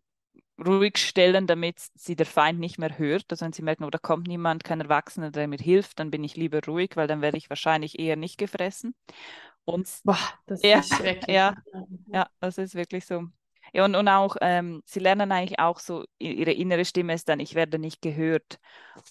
ruhig 0.65 0.97
stellen, 0.97 1.47
damit 1.47 1.79
sie 1.95 2.15
der 2.15 2.25
Feind 2.25 2.59
nicht 2.59 2.79
mehr 2.79 2.97
hört. 2.97 3.25
Also 3.29 3.45
wenn 3.45 3.53
sie 3.53 3.61
merken, 3.61 3.83
oh, 3.83 3.89
da 3.89 3.97
kommt 3.99 4.27
niemand, 4.27 4.63
kein 4.63 4.81
Erwachsener, 4.81 5.31
der 5.31 5.47
mir 5.47 5.57
hilft, 5.59 5.99
dann 5.99 6.11
bin 6.11 6.23
ich 6.23 6.35
lieber 6.35 6.61
ruhig, 6.65 6.91
weil 6.95 7.07
dann 7.07 7.21
werde 7.21 7.37
ich 7.37 7.49
wahrscheinlich 7.49 7.99
eher 7.99 8.15
nicht 8.15 8.37
gefressen. 8.37 8.95
Und 9.67 9.89
Boah, 10.05 10.17
das 10.45 10.63
ja, 10.63 10.79
ist 10.79 10.95
schrecklich. 10.95 11.35
Ja, 11.35 11.53
ja, 12.07 12.29
das 12.39 12.57
ist 12.57 12.73
wirklich 12.73 13.05
so. 13.05 13.25
Ja, 13.73 13.83
und, 13.83 13.95
und 13.95 14.07
auch, 14.07 14.37
ähm, 14.39 14.81
sie 14.85 15.01
lernen 15.01 15.29
eigentlich 15.33 15.59
auch 15.59 15.79
so, 15.79 16.05
ihre 16.19 16.53
innere 16.53 16.85
Stimme 16.85 17.13
ist 17.13 17.27
dann, 17.27 17.41
ich 17.41 17.53
werde 17.53 17.77
nicht 17.77 18.01
gehört. 18.01 18.59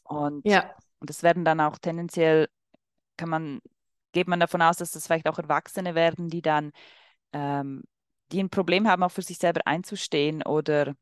Und, 0.05 0.47
ja. 0.47 0.75
und 0.99 1.11
das 1.11 1.23
werden 1.23 1.45
dann 1.45 1.61
auch 1.61 1.77
tendenziell, 1.77 2.49
kann 3.19 3.29
man, 3.29 3.61
geht 4.13 4.29
man 4.29 4.41
davon 4.41 4.63
aus, 4.63 4.79
dass 4.79 4.93
das 4.93 5.07
vielleicht 5.07 5.29
auch 5.29 5.39
Erwachsene 5.39 5.95
werden, 5.95 6.31
die 6.31 6.41
dann, 6.41 6.73
ähm, 7.35 7.83
die 8.33 8.43
ein 8.43 8.49
Problem 8.49 8.89
haben, 8.89 9.03
auch 9.03 9.13
für 9.13 9.21
sich 9.21 9.37
selber 9.37 9.61
einzustehen 9.67 10.43
oder 10.43 10.95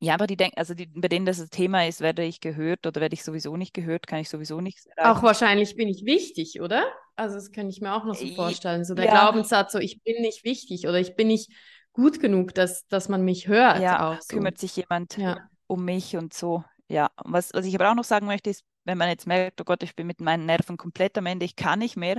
ja, 0.00 0.14
aber 0.14 0.26
die 0.26 0.36
denken, 0.36 0.58
also 0.58 0.74
die, 0.74 0.86
bei 0.86 1.08
denen 1.08 1.24
das 1.24 1.48
Thema 1.50 1.86
ist, 1.86 2.00
werde 2.00 2.24
ich 2.24 2.40
gehört 2.40 2.86
oder 2.86 3.00
werde 3.00 3.14
ich 3.14 3.24
sowieso 3.24 3.56
nicht 3.56 3.72
gehört, 3.72 4.06
kann 4.06 4.18
ich 4.18 4.28
sowieso 4.28 4.60
nichts 4.60 4.86
erreichen. 4.86 5.16
Auch 5.16 5.22
wahrscheinlich 5.22 5.76
bin 5.76 5.88
ich 5.88 6.04
wichtig, 6.04 6.60
oder? 6.60 6.84
Also 7.16 7.36
das 7.36 7.52
kann 7.52 7.68
ich 7.68 7.80
mir 7.80 7.94
auch 7.94 8.04
noch 8.04 8.14
so 8.14 8.26
vorstellen. 8.34 8.84
So 8.84 8.94
der 8.94 9.06
ja. 9.06 9.10
Glaubenssatz, 9.12 9.72
so 9.72 9.78
ich 9.78 10.02
bin 10.02 10.20
nicht 10.20 10.44
wichtig 10.44 10.86
oder 10.86 10.98
ich 10.98 11.14
bin 11.14 11.28
nicht 11.28 11.52
gut 11.92 12.20
genug, 12.20 12.54
dass, 12.54 12.86
dass 12.88 13.08
man 13.08 13.24
mich 13.24 13.46
hört. 13.48 13.80
Ja, 13.80 14.10
auch 14.12 14.20
so. 14.20 14.36
kümmert 14.36 14.58
sich 14.58 14.76
jemand 14.76 15.16
ja. 15.16 15.48
um 15.66 15.84
mich 15.84 16.16
und 16.16 16.34
so. 16.34 16.64
Ja, 16.88 17.10
was, 17.24 17.50
was 17.54 17.66
ich 17.66 17.74
aber 17.74 17.90
auch 17.90 17.94
noch 17.94 18.04
sagen 18.04 18.26
möchte, 18.26 18.50
ist, 18.50 18.64
wenn 18.84 18.98
man 18.98 19.08
jetzt 19.08 19.26
merkt, 19.26 19.60
oh 19.60 19.64
Gott, 19.64 19.82
ich 19.82 19.94
bin 19.96 20.06
mit 20.06 20.20
meinen 20.20 20.44
Nerven 20.44 20.76
komplett 20.76 21.16
am 21.16 21.26
Ende, 21.26 21.46
ich 21.46 21.56
kann 21.56 21.78
nicht 21.78 21.96
mehr, 21.96 22.18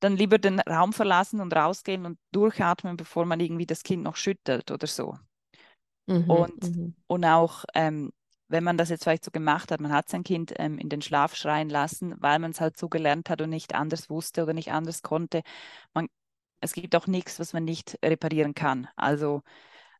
dann 0.00 0.16
lieber 0.16 0.38
den 0.38 0.58
Raum 0.60 0.92
verlassen 0.92 1.40
und 1.40 1.54
rausgehen 1.54 2.06
und 2.06 2.18
durchatmen, 2.32 2.96
bevor 2.96 3.26
man 3.26 3.38
irgendwie 3.38 3.66
das 3.66 3.82
Kind 3.82 4.02
noch 4.02 4.16
schüttelt 4.16 4.70
oder 4.70 4.86
so. 4.86 5.16
Mhm, 6.06 6.30
und, 6.30 6.76
mhm. 6.76 6.94
und 7.06 7.24
auch, 7.24 7.64
ähm, 7.74 8.10
wenn 8.50 8.64
man 8.64 8.76
das 8.76 8.90
jetzt 8.90 9.04
vielleicht 9.04 9.24
so 9.24 9.30
gemacht 9.30 9.70
hat, 9.72 9.80
man 9.80 9.92
hat 9.92 10.08
sein 10.08 10.24
Kind 10.24 10.52
ähm, 10.58 10.78
in 10.78 10.88
den 10.88 11.02
Schlaf 11.02 11.36
schreien 11.36 11.70
lassen, 11.70 12.14
weil 12.20 12.38
man 12.38 12.50
es 12.50 12.60
halt 12.60 12.76
so 12.76 12.88
gelernt 12.88 13.30
hat 13.30 13.40
und 13.42 13.50
nicht 13.50 13.74
anders 13.74 14.10
wusste 14.10 14.42
oder 14.42 14.54
nicht 14.54 14.72
anders 14.72 15.02
konnte. 15.02 15.42
Man, 15.94 16.08
es 16.60 16.72
gibt 16.72 16.96
auch 16.96 17.06
nichts, 17.06 17.38
was 17.40 17.52
man 17.52 17.64
nicht 17.64 17.98
reparieren 18.04 18.54
kann. 18.54 18.88
Also 18.96 19.42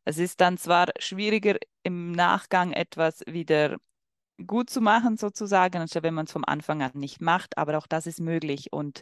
es 0.05 0.17
ist 0.17 0.41
dann 0.41 0.57
zwar 0.57 0.87
schwieriger 0.99 1.57
im 1.83 2.11
Nachgang 2.11 2.73
etwas 2.73 3.21
wieder 3.27 3.77
gut 4.45 4.69
zu 4.69 4.81
machen, 4.81 5.17
sozusagen, 5.17 5.77
anstatt 5.79 6.03
wenn 6.03 6.13
man 6.13 6.25
es 6.25 6.31
vom 6.31 6.45
Anfang 6.45 6.81
an 6.81 6.91
nicht 6.95 7.21
macht, 7.21 7.57
aber 7.57 7.77
auch 7.77 7.87
das 7.87 8.07
ist 8.07 8.19
möglich 8.19 8.73
und 8.73 9.01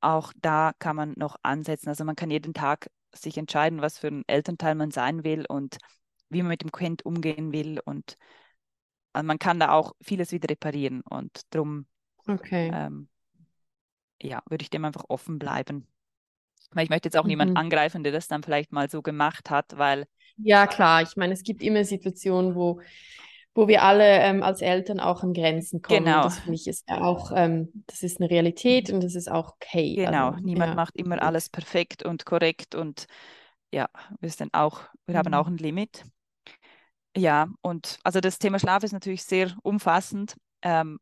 auch 0.00 0.32
da 0.36 0.72
kann 0.78 0.96
man 0.96 1.14
noch 1.16 1.36
ansetzen. 1.42 1.88
Also 1.88 2.04
man 2.04 2.16
kann 2.16 2.30
jeden 2.30 2.54
Tag 2.54 2.88
sich 3.14 3.38
entscheiden, 3.38 3.80
was 3.82 3.98
für 3.98 4.08
ein 4.08 4.24
Elternteil 4.26 4.74
man 4.74 4.90
sein 4.90 5.24
will 5.24 5.46
und 5.46 5.78
wie 6.30 6.42
man 6.42 6.48
mit 6.48 6.62
dem 6.62 6.72
Kind 6.72 7.04
umgehen 7.04 7.52
will. 7.52 7.80
Und 7.84 8.16
also 9.12 9.26
man 9.26 9.38
kann 9.38 9.60
da 9.60 9.72
auch 9.72 9.94
vieles 10.00 10.32
wieder 10.32 10.48
reparieren. 10.50 11.02
Und 11.02 11.42
darum 11.50 11.86
okay. 12.26 12.70
ähm, 12.72 13.08
ja, 14.20 14.42
würde 14.48 14.62
ich 14.62 14.70
dem 14.70 14.84
einfach 14.84 15.04
offen 15.08 15.38
bleiben. 15.38 15.86
Weil 16.70 16.84
ich 16.84 16.90
möchte 16.90 17.08
jetzt 17.08 17.16
auch 17.16 17.24
mhm. 17.24 17.30
niemanden 17.30 17.56
angreifen, 17.56 18.02
der 18.02 18.12
das 18.12 18.28
dann 18.28 18.42
vielleicht 18.42 18.72
mal 18.72 18.88
so 18.88 19.02
gemacht 19.02 19.50
hat, 19.50 19.76
weil. 19.76 20.06
Ja, 20.36 20.66
klar. 20.66 21.02
Ich 21.02 21.16
meine, 21.16 21.34
es 21.34 21.42
gibt 21.42 21.62
immer 21.62 21.84
Situationen, 21.84 22.54
wo, 22.54 22.80
wo 23.54 23.68
wir 23.68 23.82
alle 23.82 24.20
ähm, 24.20 24.42
als 24.42 24.62
Eltern 24.62 25.00
auch 25.00 25.22
an 25.22 25.34
Grenzen 25.34 25.82
kommen. 25.82 26.04
Genau. 26.04 26.22
Das 26.22 26.38
finde 26.38 26.54
ich 26.54 26.66
ist 26.66 26.88
auch, 26.88 27.32
ähm, 27.34 27.84
das 27.86 28.02
ist 28.02 28.20
eine 28.20 28.30
Realität 28.30 28.90
und 28.90 29.04
das 29.04 29.14
ist 29.14 29.30
auch 29.30 29.54
okay. 29.54 29.96
Genau. 29.96 30.30
Also, 30.30 30.44
Niemand 30.44 30.70
ja. 30.70 30.74
macht 30.74 30.96
immer 30.96 31.20
alles 31.22 31.50
perfekt 31.50 32.02
und 32.04 32.24
korrekt 32.24 32.74
und 32.74 33.06
ja, 33.70 33.88
wir 34.20 34.30
sind 34.30 34.54
auch, 34.54 34.82
wir 35.06 35.14
mhm. 35.14 35.18
haben 35.18 35.34
auch 35.34 35.46
ein 35.46 35.58
Limit. 35.58 36.04
Ja, 37.16 37.48
und 37.60 37.98
also 38.04 38.20
das 38.20 38.38
Thema 38.38 38.58
Schlaf 38.58 38.82
ist 38.82 38.92
natürlich 38.92 39.24
sehr 39.24 39.54
umfassend. 39.62 40.34
Ähm, 40.62 40.98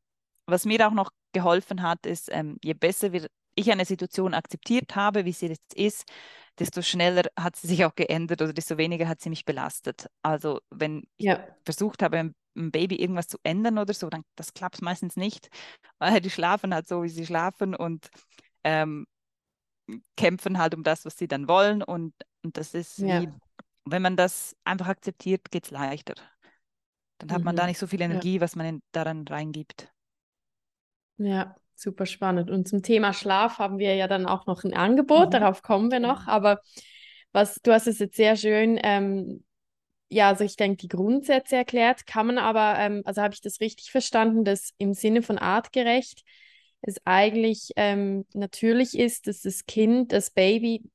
was 0.47 0.65
mir 0.65 0.87
auch 0.87 0.93
noch 0.93 1.11
geholfen 1.33 1.83
hat, 1.83 2.07
ist, 2.07 2.29
ähm, 2.33 2.59
je 2.63 2.75
besser 2.75 3.13
wir, 3.13 3.29
ich 3.55 3.71
eine 3.71 3.85
Situation 3.85 4.35
akzeptiert 4.35 4.97
habe, 4.97 5.25
wie 5.25 5.33
sie 5.33 5.47
jetzt 5.47 5.75
ist, 5.75 6.05
desto 6.59 6.83
schneller 6.83 7.23
hat 7.39 7.57
sie 7.57 7.69
sich 7.69 7.85
auch 7.85 7.95
geändert 7.95 8.43
oder 8.43 8.53
desto 8.53 8.77
weniger 8.77 9.09
hat 9.09 9.21
sie 9.21 9.31
mich 9.31 9.45
belastet. 9.45 10.07
Also 10.23 10.61
wenn 10.71 11.05
ja. 11.19 11.39
ich 11.39 11.65
versucht 11.65 12.03
habe, 12.03 12.19
ein 12.19 12.35
Baby 12.73 12.97
irgendwas 12.97 13.29
zu 13.29 13.39
ändern 13.45 13.79
oder 13.79 13.95
so, 13.95 14.11
dann 14.11 14.25
das 14.37 14.53
klappt 14.53 14.83
meistens 14.83 15.17
nicht, 15.17 15.49
weil 15.99 16.21
die 16.21 16.31
schlafen 16.31 16.75
halt 16.75 16.89
so, 16.89 17.03
wie 17.03 17.09
sie 17.09 17.27
schlafen 17.27 17.75
und 17.75 18.09
ähm, 18.65 19.07
kämpfen 20.17 20.59
halt 20.59 20.75
um 20.75 20.83
das, 20.83 21.05
was 21.05 21.17
sie 21.17 21.29
dann 21.29 21.49
wollen. 21.49 21.83
Und, 21.83 22.15
und 22.43 22.57
das 22.57 22.75
ist 22.75 22.99
ja. 22.99 23.23
wie 23.23 23.29
wenn 23.85 24.03
man 24.03 24.17
das 24.17 24.57
einfach 24.65 24.89
akzeptiert, 24.89 25.51
geht 25.51 25.65
es 25.65 25.71
leichter. 25.71 26.15
Dann 27.19 27.33
hat 27.33 27.45
man 27.45 27.57
da 27.57 27.65
mhm. 27.65 27.69
nicht 27.71 27.79
so 27.79 27.87
viel 27.87 28.01
Energie, 28.01 28.37
ja. 28.37 28.41
was 28.41 28.57
man 28.57 28.67
in, 28.67 28.83
daran 28.93 29.27
reingibt. 29.29 29.93
Ja, 31.19 31.55
super 31.75 32.07
spannend. 32.07 32.51
Und 32.51 32.67
zum 32.67 32.83
Thema 32.83 33.13
Schlaf 33.13 33.59
haben 33.59 33.79
wir 33.79 33.95
ja 33.95 34.09
dann 34.09 34.27
auch 34.27 34.47
noch 34.47 34.65
ein 34.65 34.75
Angebot, 34.75 35.27
mhm. 35.27 35.31
darauf 35.33 35.63
kommen 35.63 35.91
wir 35.91 36.01
noch. 36.01 36.27
Aber 36.27 36.61
was, 37.33 37.57
du 37.63 37.73
hast 37.73 37.87
es 37.87 37.99
jetzt 37.99 38.17
sehr 38.17 38.37
schön, 38.37 38.79
ähm, 38.83 39.45
ja, 40.09 40.29
also 40.29 40.45
ich 40.45 40.57
denke, 40.57 40.79
die 40.79 40.89
Grundsätze 40.89 41.57
erklärt, 41.57 42.07
kann 42.07 42.27
man 42.27 42.39
aber, 42.39 42.79
ähm, 42.79 43.03
also 43.05 43.23
habe 43.23 43.35
ich 43.35 43.41
das 43.41 43.61
richtig 43.61 43.93
verstanden, 43.93 44.45
dass 44.45 44.73
im 44.79 44.93
Sinne 44.93 45.23
von 45.23 45.39
artgerecht 45.39 46.25
es 46.83 46.97
eigentlich 47.05 47.71
ähm, 47.77 48.27
natürlich 48.33 48.99
ist, 48.99 49.27
dass 49.27 49.43
das 49.43 49.67
Kind, 49.67 50.13
das 50.13 50.31
Baby 50.31 50.91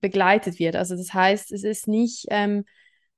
begleitet 0.00 0.58
wird. 0.58 0.76
Also 0.76 0.96
das 0.96 1.12
heißt, 1.12 1.52
es 1.52 1.64
ist 1.64 1.88
nicht 1.88 2.26
ähm, 2.30 2.64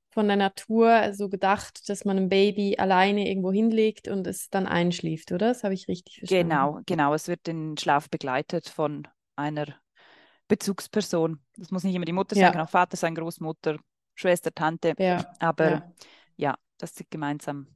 von 0.09 0.27
der 0.27 0.37
Natur 0.37 1.13
so 1.13 1.29
gedacht, 1.29 1.87
dass 1.87 2.05
man 2.05 2.17
ein 2.17 2.29
Baby 2.29 2.75
alleine 2.77 3.27
irgendwo 3.27 3.51
hinlegt 3.51 4.07
und 4.07 4.27
es 4.27 4.49
dann 4.49 4.67
einschläft, 4.67 5.31
oder? 5.31 5.47
Das 5.49 5.63
habe 5.63 5.73
ich 5.73 5.87
richtig 5.87 6.19
verstanden. 6.19 6.49
Genau, 6.49 6.79
genau. 6.85 7.13
Es 7.13 7.27
wird 7.27 7.47
den 7.47 7.77
Schlaf 7.77 8.09
begleitet 8.09 8.67
von 8.67 9.07
einer 9.35 9.67
Bezugsperson. 10.47 11.39
Das 11.55 11.71
muss 11.71 11.83
nicht 11.83 11.95
immer 11.95 12.05
die 12.05 12.11
Mutter 12.11 12.35
sein, 12.35 12.43
ja. 12.43 12.51
kann 12.51 12.61
auch 12.61 12.69
Vater 12.69 12.97
sein, 12.97 13.15
Großmutter, 13.15 13.77
Schwester, 14.15 14.53
Tante. 14.53 14.93
Ja. 14.97 15.25
Aber 15.39 15.69
ja, 15.69 15.93
ja 16.35 16.57
das 16.77 16.91
ist 16.91 17.09
gemeinsam. 17.09 17.67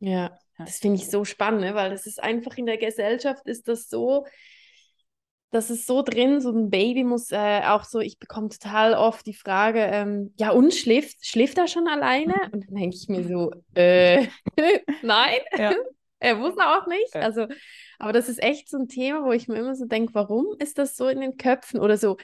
Ja, 0.00 0.36
das 0.58 0.78
finde 0.78 0.96
ich 0.96 1.08
so 1.08 1.24
spannend, 1.24 1.60
ne? 1.60 1.74
weil 1.74 1.90
das 1.90 2.06
ist 2.06 2.22
einfach 2.22 2.56
in 2.56 2.66
der 2.66 2.78
Gesellschaft 2.78 3.46
ist 3.46 3.68
das 3.68 3.88
so 3.88 4.26
das 5.50 5.70
ist 5.70 5.86
so 5.86 6.02
drin, 6.02 6.40
so 6.40 6.50
ein 6.50 6.70
Baby 6.70 7.04
muss 7.04 7.32
äh, 7.32 7.62
auch 7.64 7.84
so, 7.84 7.98
ich 8.00 8.18
bekomme 8.18 8.48
total 8.48 8.94
oft 8.94 9.26
die 9.26 9.34
Frage, 9.34 9.80
ähm, 9.80 10.32
ja 10.38 10.50
und 10.50 10.72
schläft, 10.72 11.26
schläft 11.26 11.58
er 11.58 11.66
schon 11.66 11.88
alleine? 11.88 12.34
Mhm. 12.34 12.52
Und 12.52 12.68
dann 12.68 12.74
denke 12.76 12.96
ich 12.96 13.08
mir 13.08 13.24
so, 13.24 13.50
äh, 13.74 14.26
nein, 15.02 15.38
ja. 15.58 15.72
er 16.20 16.36
muss 16.36 16.56
auch 16.58 16.86
nicht. 16.86 17.14
Ja. 17.14 17.22
Also, 17.22 17.46
aber 17.98 18.12
das 18.12 18.28
ist 18.28 18.42
echt 18.42 18.68
so 18.68 18.78
ein 18.78 18.88
Thema, 18.88 19.24
wo 19.24 19.32
ich 19.32 19.48
mir 19.48 19.58
immer 19.58 19.74
so 19.74 19.86
denke, 19.86 20.14
warum 20.14 20.46
ist 20.58 20.78
das 20.78 20.96
so 20.96 21.08
in 21.08 21.20
den 21.20 21.36
Köpfen? 21.36 21.80
Oder 21.80 21.96
so, 21.96 22.16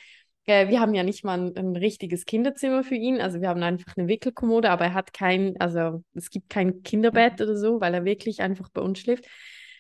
äh, 0.47 0.69
wir 0.69 0.81
haben 0.81 0.95
ja 0.95 1.03
nicht 1.03 1.25
mal 1.25 1.39
ein, 1.39 1.57
ein, 1.57 1.77
richtiges 1.77 2.27
Kinderzimmer 2.27 2.85
für 2.85 2.95
ihn, 2.95 3.21
also 3.21 3.41
wir 3.41 3.49
haben 3.49 3.63
einfach 3.63 3.97
eine 3.97 4.07
Wickelkommode, 4.07 4.71
aber 4.71 4.85
er 4.85 4.95
hat 4.95 5.13
kein, 5.13 5.61
also 5.61 6.05
es 6.15 6.31
gibt 6.31 6.49
kein 6.49 6.83
Kinderbett 6.83 7.41
mhm. 7.41 7.45
oder 7.45 7.57
so, 7.57 7.81
weil 7.81 7.93
er 7.93 8.05
wirklich 8.05 8.41
einfach 8.41 8.69
bei 8.69 8.83
uns 8.83 9.01
schläft. 9.01 9.27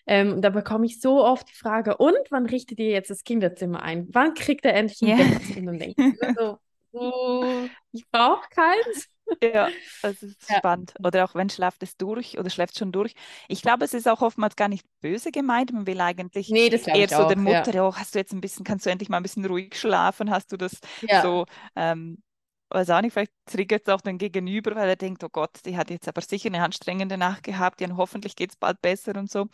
Ähm, 0.06 0.34
und 0.34 0.42
da 0.42 0.50
bekomme 0.50 0.86
ich 0.86 1.00
so 1.00 1.24
oft 1.24 1.48
die 1.48 1.54
Frage, 1.54 1.96
und 1.96 2.16
wann 2.30 2.46
richtet 2.46 2.78
ihr 2.78 2.90
jetzt 2.90 3.10
das 3.10 3.24
Kinderzimmer 3.24 3.82
ein? 3.82 4.08
Wann 4.12 4.34
kriegt 4.34 4.64
er 4.64 4.74
endlich 4.74 5.02
ein 5.02 5.08
yeah. 5.08 5.38
Bett? 5.38 5.56
Und 5.56 5.78
denke 5.78 5.94
ich 5.96 6.20
mir 6.20 6.34
so, 6.38 6.58
oh, 6.92 7.66
ich 7.92 8.04
brauche 8.10 8.48
keins. 8.50 9.08
Ja, 9.42 9.68
das 10.02 10.22
ist 10.22 10.48
ja. 10.48 10.58
spannend. 10.58 10.94
Oder 11.02 11.24
auch 11.24 11.34
wenn 11.34 11.50
schläft 11.50 11.82
es 11.82 11.96
durch 11.96 12.38
oder 12.38 12.48
schläft 12.48 12.78
schon 12.78 12.92
durch. 12.92 13.14
Ich 13.48 13.60
glaube, 13.60 13.84
es 13.84 13.92
ist 13.92 14.06
auch 14.06 14.22
oftmals 14.22 14.54
gar 14.54 14.68
nicht 14.68 14.86
böse 15.00 15.32
gemeint. 15.32 15.72
Man 15.72 15.86
will 15.86 16.00
eigentlich 16.00 16.48
nee, 16.48 16.68
das 16.68 16.86
eher 16.86 17.08
so 17.08 17.16
auch, 17.16 17.28
der 17.28 17.36
Mutter, 17.36 17.74
ja. 17.74 17.88
oh, 17.88 17.94
hast 17.94 18.14
du 18.14 18.20
jetzt 18.20 18.32
ein 18.32 18.40
bisschen, 18.40 18.64
kannst 18.64 18.86
du 18.86 18.90
endlich 18.90 19.08
mal 19.08 19.16
ein 19.16 19.24
bisschen 19.24 19.44
ruhig 19.44 19.74
schlafen? 19.74 20.30
Hast 20.30 20.52
du 20.52 20.56
das 20.56 20.78
ja. 21.02 21.22
so? 21.22 21.46
Ähm, 21.74 22.22
weiß 22.70 22.90
auch 22.90 23.00
nicht, 23.00 23.12
vielleicht 23.12 23.32
triggert 23.46 23.86
es 23.86 23.94
auch 23.94 24.00
den 24.00 24.18
Gegenüber, 24.18 24.74
weil 24.74 24.88
er 24.88 24.96
denkt, 24.96 25.22
oh 25.24 25.28
Gott, 25.28 25.60
die 25.64 25.76
hat 25.76 25.90
jetzt 25.90 26.08
aber 26.08 26.20
sicher 26.20 26.48
eine 26.48 26.62
anstrengende 26.62 27.16
Nacht 27.16 27.42
gehabt, 27.44 27.80
ja, 27.80 27.88
hoffentlich 27.96 28.36
geht 28.36 28.50
es 28.50 28.56
bald 28.56 28.80
besser 28.82 29.16
und 29.16 29.30
so. 29.30 29.48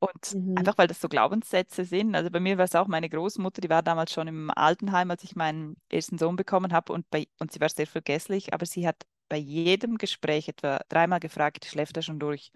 Und 0.00 0.34
mhm. 0.34 0.56
einfach, 0.58 0.76
weil 0.78 0.88
das 0.88 1.00
so 1.00 1.08
Glaubenssätze 1.08 1.84
sind. 1.84 2.16
Also 2.16 2.30
bei 2.30 2.40
mir 2.40 2.58
war 2.58 2.64
es 2.64 2.74
auch 2.74 2.88
meine 2.88 3.08
Großmutter, 3.08 3.60
die 3.60 3.70
war 3.70 3.82
damals 3.82 4.12
schon 4.12 4.26
im 4.26 4.50
Altenheim, 4.50 5.10
als 5.10 5.22
ich 5.22 5.36
meinen 5.36 5.76
ersten 5.90 6.18
Sohn 6.18 6.34
bekommen 6.36 6.72
habe 6.72 6.92
und, 6.92 7.08
bei, 7.10 7.28
und 7.38 7.52
sie 7.52 7.60
war 7.60 7.68
sehr 7.68 7.86
vergesslich, 7.86 8.52
aber 8.52 8.66
sie 8.66 8.86
hat 8.88 8.96
bei 9.28 9.36
jedem 9.36 9.98
Gespräch 9.98 10.48
etwa 10.48 10.80
dreimal 10.88 11.20
gefragt, 11.20 11.64
schläft 11.64 11.96
er 11.96 12.02
schon 12.02 12.18
durch? 12.18 12.52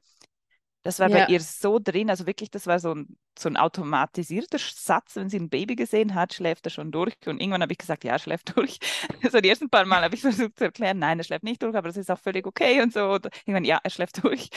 Das 0.87 1.01
war 1.01 1.11
ja. 1.11 1.24
bei 1.24 1.32
ihr 1.32 1.41
so 1.41 1.80
drin, 1.80 2.11
also 2.11 2.28
wirklich, 2.28 2.49
das 2.49 2.68
war 2.68 2.78
so 2.78 2.95
ein, 2.95 3.18
so 3.37 3.49
ein 3.49 3.57
automatisierter 3.57 4.59
Satz, 4.61 5.16
wenn 5.16 5.28
sie 5.28 5.41
ein 5.41 5.49
Baby 5.49 5.74
gesehen 5.74 6.14
hat, 6.14 6.32
schläft 6.32 6.64
er 6.64 6.70
schon 6.70 6.93
durch. 6.93 7.14
Und 7.26 7.41
irgendwann 7.41 7.62
habe 7.62 7.72
ich 7.72 7.78
gesagt, 7.78 8.05
ja, 8.05 8.12
er 8.12 8.18
schläft 8.20 8.53
durch. 8.57 8.78
So 9.28 9.41
die 9.41 9.49
ersten 9.49 9.68
paar 9.68 9.84
Mal 9.84 10.03
habe 10.03 10.14
ich 10.14 10.20
versucht 10.20 10.57
zu 10.57 10.64
erklären, 10.66 11.01
nein, 11.01 11.18
er 11.18 11.24
schläft 11.24 11.43
nicht 11.43 11.61
durch, 11.61 11.74
aber 11.74 11.89
das 11.89 11.97
ist 11.97 12.09
auch 12.09 12.20
völlig 12.20 12.47
okay 12.47 12.80
und 12.82 12.93
so. 12.93 13.14
Und 13.14 13.26
irgendwann, 13.45 13.64
ja, 13.64 13.80
er 13.82 13.91
schläft 13.91 14.22
durch. 14.22 14.49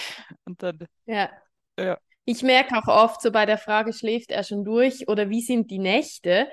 Und 0.45 0.61
dann, 0.61 0.85
ja. 1.07 1.31
ja. 1.79 1.97
Ich 2.25 2.43
merke 2.43 2.77
auch 2.77 2.87
oft 2.87 3.23
so 3.23 3.31
bei 3.31 3.47
der 3.47 3.57
Frage, 3.57 3.91
schläft 3.91 4.29
er 4.29 4.43
schon 4.43 4.63
durch 4.63 5.07
oder 5.07 5.31
wie 5.31 5.41
sind 5.41 5.71
die 5.71 5.79
Nächte? 5.79 6.47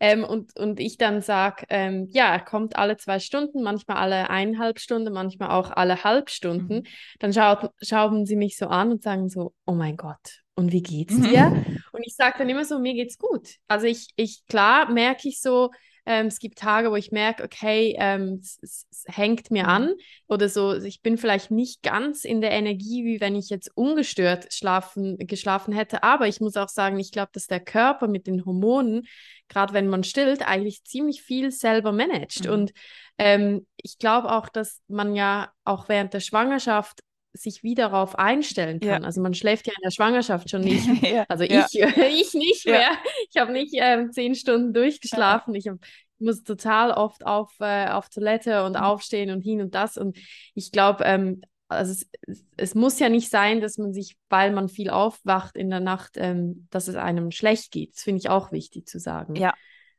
Ähm, 0.00 0.24
und, 0.24 0.58
und 0.58 0.80
ich 0.80 0.98
dann 0.98 1.20
sage, 1.20 1.64
ähm, 1.70 2.08
ja, 2.10 2.32
er 2.32 2.40
kommt 2.40 2.76
alle 2.76 2.96
zwei 2.96 3.20
Stunden, 3.20 3.62
manchmal 3.62 3.96
alle 3.98 4.28
eineinhalb 4.28 4.80
Stunden, 4.80 5.12
manchmal 5.12 5.50
auch 5.50 5.70
alle 5.70 6.04
halb 6.04 6.30
Stunden. 6.30 6.78
Mhm. 6.78 6.86
Dann 7.20 7.32
schaut, 7.32 7.70
schauen 7.80 8.26
sie 8.26 8.36
mich 8.36 8.56
so 8.56 8.66
an 8.66 8.90
und 8.90 9.02
sagen 9.02 9.28
so, 9.28 9.54
oh 9.66 9.74
mein 9.74 9.96
Gott, 9.96 10.42
und 10.56 10.72
wie 10.72 10.82
geht's 10.82 11.20
dir? 11.20 11.50
Mhm. 11.50 11.82
Und 11.92 12.02
ich 12.04 12.14
sage 12.14 12.36
dann 12.38 12.48
immer 12.48 12.64
so, 12.64 12.78
mir 12.78 12.94
geht's 12.94 13.18
gut. 13.18 13.56
Also 13.68 13.86
ich, 13.86 14.08
ich 14.16 14.46
klar 14.46 14.90
merke 14.90 15.28
ich 15.28 15.40
so, 15.40 15.70
ähm, 16.06 16.26
es 16.26 16.38
gibt 16.38 16.58
Tage, 16.58 16.90
wo 16.90 16.96
ich 16.96 17.12
merke, 17.12 17.42
okay, 17.44 17.96
ähm, 17.98 18.38
es, 18.42 18.58
es, 18.60 18.86
es, 18.90 19.04
hängt 19.06 19.50
mir 19.50 19.68
an 19.68 19.86
mhm. 19.86 19.94
oder 20.28 20.48
so. 20.48 20.74
Ich 20.74 21.02
bin 21.02 21.16
vielleicht 21.16 21.50
nicht 21.50 21.82
ganz 21.82 22.24
in 22.24 22.40
der 22.40 22.52
Energie, 22.52 23.04
wie 23.04 23.20
wenn 23.20 23.36
ich 23.36 23.48
jetzt 23.48 23.70
ungestört 23.74 24.52
schlafen, 24.52 25.16
geschlafen 25.18 25.72
hätte. 25.72 26.02
Aber 26.02 26.26
ich 26.28 26.40
muss 26.40 26.56
auch 26.56 26.68
sagen, 26.68 26.98
ich 26.98 27.12
glaube, 27.12 27.30
dass 27.32 27.46
der 27.46 27.60
Körper 27.60 28.08
mit 28.08 28.26
den 28.26 28.44
Hormonen, 28.44 29.06
gerade 29.48 29.72
wenn 29.72 29.88
man 29.88 30.04
stillt, 30.04 30.46
eigentlich 30.46 30.84
ziemlich 30.84 31.22
viel 31.22 31.50
selber 31.50 31.92
managt. 31.92 32.44
Mhm. 32.44 32.52
Und 32.52 32.72
ähm, 33.16 33.66
ich 33.76 33.98
glaube 33.98 34.32
auch, 34.32 34.48
dass 34.48 34.80
man 34.88 35.14
ja 35.14 35.52
auch 35.64 35.88
während 35.88 36.12
der 36.12 36.20
Schwangerschaft 36.20 37.00
sich 37.34 37.62
wieder 37.62 37.90
darauf 37.90 38.16
einstellen 38.16 38.80
kann. 38.80 39.02
Ja. 39.02 39.06
Also 39.06 39.20
man 39.20 39.34
schläft 39.34 39.66
ja 39.66 39.72
in 39.72 39.82
der 39.82 39.90
Schwangerschaft 39.90 40.48
schon 40.48 40.62
nicht. 40.62 40.86
ja. 41.02 41.24
Also 41.28 41.44
ich, 41.44 41.52
ich 41.74 42.34
nicht 42.34 42.66
mehr. 42.66 42.90
Ich 43.30 43.40
habe 43.40 43.52
nicht 43.52 43.74
ähm, 43.76 44.12
zehn 44.12 44.34
Stunden 44.34 44.72
durchgeschlafen. 44.72 45.54
Ich, 45.54 45.68
hab, 45.68 45.78
muss 46.18 46.42
total 46.42 46.92
oft 46.92 47.26
auf, 47.26 47.52
äh, 47.60 47.88
auf 47.88 48.08
Toilette 48.08 48.64
und 48.64 48.72
mhm. 48.72 48.82
aufstehen 48.82 49.30
und 49.30 49.42
hin 49.42 49.60
und 49.60 49.74
das. 49.74 49.96
Und 49.96 50.16
ich 50.54 50.72
glaube, 50.72 51.04
ähm, 51.04 51.42
also 51.68 51.92
es, 51.92 52.44
es, 52.56 52.74
muss 52.74 52.98
ja 52.98 53.08
nicht 53.08 53.30
sein, 53.30 53.60
dass 53.60 53.78
man 53.78 53.92
sich, 53.92 54.16
weil 54.28 54.52
man 54.52 54.68
viel 54.68 54.90
aufwacht 54.90 55.56
in 55.56 55.70
der 55.70 55.80
Nacht, 55.80 56.12
ähm, 56.16 56.68
dass 56.70 56.88
es 56.88 56.94
einem 56.94 57.30
schlecht 57.30 57.72
geht. 57.72 57.94
Das 57.94 58.02
finde 58.02 58.18
ich 58.20 58.30
auch 58.30 58.52
wichtig 58.52 58.86
zu 58.86 58.98
sagen. 58.98 59.34
Ja, 59.34 59.54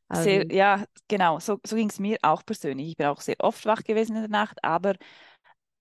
also, 0.07 0.23
sehr, 0.23 0.45
ja, 0.51 0.85
genau. 1.07 1.39
So, 1.39 1.59
so 1.65 1.75
ging 1.75 1.89
es 1.89 1.99
mir 1.99 2.17
auch 2.21 2.45
persönlich. 2.45 2.89
Ich 2.89 2.97
bin 2.97 3.07
auch 3.07 3.21
sehr 3.21 3.35
oft 3.39 3.65
wach 3.65 3.83
gewesen 3.83 4.15
in 4.15 4.21
der 4.21 4.29
Nacht, 4.29 4.63
aber 4.63 4.95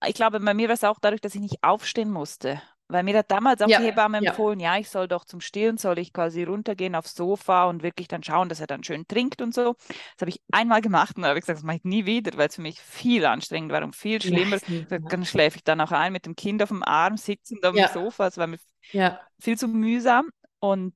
ich 0.08 0.14
glaube, 0.14 0.40
bei 0.40 0.54
mir 0.54 0.68
war 0.68 0.74
es 0.74 0.84
auch 0.84 0.98
dadurch, 1.00 1.20
dass 1.20 1.34
ich 1.34 1.40
nicht 1.40 1.62
aufstehen 1.62 2.10
musste. 2.10 2.60
Weil 2.88 3.02
mir 3.02 3.16
hat 3.16 3.30
damals 3.30 3.62
auch 3.62 3.68
ja, 3.68 3.78
die 3.78 3.86
Hebamme 3.86 4.22
ja. 4.22 4.30
empfohlen, 4.30 4.60
ja, 4.60 4.76
ich 4.76 4.90
soll 4.90 5.08
doch 5.08 5.24
zum 5.24 5.40
Stillen, 5.40 5.78
soll 5.78 5.98
ich 5.98 6.12
quasi 6.12 6.42
runtergehen 6.42 6.94
aufs 6.94 7.14
Sofa 7.14 7.64
und 7.64 7.82
wirklich 7.82 8.08
dann 8.08 8.22
schauen, 8.22 8.50
dass 8.50 8.60
er 8.60 8.66
dann 8.66 8.84
schön 8.84 9.08
trinkt 9.08 9.40
und 9.40 9.54
so. 9.54 9.74
Das 9.88 10.20
habe 10.20 10.30
ich 10.30 10.42
einmal 10.52 10.82
gemacht 10.82 11.16
und 11.16 11.24
habe 11.24 11.38
ich 11.38 11.44
gesagt, 11.44 11.58
das 11.58 11.64
mache 11.64 11.78
ich 11.78 11.84
nie 11.84 12.04
wieder, 12.04 12.36
weil 12.36 12.48
es 12.48 12.56
für 12.56 12.62
mich 12.62 12.78
viel 12.78 13.24
anstrengend 13.24 13.72
war 13.72 13.82
und 13.82 13.96
viel 13.96 14.20
schlimmer. 14.20 14.58
Ja, 14.68 14.98
dann 14.98 15.24
schläfe 15.24 15.56
ich 15.56 15.64
dann 15.64 15.80
auch 15.80 15.92
ein 15.92 16.12
mit 16.12 16.26
dem 16.26 16.36
Kind 16.36 16.62
auf 16.62 16.68
dem 16.68 16.82
Arm, 16.82 17.16
sitzend 17.16 17.64
auf 17.64 17.74
dem 17.74 17.88
Sofa. 17.88 18.26
Es 18.26 18.36
war 18.36 18.46
mir 18.46 18.58
viel 19.40 19.58
zu 19.58 19.66
mühsam. 19.66 20.28
Und 20.60 20.94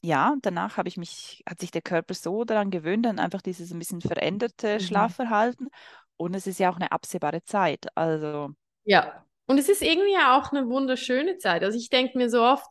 ja, 0.00 0.34
danach 0.40 0.78
habe 0.78 0.88
ich 0.88 0.96
mich, 0.96 1.42
hat 1.48 1.60
sich 1.60 1.70
der 1.70 1.82
Körper 1.82 2.14
so 2.14 2.44
daran 2.44 2.70
gewöhnt, 2.70 3.04
dann 3.04 3.18
einfach 3.18 3.42
dieses 3.42 3.72
ein 3.72 3.78
bisschen 3.78 4.00
veränderte 4.00 4.74
mhm. 4.74 4.80
Schlafverhalten. 4.80 5.68
Und 6.16 6.34
es 6.34 6.46
ist 6.46 6.58
ja 6.58 6.70
auch 6.70 6.76
eine 6.76 6.92
absehbare 6.92 7.42
Zeit. 7.42 7.86
Also. 7.94 8.50
Ja, 8.84 9.24
und 9.46 9.58
es 9.58 9.68
ist 9.68 9.82
irgendwie 9.82 10.12
ja 10.12 10.38
auch 10.38 10.52
eine 10.52 10.68
wunderschöne 10.68 11.38
Zeit. 11.38 11.62
Also 11.62 11.78
ich 11.78 11.88
denke 11.88 12.18
mir 12.18 12.30
so 12.30 12.42
oft, 12.42 12.66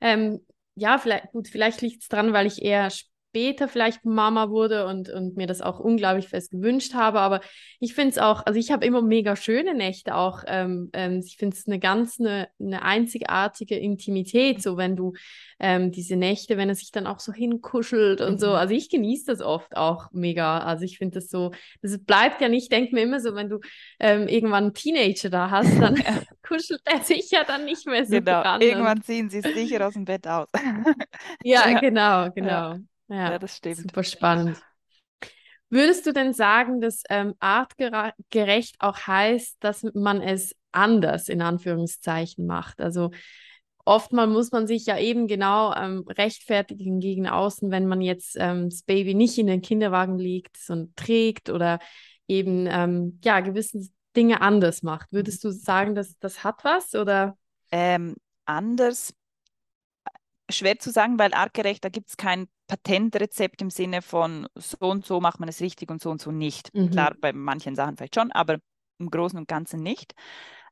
ähm, 0.00 0.44
ja, 0.74 0.98
vielleicht, 0.98 1.32
gut, 1.32 1.48
vielleicht 1.48 1.80
liegt 1.80 2.02
es 2.02 2.08
dran, 2.08 2.32
weil 2.32 2.46
ich 2.46 2.62
eher 2.62 2.90
später 3.36 3.68
vielleicht 3.68 4.06
Mama 4.06 4.48
wurde 4.48 4.86
und, 4.86 5.10
und 5.10 5.36
mir 5.36 5.46
das 5.46 5.60
auch 5.60 5.78
unglaublich 5.78 6.26
fest 6.26 6.52
gewünscht 6.52 6.94
habe. 6.94 7.20
Aber 7.20 7.42
ich 7.80 7.94
finde 7.94 8.12
es 8.12 8.18
auch, 8.18 8.46
also 8.46 8.58
ich 8.58 8.70
habe 8.72 8.86
immer 8.86 9.02
mega 9.02 9.36
schöne 9.36 9.74
Nächte 9.74 10.14
auch. 10.14 10.42
Ähm, 10.46 10.88
ähm, 10.94 11.20
ich 11.22 11.36
finde 11.36 11.54
es 11.54 11.66
eine 11.66 11.78
ganz, 11.78 12.18
eine, 12.18 12.48
eine 12.58 12.80
einzigartige 12.80 13.76
Intimität, 13.76 14.62
so 14.62 14.78
wenn 14.78 14.96
du 14.96 15.12
ähm, 15.60 15.92
diese 15.92 16.16
Nächte, 16.16 16.56
wenn 16.56 16.70
er 16.70 16.74
sich 16.74 16.92
dann 16.92 17.06
auch 17.06 17.20
so 17.20 17.30
hinkuschelt 17.30 18.22
und 18.22 18.34
mhm. 18.34 18.38
so. 18.38 18.52
Also 18.52 18.72
ich 18.72 18.88
genieße 18.88 19.26
das 19.26 19.42
oft 19.42 19.76
auch 19.76 20.10
mega. 20.12 20.60
Also 20.60 20.84
ich 20.84 20.96
finde 20.96 21.16
das 21.16 21.28
so, 21.28 21.52
das 21.82 21.98
bleibt 21.98 22.40
ja 22.40 22.48
nicht, 22.48 22.72
denke 22.72 22.94
mir 22.94 23.02
immer 23.02 23.20
so, 23.20 23.34
wenn 23.34 23.50
du 23.50 23.60
ähm, 24.00 24.28
irgendwann 24.28 24.64
einen 24.64 24.74
Teenager 24.74 25.28
da 25.28 25.50
hast, 25.50 25.78
dann 25.78 25.94
kuschelt 26.42 26.80
er 26.86 27.02
sich 27.02 27.30
ja 27.30 27.44
dann 27.44 27.66
nicht 27.66 27.86
mehr 27.86 28.06
so 28.06 28.12
genau. 28.12 28.42
dran. 28.42 28.62
Irgendwann 28.62 29.02
ziehen 29.02 29.28
sie 29.28 29.40
es 29.40 29.54
sicher 29.54 29.86
aus 29.86 29.92
dem 29.92 30.06
Bett 30.06 30.26
aus. 30.26 30.48
ja, 31.42 31.68
ja, 31.70 31.80
genau, 31.80 32.30
genau. 32.30 32.48
Ja. 32.48 32.78
Ja, 33.08 33.32
ja, 33.32 33.38
das 33.38 33.56
stimmt. 33.56 33.76
Super 33.76 34.04
spannend. 34.04 34.62
Würdest 35.68 36.06
du 36.06 36.12
denn 36.12 36.32
sagen, 36.32 36.80
dass 36.80 37.02
ähm, 37.10 37.34
artgerecht 37.40 38.76
auch 38.78 38.98
heißt, 38.98 39.56
dass 39.60 39.84
man 39.94 40.20
es 40.20 40.54
anders 40.70 41.28
in 41.28 41.42
Anführungszeichen 41.42 42.46
macht? 42.46 42.80
Also 42.80 43.10
oftmal 43.84 44.28
muss 44.28 44.52
man 44.52 44.66
sich 44.66 44.86
ja 44.86 44.98
eben 44.98 45.26
genau 45.26 45.74
ähm, 45.74 46.04
rechtfertigen 46.08 47.00
gegen 47.00 47.28
außen, 47.28 47.70
wenn 47.70 47.86
man 47.86 48.00
jetzt 48.00 48.36
ähm, 48.38 48.70
das 48.70 48.82
Baby 48.82 49.14
nicht 49.14 49.38
in 49.38 49.48
den 49.48 49.62
Kinderwagen 49.62 50.18
legt, 50.18 50.56
sondern 50.56 50.94
trägt 50.94 51.50
oder 51.50 51.80
eben 52.28 52.66
ähm, 52.68 53.20
ja 53.24 53.40
gewisse 53.40 53.80
Dinge 54.16 54.40
anders 54.42 54.82
macht. 54.82 55.12
Würdest 55.12 55.42
du 55.42 55.50
sagen, 55.50 55.94
dass 55.94 56.16
das 56.18 56.44
hat 56.44 56.64
was 56.64 56.94
oder? 56.94 57.36
Ähm, 57.72 58.14
anders 58.44 59.12
schwer 60.50 60.78
zu 60.78 60.90
sagen, 60.90 61.18
weil 61.18 61.34
artgerecht, 61.34 61.84
da 61.84 61.88
gibt 61.88 62.08
es 62.08 62.16
kein 62.16 62.48
Patentrezept 62.68 63.62
im 63.62 63.70
Sinne 63.70 64.02
von 64.02 64.48
so 64.54 64.78
und 64.78 65.06
so 65.06 65.20
macht 65.20 65.40
man 65.40 65.48
es 65.48 65.60
richtig 65.60 65.90
und 65.90 66.00
so 66.00 66.10
und 66.10 66.20
so 66.20 66.30
nicht. 66.30 66.74
Mhm. 66.74 66.90
Klar, 66.90 67.14
bei 67.20 67.32
manchen 67.32 67.74
Sachen 67.74 67.96
vielleicht 67.96 68.14
schon, 68.14 68.32
aber 68.32 68.58
im 68.98 69.10
Großen 69.10 69.38
und 69.38 69.48
Ganzen 69.48 69.82
nicht. 69.82 70.14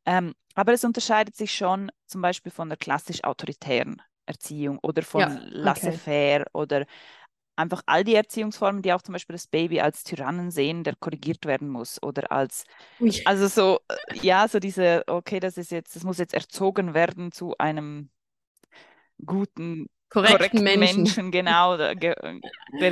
Ähm, 0.06 0.34
aber 0.54 0.72
es 0.72 0.84
unterscheidet 0.84 1.36
sich 1.36 1.54
schon 1.54 1.90
zum 2.06 2.22
Beispiel 2.22 2.52
von 2.52 2.68
der 2.68 2.78
klassisch 2.78 3.24
autoritären 3.24 4.00
Erziehung 4.26 4.78
oder 4.82 5.02
von 5.02 5.20
ja, 5.20 5.40
laissez-faire 5.44 6.42
okay. 6.42 6.50
oder 6.52 6.86
einfach 7.56 7.82
all 7.86 8.04
die 8.04 8.14
Erziehungsformen, 8.14 8.82
die 8.82 8.92
auch 8.92 9.02
zum 9.02 9.12
Beispiel 9.12 9.34
das 9.34 9.46
Baby 9.46 9.80
als 9.80 10.04
Tyrannen 10.04 10.50
sehen, 10.50 10.84
der 10.84 10.96
korrigiert 10.96 11.46
werden 11.46 11.68
muss 11.68 12.02
oder 12.02 12.32
als, 12.32 12.64
also 13.24 13.46
so, 13.46 13.80
äh, 13.88 14.18
ja, 14.20 14.48
so 14.48 14.58
diese, 14.58 15.04
okay, 15.06 15.40
das 15.40 15.56
ist 15.56 15.70
jetzt, 15.70 15.94
das 15.94 16.04
muss 16.04 16.18
jetzt 16.18 16.34
erzogen 16.34 16.94
werden 16.94 17.32
zu 17.32 17.56
einem 17.58 18.10
guten, 19.24 19.86
korrekten, 20.08 20.36
korrekten 20.36 20.64
Menschen. 20.64 21.02
Menschen. 21.02 21.30
genau, 21.30 21.76
der, 21.76 21.96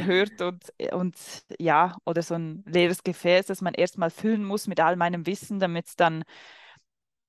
hört 0.05 0.41
und, 0.41 0.65
und 0.93 1.17
ja, 1.59 1.97
oder 2.05 2.23
so 2.23 2.35
ein 2.35 2.65
leeres 2.67 3.03
Gefäß, 3.03 3.47
das 3.47 3.61
man 3.61 3.75
erstmal 3.75 4.11
füllen 4.11 4.45
muss 4.45 4.67
mit 4.67 4.81
all 4.81 4.97
meinem 4.97 5.27
Wissen, 5.27 5.59
damit 5.59 5.87
es 5.89 5.97
dann, 5.97 6.25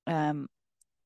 ähm, 0.06 0.48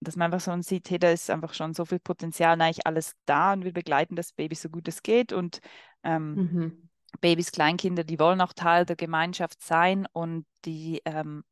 dass 0.01 0.17
man 0.17 0.33
einfach 0.33 0.41
so 0.41 0.61
sieht, 0.63 0.91
hey, 0.91 0.99
da 0.99 1.11
ist 1.11 1.31
einfach 1.31 1.55
schon 1.55 1.75
so 1.75 1.85
viel 1.85 1.99
Potenzial, 1.99 2.61
eigentlich 2.61 2.87
alles 2.87 3.15
da 3.27 3.53
und 3.53 3.65
wir 3.65 3.73
begleiten 3.73 4.17
das 4.17 4.33
Baby 4.33 4.55
so 4.55 4.69
gut 4.69 4.89
es 4.89 5.03
geht 5.03 5.33
und 5.33 5.61
ähm, 6.05 6.35
mhm. 6.35 6.89
Babys, 7.21 7.53
Kleinkinder, 7.53 8.05
die 8.05 8.19
wollen 8.19 8.41
auch 8.41 8.53
Teil 8.53 8.85
der 8.85 8.97
Gemeinschaft 8.97 9.63
sein 9.63 10.07
und 10.13 10.47
die 10.65 11.01
ähm, 11.05 11.43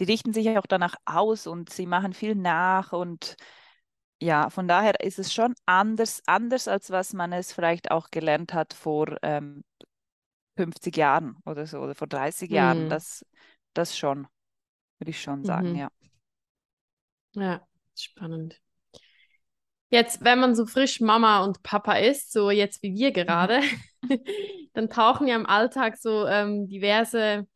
die 0.00 0.04
richten 0.04 0.32
sich 0.32 0.48
auch 0.58 0.66
danach 0.66 0.96
aus 1.04 1.46
und 1.46 1.70
sie 1.70 1.86
machen 1.86 2.12
viel 2.12 2.34
nach 2.34 2.92
und 2.92 3.36
ja, 4.20 4.50
von 4.50 4.68
daher 4.68 5.00
ist 5.00 5.18
es 5.18 5.32
schon 5.32 5.54
anders, 5.66 6.22
anders 6.26 6.68
als 6.68 6.90
was 6.90 7.12
man 7.12 7.32
es 7.32 7.52
vielleicht 7.52 7.90
auch 7.90 8.10
gelernt 8.10 8.54
hat 8.54 8.72
vor 8.74 9.16
ähm, 9.22 9.64
50 10.56 10.96
Jahren 10.96 11.36
oder 11.44 11.66
so 11.66 11.78
oder 11.80 11.94
vor 11.94 12.06
30 12.06 12.50
mhm. 12.50 12.56
Jahren. 12.56 12.88
Das, 12.88 13.24
das 13.74 13.96
schon, 13.96 14.26
würde 14.98 15.10
ich 15.10 15.20
schon 15.20 15.44
sagen, 15.44 15.72
mhm. 15.72 15.76
ja. 15.76 15.88
Ja, 17.34 17.66
spannend. 17.96 18.60
Jetzt, 19.90 20.24
wenn 20.24 20.40
man 20.40 20.54
so 20.54 20.66
frisch 20.66 21.00
Mama 21.00 21.44
und 21.44 21.62
Papa 21.62 21.94
ist, 21.94 22.32
so 22.32 22.50
jetzt 22.50 22.82
wie 22.82 22.94
wir 22.94 23.10
mhm. 23.10 23.12
gerade, 23.14 23.60
dann 24.74 24.88
tauchen 24.88 25.26
ja 25.26 25.36
im 25.36 25.46
Alltag 25.46 25.96
so 25.96 26.26
ähm, 26.26 26.68
diverse, 26.68 27.46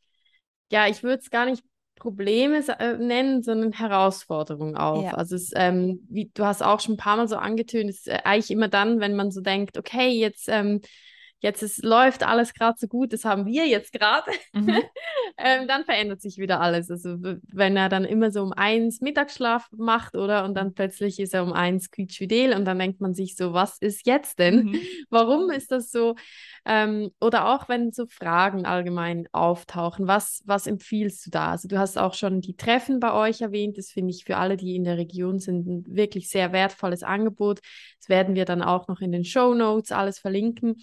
ja, 0.71 0.87
ich 0.87 1.03
würde 1.03 1.19
es 1.19 1.31
gar 1.31 1.47
nicht 1.47 1.65
Probleme 1.99 2.63
äh, 2.79 2.97
nennen, 2.97 3.43
sondern 3.43 3.73
Herausforderungen 3.73 4.77
auf. 4.77 5.05
Ja. 5.05 5.15
Also 5.15 5.37
es, 5.37 5.51
ähm, 5.55 6.07
wie 6.09 6.31
du 6.33 6.45
hast 6.45 6.63
auch 6.63 6.81
schon 6.81 6.95
ein 6.95 6.99
paar 6.99 7.17
Mal 7.17 7.29
so 7.29 7.37
angetönt, 7.37 7.91
es 7.91 7.99
ist 7.99 8.09
äh, 8.09 8.21
eigentlich 8.25 8.51
immer 8.51 8.69
dann, 8.69 9.01
wenn 9.01 9.17
man 9.17 9.31
so 9.31 9.41
denkt, 9.41 9.77
okay, 9.77 10.09
jetzt 10.09 10.49
ähm, 10.49 10.81
jetzt 11.41 11.63
ist, 11.63 11.85
läuft 11.85 12.27
alles 12.27 12.53
gerade 12.53 12.77
so 12.79 12.89
gut, 12.89 13.13
das 13.13 13.25
haben 13.25 13.47
wir 13.47 13.67
jetzt 13.67 13.93
gerade, 13.93 14.31
mhm. 14.53 14.83
ähm, 15.39 15.69
dann 15.69 15.85
verändert 15.85 16.21
sich 16.21 16.39
wieder 16.39 16.61
alles. 16.61 16.91
Also 16.91 17.17
wenn 17.53 17.77
er 17.77 17.89
dann 17.89 18.05
immer 18.05 18.31
so 18.31 18.43
um 18.43 18.53
eins 18.53 19.01
Mittagsschlaf 19.01 19.69
macht, 19.77 20.17
oder? 20.17 20.45
Und 20.45 20.55
dann 20.55 20.75
plötzlich 20.75 21.21
ist 21.21 21.35
er 21.35 21.45
um 21.45 21.53
eins 21.53 21.91
quietschfidel 21.91 22.55
und 22.55 22.65
dann 22.65 22.79
denkt 22.79 23.01
man 23.01 23.15
sich 23.15 23.37
so, 23.37 23.53
was 23.53 23.79
ist 23.79 24.07
jetzt 24.07 24.39
denn? 24.39 24.65
Mhm. 24.65 24.81
Warum 25.11 25.51
ist 25.51 25.71
das 25.71 25.91
so? 25.93 26.17
Ähm, 26.65 27.11
oder 27.21 27.49
auch 27.49 27.69
wenn 27.69 27.93
so 27.93 28.07
Fragen 28.07 28.67
allgemein 28.67 29.29
auftauchen, 29.33 30.09
was, 30.09 30.43
was 30.45 30.67
empfiehlst 30.67 31.27
du 31.27 31.31
da? 31.31 31.53
Also 31.53 31.69
du 31.69 31.79
hast 31.79 31.99
auch 31.99 32.15
schon 32.15 32.41
die 32.41 32.57
Treffen 32.57 32.99
bei 32.99 33.13
euch 33.13 33.41
erwähnt, 33.41 33.79
das 33.79 33.91
finde 33.91 34.11
ich 34.11 34.25
für 34.25 34.39
alle, 34.39 34.57
die 34.57 34.75
in 34.75 34.85
der 34.85 34.99
Region 34.99 35.39
sind, 35.39 35.67
ein 35.67 35.85
wirklich 35.87 36.29
sehr 36.31 36.53
wertvolles 36.53 37.05
Angebot. 37.05 37.61
Das 38.01 38.09
werden 38.09 38.35
wir 38.35 38.45
dann 38.45 38.63
auch 38.63 38.89
noch 38.89 39.01
in 39.01 39.13
den 39.13 39.25
Show 39.25 39.55
Notes 39.55 39.93
alles 39.93 40.19
verlinken. 40.19 40.83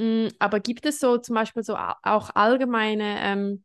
Mm, 0.00 0.28
aber 0.38 0.60
gibt 0.60 0.86
es 0.86 0.98
so 0.98 1.18
zum 1.18 1.34
Beispiel 1.34 1.62
so 1.62 1.76
auch 1.76 2.30
allgemeine 2.34 3.20
ähm, 3.20 3.64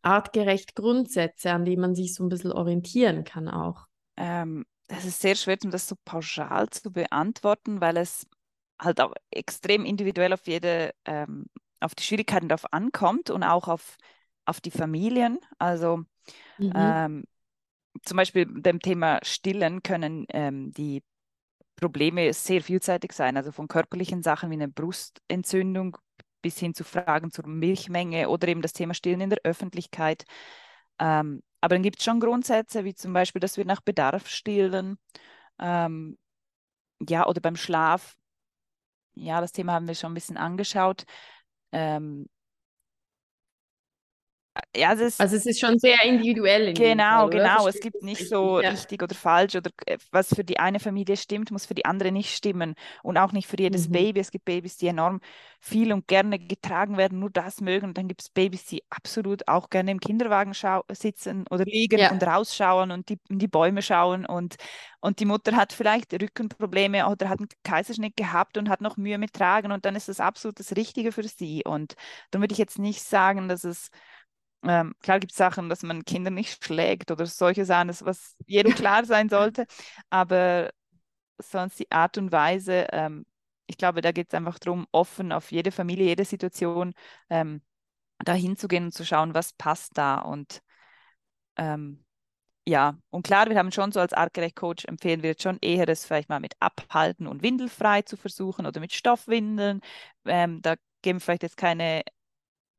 artgerecht 0.00 0.74
Grundsätze, 0.74 1.52
an 1.52 1.66
denen 1.66 1.82
man 1.82 1.94
sich 1.94 2.14
so 2.14 2.24
ein 2.24 2.30
bisschen 2.30 2.52
orientieren 2.52 3.22
kann 3.24 3.48
auch? 3.48 3.86
Ähm, 4.16 4.64
das 4.88 5.04
ist 5.04 5.20
sehr 5.20 5.34
schwer, 5.34 5.58
um 5.62 5.70
das 5.70 5.86
so 5.86 5.94
pauschal 6.06 6.70
zu 6.70 6.90
beantworten, 6.90 7.82
weil 7.82 7.98
es 7.98 8.26
halt 8.80 9.02
auch 9.02 9.12
extrem 9.30 9.84
individuell 9.84 10.32
auf 10.32 10.46
jede, 10.46 10.94
ähm, 11.04 11.44
auf 11.80 11.94
die 11.94 12.02
Schwierigkeiten 12.02 12.48
darauf 12.48 12.72
ankommt 12.72 13.28
und 13.28 13.42
auch 13.42 13.68
auf, 13.68 13.98
auf 14.46 14.62
die 14.62 14.70
Familien. 14.70 15.38
Also 15.58 15.98
mhm. 16.56 16.72
ähm, 16.74 17.24
zum 18.04 18.16
Beispiel 18.16 18.46
dem 18.46 18.80
Thema 18.80 19.20
Stillen 19.22 19.82
können 19.82 20.24
ähm, 20.30 20.72
die 20.72 21.02
Probleme 21.82 22.32
sehr 22.32 22.62
vielseitig 22.62 23.12
sein, 23.12 23.36
also 23.36 23.52
von 23.52 23.68
körperlichen 23.68 24.22
Sachen 24.22 24.50
wie 24.50 24.54
eine 24.54 24.68
Brustentzündung 24.68 25.98
bis 26.40 26.58
hin 26.58 26.74
zu 26.74 26.84
Fragen 26.84 27.30
zur 27.32 27.46
Milchmenge 27.46 28.28
oder 28.28 28.48
eben 28.48 28.62
das 28.62 28.72
Thema 28.72 28.94
Stillen 28.94 29.20
in 29.20 29.30
der 29.30 29.40
Öffentlichkeit. 29.44 30.24
Ähm, 30.98 31.42
aber 31.60 31.74
dann 31.74 31.82
gibt 31.82 31.98
es 31.98 32.04
schon 32.04 32.20
Grundsätze, 32.20 32.84
wie 32.84 32.94
zum 32.94 33.12
Beispiel, 33.12 33.40
dass 33.40 33.56
wir 33.56 33.64
nach 33.64 33.80
Bedarf 33.80 34.28
stillen. 34.28 34.98
Ähm, 35.58 36.18
ja, 37.08 37.26
oder 37.26 37.40
beim 37.40 37.56
Schlaf. 37.56 38.16
Ja, 39.14 39.40
das 39.40 39.52
Thema 39.52 39.72
haben 39.74 39.88
wir 39.88 39.94
schon 39.94 40.12
ein 40.12 40.14
bisschen 40.14 40.36
angeschaut. 40.36 41.04
Ähm, 41.72 42.28
ja, 44.76 44.90
also 44.90 45.04
es, 45.04 45.18
also 45.18 45.34
es 45.34 45.46
ist 45.46 45.60
schon 45.60 45.78
sehr 45.78 46.02
individuell. 46.04 46.68
In 46.68 46.74
genau, 46.74 47.20
Fall, 47.20 47.30
genau. 47.30 47.66
Es 47.66 47.80
gibt 47.80 48.02
nicht 48.02 48.28
so 48.28 48.60
ja. 48.60 48.70
richtig 48.70 49.02
oder 49.02 49.14
falsch 49.14 49.56
oder 49.56 49.70
äh, 49.86 49.96
was 50.10 50.28
für 50.28 50.44
die 50.44 50.58
eine 50.58 50.78
Familie 50.78 51.16
stimmt, 51.16 51.50
muss 51.50 51.64
für 51.64 51.74
die 51.74 51.86
andere 51.86 52.12
nicht 52.12 52.34
stimmen 52.34 52.74
und 53.02 53.16
auch 53.16 53.32
nicht 53.32 53.48
für 53.48 53.58
jedes 53.58 53.88
mhm. 53.88 53.92
Baby. 53.92 54.20
Es 54.20 54.30
gibt 54.30 54.44
Babys, 54.44 54.76
die 54.76 54.88
enorm 54.88 55.20
viel 55.58 55.90
und 55.92 56.06
gerne 56.06 56.38
getragen 56.38 56.98
werden, 56.98 57.18
nur 57.18 57.30
das 57.30 57.62
mögen. 57.62 57.86
Und 57.86 57.98
dann 57.98 58.08
gibt 58.08 58.20
es 58.20 58.28
Babys, 58.28 58.66
die 58.66 58.82
absolut 58.90 59.48
auch 59.48 59.70
gerne 59.70 59.90
im 59.90 60.00
Kinderwagen 60.00 60.52
sitzen 60.90 61.46
oder 61.50 61.64
liegen 61.64 61.98
ja. 61.98 62.10
und 62.10 62.22
rausschauen 62.22 62.90
und 62.90 63.08
die, 63.08 63.18
in 63.30 63.38
die 63.38 63.48
Bäume 63.48 63.80
schauen 63.80 64.26
und, 64.26 64.56
und 65.00 65.18
die 65.20 65.24
Mutter 65.24 65.56
hat 65.56 65.72
vielleicht 65.72 66.12
Rückenprobleme 66.12 67.08
oder 67.08 67.30
hat 67.30 67.38
einen 67.38 67.48
Kaiserschnitt 67.64 68.16
gehabt 68.16 68.58
und 68.58 68.68
hat 68.68 68.82
noch 68.82 68.98
Mühe 68.98 69.16
mit 69.16 69.32
Tragen 69.32 69.72
und 69.72 69.86
dann 69.86 69.96
ist 69.96 70.08
das 70.08 70.20
absolut 70.20 70.58
das 70.58 70.76
Richtige 70.76 71.10
für 71.10 71.22
sie. 71.22 71.62
Und 71.64 71.94
dann 72.30 72.42
würde 72.42 72.52
ich 72.52 72.58
jetzt 72.58 72.78
nicht 72.78 73.02
sagen, 73.02 73.48
dass 73.48 73.64
es 73.64 73.90
ähm, 74.64 74.94
klar 75.00 75.20
gibt 75.20 75.32
es 75.32 75.38
Sachen, 75.38 75.68
dass 75.68 75.82
man 75.82 76.04
Kinder 76.04 76.30
nicht 76.30 76.64
schlägt 76.64 77.10
oder 77.10 77.26
solche 77.26 77.64
Sachen, 77.64 77.88
was 78.02 78.36
jedem 78.46 78.74
klar 78.74 79.04
sein 79.04 79.28
sollte, 79.30 79.66
aber 80.10 80.70
sonst 81.38 81.78
die 81.80 81.90
Art 81.90 82.18
und 82.18 82.32
Weise, 82.32 82.86
ähm, 82.92 83.26
ich 83.66 83.78
glaube, 83.78 84.02
da 84.02 84.12
geht 84.12 84.28
es 84.28 84.34
einfach 84.34 84.58
darum, 84.58 84.86
offen 84.92 85.32
auf 85.32 85.52
jede 85.52 85.72
Familie, 85.72 86.06
jede 86.06 86.24
Situation 86.24 86.94
ähm, 87.30 87.62
da 88.18 88.34
hinzugehen 88.34 88.86
und 88.86 88.92
zu 88.94 89.04
schauen, 89.04 89.34
was 89.34 89.52
passt 89.54 89.98
da 89.98 90.18
und 90.20 90.62
ähm, 91.56 92.04
ja, 92.66 92.96
und 93.10 93.24
klar, 93.24 93.48
wir 93.48 93.58
haben 93.58 93.72
schon 93.72 93.90
so 93.92 93.98
als 94.00 94.12
Artgerecht-Coach 94.12 94.84
empfehlen 94.86 95.22
wir 95.22 95.30
jetzt 95.30 95.42
schon 95.42 95.58
eher, 95.60 95.84
das 95.86 96.06
vielleicht 96.06 96.28
mal 96.28 96.38
mit 96.40 96.54
Abhalten 96.60 97.26
und 97.26 97.42
Windelfrei 97.42 98.02
zu 98.02 98.16
versuchen 98.16 98.66
oder 98.66 98.80
mit 98.80 98.92
Stoffwindeln. 98.92 99.80
Ähm, 100.26 100.62
da 100.62 100.76
geben 101.02 101.18
wir 101.18 101.20
vielleicht 101.20 101.42
jetzt 101.42 101.56
keine 101.56 102.02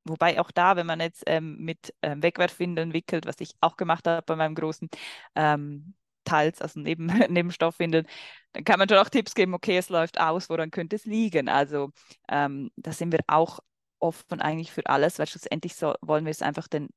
Wobei 0.06 0.40
auch 0.40 0.52
da, 0.52 0.76
wenn 0.76 0.86
man 0.86 1.00
jetzt 1.00 1.24
ähm, 1.28 1.58
mit 1.60 1.94
ähm, 2.02 2.22
Wegwerfwindeln 2.22 2.94
wickelt, 2.94 3.26
was 3.26 3.40
ich 3.40 3.56
auch 3.62 3.78
gemacht 3.78 4.06
habe 4.08 4.22
bei 4.26 4.36
meinem 4.36 4.56
großen, 4.56 4.90
ähm, 5.36 5.96
teils, 6.26 6.62
also 6.62 6.80
neben, 6.80 7.06
neben 7.30 7.52
Stoffwindeln, 7.52 8.06
dann 8.54 8.64
kann 8.64 8.80
man 8.80 8.90
schon 8.90 8.98
auch 8.98 9.10
Tipps 9.10 9.34
geben, 9.36 9.54
okay, 9.54 9.78
es 9.78 9.90
läuft 9.90 10.20
aus, 10.20 10.50
woran 10.50 10.72
könnte 10.72 10.96
es 10.96 11.06
liegen? 11.06 11.50
Also 11.50 11.92
ähm, 12.30 12.72
da 12.76 12.92
sind 12.92 13.12
wir 13.12 13.22
auch 13.28 13.60
offen 14.00 14.42
eigentlich 14.42 14.72
für 14.72 14.86
alles, 14.88 15.20
weil 15.20 15.28
schlussendlich 15.28 15.76
so, 15.76 15.94
wollen 16.02 16.26
wir 16.26 16.32
es 16.32 16.42
einfach 16.42 16.68
den 16.68 16.90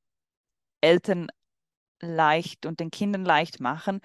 Eltern 0.81 1.27
leicht 2.01 2.65
und 2.65 2.79
den 2.79 2.91
Kindern 2.91 3.25
leicht 3.25 3.59
machen. 3.59 4.01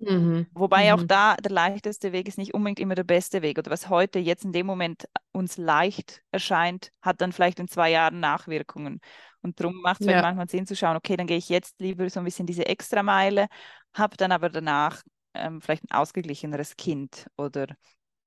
Mhm. 0.00 0.46
Wobei 0.52 0.86
mhm. 0.86 1.00
auch 1.00 1.02
da 1.04 1.36
der 1.36 1.50
leichteste 1.50 2.12
Weg 2.12 2.28
ist 2.28 2.38
nicht 2.38 2.54
unbedingt 2.54 2.78
immer 2.78 2.94
der 2.94 3.04
beste 3.04 3.42
Weg. 3.42 3.58
Oder 3.58 3.70
was 3.70 3.88
heute 3.88 4.18
jetzt 4.18 4.44
in 4.44 4.52
dem 4.52 4.66
Moment 4.66 5.08
uns 5.32 5.56
leicht 5.56 6.22
erscheint, 6.30 6.92
hat 7.02 7.20
dann 7.20 7.32
vielleicht 7.32 7.58
in 7.58 7.68
zwei 7.68 7.90
Jahren 7.90 8.20
Nachwirkungen. 8.20 9.00
Und 9.42 9.60
darum 9.60 9.80
macht 9.82 10.00
es 10.00 10.06
ja. 10.06 10.22
manchmal 10.22 10.48
Sinn 10.48 10.66
zu 10.66 10.76
schauen, 10.76 10.96
okay, 10.96 11.16
dann 11.16 11.26
gehe 11.26 11.36
ich 11.36 11.48
jetzt 11.48 11.80
lieber 11.80 12.08
so 12.10 12.20
ein 12.20 12.24
bisschen 12.24 12.46
diese 12.46 12.66
Extrameile, 12.66 13.48
habe 13.92 14.16
dann 14.16 14.32
aber 14.32 14.50
danach 14.50 15.02
ähm, 15.34 15.60
vielleicht 15.60 15.84
ein 15.84 15.96
ausgeglicheneres 15.96 16.76
Kind. 16.76 17.26
Oder 17.36 17.66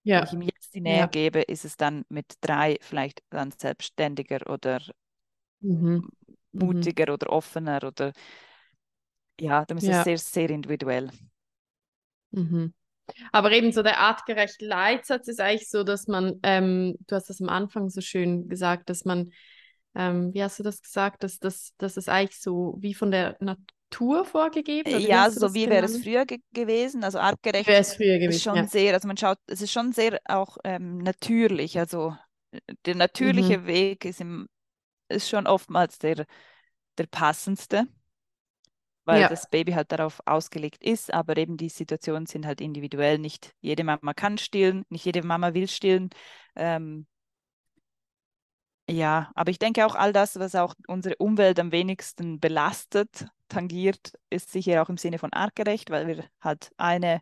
ja. 0.03 0.17
wenn 0.17 0.23
ich 0.25 0.33
ihm 0.33 0.41
jetzt 0.41 0.73
die 0.75 0.81
Nähe 0.81 0.99
ja. 0.99 1.05
gebe, 1.07 1.41
ist 1.41 1.63
es 1.63 1.77
dann 1.77 2.03
mit 2.09 2.33
drei 2.41 2.77
vielleicht 2.81 3.23
dann 3.29 3.51
selbstständiger 3.51 4.49
oder 4.49 4.81
mhm. 5.61 6.09
mhm. 6.51 6.65
mutiger 6.65 7.13
oder 7.13 7.29
offener 7.29 7.81
oder 7.83 8.11
ja, 9.39 9.65
dann 9.65 9.77
ist 9.77 9.87
es 9.87 10.03
sehr, 10.03 10.17
sehr 10.17 10.49
individuell. 10.49 11.09
Mhm. 12.31 12.73
Aber 13.31 13.51
eben 13.51 13.71
so 13.71 13.83
der 13.83 13.99
artgerechte 13.99 14.65
Leitsatz 14.65 15.27
ist 15.27 15.39
eigentlich 15.39 15.69
so, 15.69 15.83
dass 15.83 16.07
man, 16.07 16.39
ähm, 16.43 16.95
du 17.07 17.15
hast 17.15 17.29
das 17.29 17.41
am 17.41 17.49
Anfang 17.49 17.89
so 17.89 18.01
schön 18.01 18.47
gesagt, 18.47 18.89
dass 18.89 19.05
man, 19.05 19.31
ähm, 19.95 20.33
wie 20.33 20.43
hast 20.43 20.59
du 20.59 20.63
das 20.63 20.81
gesagt, 20.81 21.23
dass, 21.23 21.39
dass 21.39 21.73
es 21.79 22.07
eigentlich 22.07 22.39
so 22.39 22.77
wie 22.79 22.93
von 22.93 23.11
der 23.11 23.37
Natur 23.39 24.23
vorgegeben? 24.23 24.99
Ja, 24.99 25.29
so 25.29 25.53
wie 25.53 25.69
wäre 25.69 25.85
es 25.85 26.01
früher 26.01 26.25
ge 26.25 26.39
gewesen. 26.53 27.03
Also 27.03 27.19
artgerecht 27.19 27.67
es 27.67 27.95
früher 27.95 28.17
gewesen, 28.17 28.31
ist 28.31 28.43
schon 28.43 28.55
ja. 28.55 28.67
sehr, 28.67 28.93
also 28.93 29.07
man 29.07 29.17
schaut, 29.17 29.39
es 29.47 29.61
ist 29.61 29.71
schon 29.71 29.91
sehr 29.91 30.19
auch 30.25 30.57
ähm, 30.63 30.99
natürlich. 30.99 31.77
Also 31.77 32.15
der 32.85 32.95
natürliche 32.95 33.59
mhm. 33.59 33.67
Weg 33.67 34.05
ist, 34.05 34.21
im, 34.21 34.47
ist 35.09 35.29
schon 35.29 35.47
oftmals 35.47 35.99
der, 35.99 36.25
der 36.97 37.07
passendste 37.07 37.87
weil 39.11 39.21
ja. 39.21 39.27
das 39.27 39.49
Baby 39.49 39.73
halt 39.73 39.91
darauf 39.91 40.21
ausgelegt 40.25 40.81
ist, 40.81 41.13
aber 41.13 41.35
eben 41.35 41.57
die 41.57 41.67
Situationen 41.67 42.27
sind 42.27 42.45
halt 42.45 42.61
individuell. 42.61 43.19
Nicht 43.19 43.53
jede 43.59 43.83
Mama 43.83 44.13
kann 44.13 44.37
stillen, 44.37 44.85
nicht 44.87 45.03
jede 45.03 45.21
Mama 45.21 45.53
will 45.53 45.67
stillen. 45.67 46.09
Ähm, 46.55 47.05
ja, 48.89 49.29
aber 49.35 49.51
ich 49.51 49.59
denke 49.59 49.85
auch 49.85 49.95
all 49.95 50.13
das, 50.13 50.39
was 50.39 50.55
auch 50.55 50.75
unsere 50.87 51.17
Umwelt 51.17 51.59
am 51.59 51.73
wenigsten 51.73 52.39
belastet, 52.39 53.27
tangiert, 53.49 54.13
ist 54.29 54.49
sicher 54.49 54.81
auch 54.81 54.89
im 54.89 54.97
Sinne 54.97 55.19
von 55.19 55.33
artgerecht, 55.33 55.89
weil 55.89 56.07
wir 56.07 56.23
halt 56.39 56.71
eine, 56.77 57.21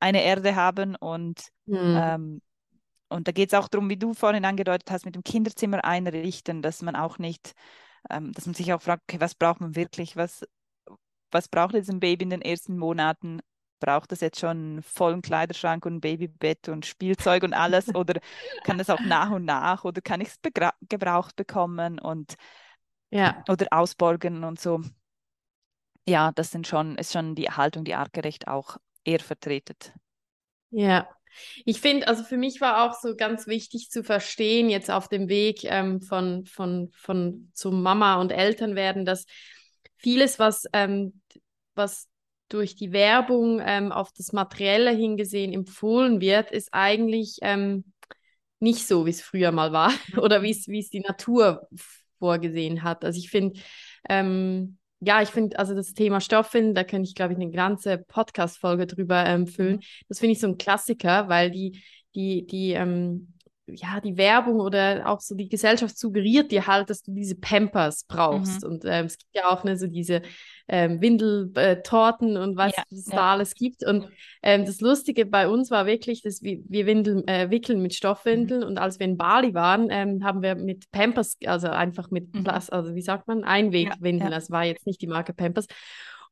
eine 0.00 0.24
Erde 0.24 0.56
haben 0.56 0.96
und, 0.96 1.48
mhm. 1.66 1.76
ähm, 1.76 2.42
und 3.08 3.28
da 3.28 3.32
geht 3.32 3.52
es 3.52 3.58
auch 3.58 3.68
darum, 3.68 3.90
wie 3.90 3.98
du 3.98 4.14
vorhin 4.14 4.46
angedeutet 4.46 4.90
hast, 4.90 5.04
mit 5.04 5.14
dem 5.14 5.22
Kinderzimmer 5.22 5.84
einrichten, 5.84 6.62
dass 6.62 6.80
man 6.80 6.96
auch 6.96 7.18
nicht, 7.18 7.52
ähm, 8.08 8.32
dass 8.32 8.46
man 8.46 8.54
sich 8.54 8.72
auch 8.72 8.80
fragt, 8.80 9.02
okay, 9.04 9.20
was 9.20 9.34
braucht 9.34 9.60
man 9.60 9.76
wirklich, 9.76 10.16
was 10.16 10.46
was 11.34 11.48
braucht 11.48 11.74
jetzt 11.74 11.90
ein 11.90 12.00
Baby 12.00 12.22
in 12.22 12.30
den 12.30 12.42
ersten 12.42 12.78
Monaten? 12.78 13.40
Braucht 13.80 14.12
es 14.12 14.20
jetzt 14.20 14.38
schon 14.38 14.50
einen 14.50 14.82
vollen 14.82 15.20
Kleiderschrank 15.20 15.84
und 15.84 15.96
ein 15.96 16.00
Babybett 16.00 16.68
und 16.68 16.86
Spielzeug 16.86 17.42
und 17.42 17.52
alles? 17.52 17.88
oder 17.94 18.20
kann 18.62 18.78
es 18.78 18.88
auch 18.88 19.00
nach 19.00 19.30
und 19.30 19.44
nach? 19.44 19.84
Oder 19.84 20.00
kann 20.00 20.20
ich 20.20 20.28
es 20.28 20.38
gebraucht 20.88 21.34
bekommen 21.34 21.98
und 21.98 22.36
ja. 23.10 23.42
oder 23.48 23.66
ausborgen 23.70 24.44
und 24.44 24.60
so? 24.60 24.80
Ja, 26.06 26.30
das 26.32 26.52
sind 26.52 26.68
schon, 26.68 26.96
ist 26.96 27.12
schon 27.12 27.34
die 27.34 27.50
Haltung, 27.50 27.84
die 27.84 27.94
artgerecht 27.94 28.46
auch 28.46 28.76
eher 29.04 29.20
vertretet. 29.20 29.92
Ja, 30.70 31.08
ich 31.64 31.80
finde, 31.80 32.06
also 32.06 32.22
für 32.22 32.36
mich 32.36 32.60
war 32.60 32.84
auch 32.84 32.94
so 32.94 33.16
ganz 33.16 33.48
wichtig 33.48 33.90
zu 33.90 34.04
verstehen, 34.04 34.68
jetzt 34.68 34.90
auf 34.90 35.08
dem 35.08 35.28
Weg 35.28 35.64
ähm, 35.64 36.00
von, 36.00 36.44
von, 36.44 36.90
von 36.92 37.50
zum 37.54 37.82
Mama 37.82 38.20
und 38.20 38.30
Eltern 38.30 38.76
werden, 38.76 39.04
dass 39.04 39.26
vieles, 40.04 40.38
was, 40.38 40.66
ähm, 40.74 41.22
was 41.74 42.08
durch 42.50 42.76
die 42.76 42.92
Werbung 42.92 43.60
ähm, 43.64 43.90
auf 43.90 44.12
das 44.12 44.32
Materielle 44.32 44.90
hingesehen 44.90 45.54
empfohlen 45.54 46.20
wird, 46.20 46.50
ist 46.50 46.68
eigentlich 46.72 47.38
ähm, 47.40 47.84
nicht 48.60 48.86
so, 48.86 49.06
wie 49.06 49.10
es 49.10 49.22
früher 49.22 49.50
mal 49.50 49.72
war 49.72 49.92
oder 50.18 50.42
wie 50.42 50.50
es 50.50 50.90
die 50.90 51.00
Natur 51.00 51.66
vorgesehen 52.18 52.82
hat. 52.82 53.02
Also 53.02 53.18
ich 53.18 53.30
finde, 53.30 53.58
ähm, 54.10 54.76
ja, 55.00 55.22
ich 55.22 55.30
finde, 55.30 55.58
also 55.58 55.74
das 55.74 55.94
Thema 55.94 56.20
Stoffwindeln, 56.20 56.74
da 56.74 56.84
könnte 56.84 57.08
ich, 57.08 57.14
glaube 57.14 57.32
ich, 57.32 57.38
eine 57.38 57.50
ganze 57.50 57.96
Podcast-Folge 57.96 58.86
drüber 58.86 59.24
ähm, 59.24 59.46
füllen. 59.46 59.76
Mhm. 59.76 59.82
Das 60.08 60.18
finde 60.18 60.32
ich 60.32 60.40
so 60.40 60.48
ein 60.48 60.58
Klassiker, 60.58 61.30
weil 61.30 61.50
die, 61.50 61.82
die, 62.14 62.46
die, 62.46 62.72
ähm, 62.72 63.33
ja, 63.66 64.00
die 64.00 64.16
Werbung 64.16 64.60
oder 64.60 65.08
auch 65.08 65.20
so 65.20 65.34
die 65.34 65.48
Gesellschaft 65.48 65.98
suggeriert 65.98 66.52
dir 66.52 66.66
halt, 66.66 66.90
dass 66.90 67.02
du 67.02 67.12
diese 67.12 67.34
Pampers 67.34 68.04
brauchst. 68.04 68.62
Mhm. 68.62 68.68
Und 68.68 68.84
ähm, 68.84 69.06
es 69.06 69.16
gibt 69.16 69.34
ja 69.34 69.48
auch 69.48 69.64
ne, 69.64 69.76
so 69.76 69.86
diese 69.86 70.22
ähm, 70.68 71.00
Windeltorten 71.00 72.36
und 72.36 72.56
was 72.56 72.76
ja, 72.76 72.82
es 72.90 73.06
ja. 73.06 73.16
da 73.16 73.32
alles 73.32 73.54
gibt. 73.54 73.84
Und 73.84 74.08
ähm, 74.42 74.66
das 74.66 74.80
Lustige 74.80 75.24
bei 75.26 75.48
uns 75.48 75.70
war 75.70 75.86
wirklich, 75.86 76.22
dass 76.22 76.42
wir, 76.42 76.60
wir 76.68 76.86
Windeln, 76.86 77.26
äh, 77.26 77.50
wickeln 77.50 77.80
mit 77.80 77.94
Stoffwindeln 77.94 78.60
mhm. 78.60 78.66
und 78.66 78.78
als 78.78 78.98
wir 78.98 79.06
in 79.06 79.16
Bali 79.16 79.54
waren, 79.54 79.88
ähm, 79.90 80.24
haben 80.24 80.42
wir 80.42 80.54
mit 80.54 80.90
Pampers, 80.90 81.36
also 81.46 81.68
einfach 81.68 82.10
mit 82.10 82.34
mhm. 82.34 82.44
Plas 82.44 82.70
also 82.70 82.94
wie 82.94 83.02
sagt 83.02 83.28
man, 83.28 83.44
Einwegwindeln, 83.44 84.30
ja, 84.30 84.36
das 84.36 84.50
war 84.50 84.64
jetzt 84.64 84.86
nicht 84.86 85.00
die 85.00 85.06
Marke 85.06 85.32
Pampers. 85.32 85.66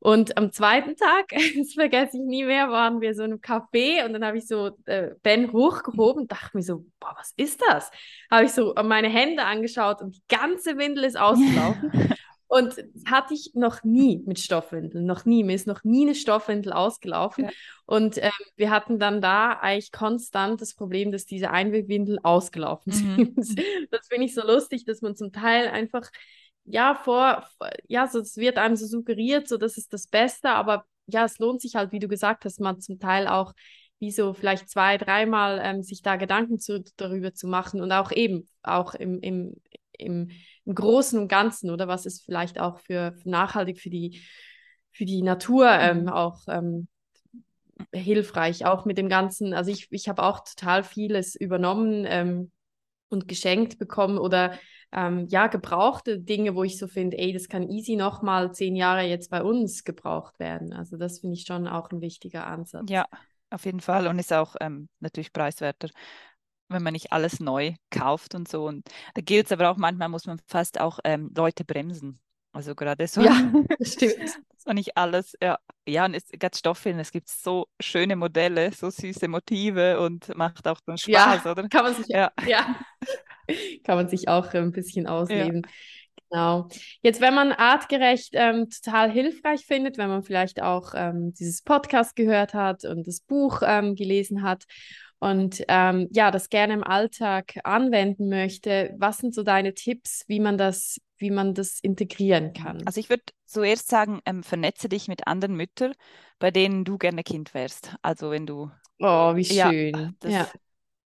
Und 0.03 0.37
am 0.37 0.51
zweiten 0.51 0.97
Tag, 0.97 1.29
das 1.57 1.75
vergesse 1.75 2.17
ich 2.17 2.25
nie 2.25 2.45
mehr, 2.45 2.71
waren 2.71 3.01
wir 3.01 3.15
so 3.15 3.23
in 3.23 3.33
einem 3.33 3.41
Café 3.41 4.05
und 4.05 4.13
dann 4.13 4.25
habe 4.25 4.37
ich 4.37 4.49
so 4.49 4.77
äh, 4.87 5.11
Ben 5.23 5.53
hochgehoben 5.53 6.23
und 6.23 6.33
dachte 6.33 6.57
mir 6.57 6.63
so, 6.63 6.85
boah, 6.99 7.15
was 7.17 7.33
ist 7.37 7.63
das? 7.69 7.89
Habe 8.29 8.45
ich 8.45 8.53
so 8.53 8.75
meine 8.83 9.09
Hände 9.09 9.45
angeschaut 9.45 10.03
und 10.03 10.17
die 10.17 10.23
ganze 10.29 10.77
Windel 10.77 11.05
ist 11.05 11.19
ausgelaufen. 11.19 11.93
Und 12.53 12.77
das 12.77 13.05
hatte 13.11 13.33
ich 13.33 13.53
noch 13.55 13.83
nie 13.83 14.23
mit 14.27 14.39
Stoffwindeln, 14.39 15.07
noch 15.07 15.25
nie. 15.25 15.43
Mir 15.43 15.55
ist 15.55 15.67
noch 15.67 15.85
nie 15.85 16.03
eine 16.03 16.15
Stoffwindel 16.15 16.75
ausgelaufen. 16.75 17.45
Ja. 17.45 17.51
Und 17.87 18.19
ähm, 18.23 18.31
wir 18.57 18.69
hatten 18.69 18.99
dann 18.99 19.23
da 19.23 19.53
eigentlich 19.53 19.91
konstant 19.91 20.61
das 20.61 20.75
Problem, 20.75 21.13
dass 21.13 21.25
diese 21.25 21.51
Einwegwindeln 21.51 22.23
ausgelaufen 22.23 22.93
mhm. 22.93 23.43
sind. 23.43 23.59
Das 23.91 24.07
finde 24.09 24.27
ich 24.27 24.35
so 24.35 24.47
lustig, 24.47 24.85
dass 24.85 25.01
man 25.01 25.17
zum 25.17 25.33
Teil 25.33 25.67
einfach 25.69 26.11
ja, 26.65 26.95
vor, 26.95 27.45
ja, 27.89 28.07
so, 28.07 28.21
es 28.21 28.37
wird 28.37 28.59
einem 28.59 28.77
so 28.77 28.87
suggeriert, 28.87 29.49
so 29.49 29.57
das 29.57 29.77
ist 29.77 29.93
das 29.93 30.07
Beste, 30.07 30.51
aber 30.51 30.85
ja, 31.07 31.25
es 31.25 31.39
lohnt 31.39 31.61
sich 31.61 31.75
halt, 31.75 31.93
wie 31.93 31.99
du 31.99 32.09
gesagt 32.09 32.45
hast, 32.45 32.61
man 32.61 32.81
zum 32.81 32.99
Teil 32.99 33.27
auch 33.27 33.53
wie 33.99 34.11
so 34.11 34.33
vielleicht 34.35 34.69
zwei, 34.69 34.99
dreimal 34.99 35.61
ähm, 35.63 35.83
sich 35.83 36.03
da 36.03 36.17
Gedanken 36.17 36.59
zu, 36.59 36.83
darüber 36.97 37.35
zu 37.35 37.47
machen 37.47 37.81
und 37.81 37.93
auch 37.93 38.11
eben, 38.11 38.49
auch 38.63 38.95
im, 38.95 39.21
im, 39.21 39.55
im, 39.93 40.31
im 40.65 40.75
Großen 40.75 41.19
und 41.19 41.29
Ganzen, 41.29 41.71
oder 41.71 41.87
was 41.87 42.05
ist 42.07 42.25
vielleicht 42.25 42.61
auch 42.61 42.81
für, 42.81 43.13
für 43.13 43.31
nachhaltig 43.31 43.81
für 43.81 43.91
die, 43.91 44.21
für 44.91 45.05
die 45.05 45.23
Natur 45.23 45.71
ähm, 45.71 46.03
mhm. 46.03 46.09
auch 46.09 46.41
ähm, 46.49 46.89
hilfreich, 47.93 48.67
auch 48.67 48.85
mit 48.85 48.99
dem 48.99 49.09
Ganzen, 49.09 49.55
also 49.55 49.71
ich, 49.71 49.89
ich 49.91 50.09
habe 50.09 50.23
auch 50.23 50.41
total 50.41 50.83
vieles 50.85 51.35
übernommen 51.35 52.05
ähm, 52.07 52.51
und 53.09 53.29
geschenkt 53.29 53.79
bekommen 53.79 54.19
oder 54.19 54.59
ähm, 54.93 55.27
ja, 55.29 55.47
gebrauchte 55.47 56.19
Dinge, 56.19 56.55
wo 56.55 56.65
ich 56.65 56.79
so 56.79 56.87
finde, 56.87 57.19
ey, 57.19 57.33
das 57.33 57.49
kann 57.49 57.71
easy 57.71 57.97
nochmal 57.97 58.53
zehn 58.53 58.77
Jahre 58.77 59.03
jetzt 59.03 59.31
bei 59.31 59.43
uns 59.43 59.85
gebraucht 59.85 60.39
werden. 60.39 60.73
Also 60.73 60.97
das 60.97 61.21
finde 61.21 61.35
ich 61.35 61.45
schon 61.47 61.67
auch 61.67 61.91
ein 61.91 62.01
wichtiger 62.01 62.47
Ansatz. 62.47 62.91
Ja, 62.91 63.07
auf 63.51 63.65
jeden 63.65 63.81
Fall 63.81 64.07
und 64.07 64.19
ist 64.19 64.33
auch 64.33 64.55
ähm, 64.61 64.89
natürlich 65.01 65.33
preiswerter, 65.33 65.89
wenn 66.69 66.83
man 66.83 66.93
nicht 66.93 67.13
alles 67.13 67.41
neu 67.41 67.73
kauft 67.91 68.35
und 68.35 68.49
so. 68.49 68.67
Und 68.67 68.87
da 69.15 69.23
gilt 69.23 69.47
es 69.47 69.53
aber 69.53 69.71
auch, 69.71 69.77
manchmal 69.77 70.11
muss 70.11 70.27
man 70.27 70.39
fast 70.47 70.79
auch 70.79 70.99
ähm, 71.05 71.31
Leute 71.35 71.65
bremsen. 71.65 72.19
Also 72.53 72.75
gerade 72.75 73.07
so. 73.07 73.23
Ja, 73.23 73.33
stimmt. 73.81 74.39
War 74.65 74.75
nicht 74.75 74.97
alles, 74.97 75.37
ja. 75.43 75.59
Ja, 75.89 76.05
und 76.05 76.15
es 76.15 76.29
gibt 76.29 76.57
Stoffilme, 76.57 77.01
es 77.01 77.11
gibt 77.11 77.29
so 77.29 77.67
schöne 77.81 78.15
Modelle, 78.15 78.73
so 78.73 78.91
süße 78.91 79.27
Motive 79.27 80.01
und 80.01 80.37
macht 80.37 80.69
auch 80.69 80.79
dann 80.85 80.99
Spaß, 80.99 81.45
ja, 81.45 81.51
oder? 81.51 81.69
Kann 81.69 81.85
man 81.85 81.95
sich, 81.95 82.07
ja. 82.09 82.31
ja. 82.47 82.77
kann 83.85 83.97
man 83.97 84.09
sich 84.09 84.29
auch 84.29 84.53
ein 84.55 84.73
bisschen 84.73 85.07
ausleben. 85.07 85.63
Ja. 85.65 85.71
Genau. 86.31 86.69
Jetzt, 87.03 87.21
wenn 87.21 87.35
man 87.35 87.53
artgerecht 87.53 88.31
ähm, 88.33 88.69
total 88.71 89.11
hilfreich 89.11 89.67
findet, 89.67 89.99
wenn 89.99 90.09
man 90.09 90.23
vielleicht 90.23 90.63
auch 90.63 90.95
ähm, 90.95 91.35
dieses 91.35 91.61
Podcast 91.61 92.17
gehört 92.17 92.55
hat 92.55 92.87
und 92.87 93.07
das 93.07 93.21
Buch 93.21 93.61
ähm, 93.63 93.95
gelesen 93.95 94.43
hat 94.43 94.65
und 95.19 95.63
ähm, 95.69 96.09
ja, 96.11 96.31
das 96.31 96.49
gerne 96.49 96.73
im 96.73 96.85
Alltag 96.85 97.59
anwenden 97.65 98.31
möchte, 98.31 98.95
was 98.97 99.19
sind 99.19 99.35
so 99.35 99.43
deine 99.43 99.75
Tipps, 99.75 100.25
wie 100.27 100.41
man 100.41 100.57
das, 100.57 100.99
wie 101.19 101.31
man 101.31 101.53
das 101.53 101.81
integrieren 101.81 102.55
kann? 102.55 102.83
Also 102.87 102.99
ich 102.99 103.11
würde 103.11 103.25
zuerst 103.45 103.89
sagen, 103.89 104.21
ähm, 104.25 104.43
vernetze 104.43 104.89
dich 104.89 105.09
mit 105.09 105.27
anderen 105.27 105.55
Müttern, 105.55 105.93
bei 106.39 106.51
denen 106.51 106.85
du 106.85 106.97
gerne 106.97 107.23
Kind 107.23 107.53
wärst. 107.53 107.95
Also 108.01 108.31
wenn 108.31 108.47
du 108.47 108.71
Oh, 108.99 109.35
wie 109.35 109.45
schön. 109.45 109.95
Ja, 109.95 110.11
das 110.21 110.33
ja. 110.33 110.49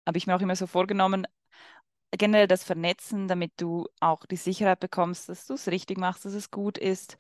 habe 0.06 0.18
ich 0.18 0.26
mir 0.26 0.36
auch 0.36 0.40
immer 0.40 0.56
so 0.56 0.66
vorgenommen, 0.66 1.26
generell 2.16 2.46
das 2.46 2.64
Vernetzen, 2.64 3.28
damit 3.28 3.52
du 3.56 3.86
auch 4.00 4.26
die 4.26 4.36
Sicherheit 4.36 4.80
bekommst, 4.80 5.28
dass 5.28 5.46
du 5.46 5.54
es 5.54 5.68
richtig 5.68 5.98
machst, 5.98 6.24
dass 6.24 6.34
es 6.34 6.50
gut 6.50 6.78
ist. 6.78 7.18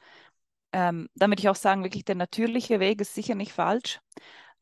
Ähm, 0.72 1.08
damit 1.14 1.40
ich 1.40 1.48
auch 1.48 1.56
sagen, 1.56 1.84
wirklich 1.84 2.04
der 2.04 2.16
natürliche 2.16 2.80
Weg 2.80 3.00
ist 3.00 3.14
sicher 3.14 3.34
nicht 3.34 3.52
falsch. 3.52 4.00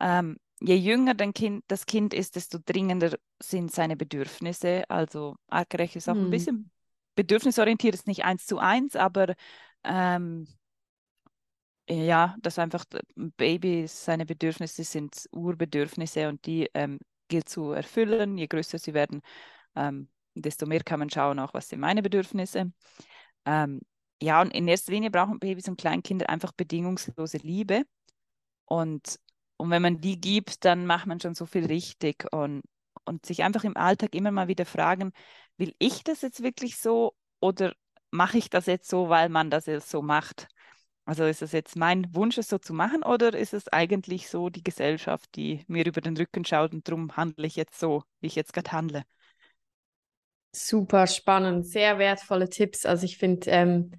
Ähm, 0.01 0.39
je 0.61 0.76
jünger 0.76 1.14
dein 1.14 1.32
kind, 1.32 1.64
das 1.68 1.87
Kind 1.87 2.14
ist, 2.14 2.37
desto 2.37 2.59
dringender 2.64 3.16
sind 3.43 3.72
seine 3.72 3.97
Bedürfnisse. 3.97 4.85
Also 4.89 5.37
artgerecht 5.49 5.97
ist 5.97 6.09
auch 6.09 6.14
hm. 6.14 6.26
ein 6.26 6.30
bisschen 6.30 6.70
bedürfnisorientiert, 7.16 7.95
ist 7.95 8.07
nicht 8.07 8.24
eins 8.24 8.47
zu 8.47 8.59
eins, 8.59 8.97
aber 8.97 9.35
ähm, 9.85 10.47
ja, 11.89 12.37
dass 12.41 12.59
einfach 12.59 12.85
Babys, 13.14 14.05
seine 14.05 14.26
Bedürfnisse 14.26 14.85
sind 14.85 15.28
Urbedürfnisse 15.32 16.28
und 16.28 16.45
die 16.47 16.70
ähm, 16.74 16.99
gilt 17.28 17.49
zu 17.49 17.72
erfüllen. 17.72 18.39
Je 18.39 18.47
größer 18.47 18.78
sie 18.78 18.95
werden, 18.95 19.20
ähm, 19.76 20.09
desto 20.35 20.66
mehr 20.66 20.82
kann 20.82 20.99
man 21.01 21.11
schauen, 21.11 21.39
auch 21.39 21.55
was 21.55 21.68
sind 21.68 21.80
meine 21.80 22.03
Bedürfnisse. 22.03 22.72
Ähm, 23.45 23.80
ja, 24.22 24.41
und 24.41 24.53
in 24.55 24.68
erster 24.68 24.93
Linie 24.93 25.11
brauchen 25.11 25.39
Babys 25.39 25.68
und 25.68 25.78
Kleinkinder 25.78 26.28
einfach 26.28 26.53
bedingungslose 26.53 27.39
Liebe. 27.39 27.85
Und, 28.66 29.18
und 29.57 29.70
wenn 29.70 29.82
man 29.82 30.01
die 30.01 30.20
gibt, 30.20 30.64
dann 30.64 30.87
macht 30.87 31.07
man 31.07 31.20
schon 31.20 31.35
so 31.35 31.47
viel 31.47 31.66
richtig. 31.66 32.26
Und, 32.32 32.62
und 33.05 33.26
sich 33.26 33.43
einfach 33.43 33.64
im 33.64 33.76
Alltag 33.76 34.14
immer 34.14 34.30
mal 34.30 34.49
wieder 34.49 34.66
fragen, 34.66 35.12
will 35.57 35.74
ich 35.78 36.05
das 36.05 36.22
jetzt 36.22 36.43
wirklich 36.43 36.78
so 36.78 37.14
oder 37.41 37.74
mache 38.11 38.39
ich 38.39 38.51
das 38.51 38.66
jetzt 38.66 38.89
so, 38.89 39.09
weil 39.09 39.28
man 39.28 39.51
das 39.51 39.66
jetzt 39.66 39.91
so 39.91 40.03
macht? 40.03 40.49
Also 41.07 41.24
ist 41.24 41.43
es 41.43 41.53
jetzt 41.53 41.76
mein 41.76 42.14
Wunsch, 42.14 42.39
es 42.39 42.49
so 42.49 42.59
zu 42.59 42.72
machen 42.72 43.03
oder 43.03 43.35
ist 43.37 43.53
es 43.53 43.68
eigentlich 43.68 44.30
so 44.30 44.49
die 44.49 44.62
Gesellschaft, 44.64 45.28
die 45.37 45.62
mir 45.68 45.85
über 45.85 46.01
den 46.01 46.16
Rücken 46.16 46.45
schaut 46.47 46.72
und 46.72 46.89
darum 46.89 47.14
handle 47.16 47.47
ich 47.47 47.57
jetzt 47.57 47.78
so, 47.78 48.05
wie 48.20 48.28
ich 48.28 48.37
jetzt 48.37 48.55
gerade 48.55 48.72
handle? 48.72 49.05
Super 50.57 51.09
spannend, 51.09 51.66
sehr 51.66 51.98
wertvolle 51.98 52.48
Tipps. 52.48 52.86
Also 52.86 53.05
ich 53.07 53.18
finde, 53.18 53.50
ähm, 53.50 53.90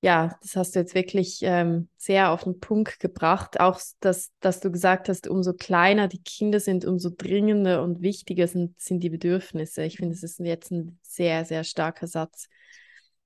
ja, 0.00 0.38
das 0.42 0.56
hast 0.56 0.74
du 0.74 0.80
jetzt 0.80 0.94
wirklich 0.94 1.40
ähm, 1.42 1.88
sehr 1.96 2.30
auf 2.32 2.44
den 2.44 2.60
Punkt 2.60 3.00
gebracht. 3.00 3.60
Auch, 3.60 3.80
dass, 4.00 4.32
dass 4.40 4.60
du 4.60 4.70
gesagt 4.70 5.08
hast, 5.08 5.26
umso 5.28 5.54
kleiner 5.54 6.08
die 6.08 6.22
Kinder 6.22 6.60
sind, 6.60 6.84
umso 6.86 7.10
dringender 7.10 7.82
und 7.82 8.00
wichtiger 8.02 8.48
sind, 8.48 8.80
sind 8.80 9.00
die 9.02 9.10
Bedürfnisse. 9.10 9.82
Ich 9.84 9.96
finde, 9.98 10.14
das 10.14 10.22
ist 10.22 10.38
jetzt 10.40 10.70
ein 10.70 10.98
sehr, 11.02 11.44
sehr 11.44 11.64
starker 11.64 12.06
Satz. 12.06 12.48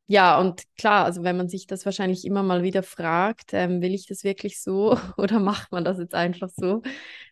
Ja, 0.07 0.41
und 0.41 0.63
klar, 0.77 1.05
also 1.05 1.23
wenn 1.23 1.37
man 1.37 1.49
sich 1.49 1.67
das 1.67 1.85
wahrscheinlich 1.87 2.25
immer 2.25 2.43
mal 2.43 2.63
wieder 2.63 2.83
fragt, 2.83 3.53
ähm, 3.55 3.83
will 3.83 3.95
ich 3.95 4.07
das 4.07 4.25
wirklich 4.25 4.61
so 4.63 4.97
oder 5.17 5.39
macht 5.41 5.73
man 5.73 5.85
das 5.85 5.99
jetzt 5.99 6.15
einfach 6.15 6.51
so, 6.51 6.83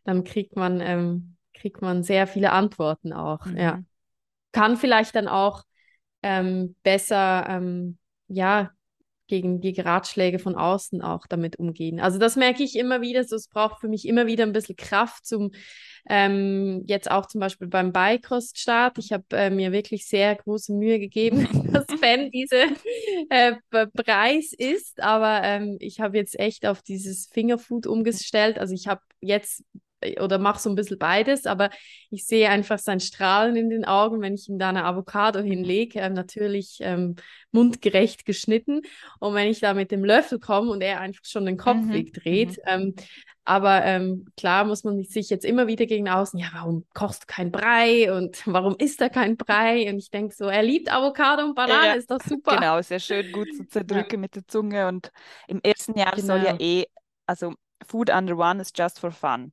dann 0.04 0.24
kriegt 0.24 0.56
man, 0.56 0.80
ähm, 0.80 1.36
kriegt 1.54 1.82
man 1.82 2.02
sehr 2.04 2.26
viele 2.26 2.52
Antworten 2.52 3.12
auch. 3.12 3.44
Mhm. 3.46 3.56
Ja 3.56 3.82
kann 4.52 4.76
vielleicht 4.76 5.14
dann 5.14 5.28
auch 5.28 5.64
ähm, 6.22 6.76
besser, 6.82 7.46
ähm, 7.48 7.98
ja, 8.28 8.70
gegen 9.30 9.60
die 9.60 9.80
Ratschläge 9.80 10.40
von 10.40 10.56
außen 10.56 11.02
auch 11.02 11.26
damit 11.28 11.56
umgehen. 11.56 12.00
Also 12.00 12.18
das 12.18 12.34
merke 12.34 12.64
ich 12.64 12.76
immer 12.76 13.00
wieder, 13.00 13.22
so 13.22 13.36
es 13.36 13.46
braucht 13.46 13.80
für 13.80 13.88
mich 13.88 14.06
immer 14.06 14.26
wieder 14.26 14.44
ein 14.44 14.52
bisschen 14.52 14.74
Kraft 14.74 15.24
zum, 15.24 15.52
ähm, 16.08 16.82
jetzt 16.88 17.08
auch 17.08 17.26
zum 17.26 17.40
Beispiel 17.40 17.68
beim 17.68 17.92
Beikost-Start. 17.92 18.98
Ich 18.98 19.12
habe 19.12 19.24
äh, 19.30 19.48
mir 19.48 19.70
wirklich 19.70 20.08
sehr 20.08 20.34
große 20.34 20.74
Mühe 20.74 20.98
gegeben, 20.98 21.46
dass 21.72 21.86
Ben 22.00 22.32
diese 22.32 22.64
äh, 23.30 23.54
Preis 23.70 24.52
ist, 24.52 25.00
aber 25.00 25.42
ähm, 25.44 25.76
ich 25.78 26.00
habe 26.00 26.16
jetzt 26.16 26.38
echt 26.38 26.66
auf 26.66 26.82
dieses 26.82 27.28
Fingerfood 27.28 27.86
umgestellt. 27.86 28.58
Also 28.58 28.74
ich 28.74 28.88
habe 28.88 29.00
jetzt 29.20 29.62
oder 30.20 30.38
mache 30.38 30.60
so 30.60 30.70
ein 30.70 30.74
bisschen 30.74 30.98
beides, 30.98 31.46
aber 31.46 31.70
ich 32.10 32.26
sehe 32.26 32.48
einfach 32.48 32.78
sein 32.78 33.00
Strahlen 33.00 33.56
in 33.56 33.70
den 33.70 33.84
Augen, 33.84 34.20
wenn 34.20 34.34
ich 34.34 34.48
ihm 34.48 34.58
da 34.58 34.70
eine 34.70 34.84
Avocado 34.84 35.40
hinlege, 35.40 36.00
ähm, 36.00 36.14
natürlich 36.14 36.78
ähm, 36.80 37.16
mundgerecht 37.52 38.24
geschnitten. 38.24 38.82
Und 39.18 39.34
wenn 39.34 39.48
ich 39.48 39.60
da 39.60 39.74
mit 39.74 39.90
dem 39.90 40.04
Löffel 40.04 40.38
komme 40.38 40.70
und 40.70 40.80
er 40.80 41.00
einfach 41.00 41.24
schon 41.24 41.46
den 41.46 41.56
Kopf 41.56 41.82
mhm. 41.82 41.92
wegdreht, 41.92 42.58
mhm. 42.58 42.62
ähm, 42.66 42.94
aber 43.44 43.84
ähm, 43.84 44.26
klar 44.36 44.64
muss 44.64 44.84
man 44.84 45.02
sich 45.02 45.28
jetzt 45.28 45.44
immer 45.44 45.66
wieder 45.66 45.86
gegen 45.86 46.08
außen, 46.08 46.38
ja, 46.38 46.48
warum 46.52 46.86
kochst 46.94 47.22
du 47.22 47.26
kein 47.26 47.50
Brei 47.50 48.12
und 48.12 48.42
warum 48.46 48.76
isst 48.76 49.00
er 49.00 49.10
kein 49.10 49.36
Brei? 49.36 49.90
Und 49.90 49.98
ich 49.98 50.10
denke 50.10 50.34
so, 50.34 50.44
er 50.44 50.62
liebt 50.62 50.92
Avocado 50.92 51.44
und 51.44 51.54
Banane, 51.54 51.86
ja, 51.88 51.92
ist 51.94 52.10
doch 52.10 52.20
super. 52.24 52.56
Genau, 52.56 52.80
sehr 52.80 53.00
schön 53.00 53.32
gut 53.32 53.48
zu 53.56 53.66
zerdrücken 53.68 54.14
ja. 54.14 54.18
mit 54.18 54.36
der 54.36 54.46
Zunge. 54.46 54.86
Und 54.86 55.10
im 55.48 55.60
ersten 55.62 55.98
Jahr 55.98 56.12
genau. 56.12 56.26
soll 56.26 56.38
ja 56.38 56.52
genau. 56.52 56.62
eh, 56.62 56.84
also 57.26 57.54
Food 57.86 58.10
under 58.10 58.36
one 58.36 58.60
is 58.60 58.70
just 58.76 59.00
for 59.00 59.10
fun. 59.10 59.52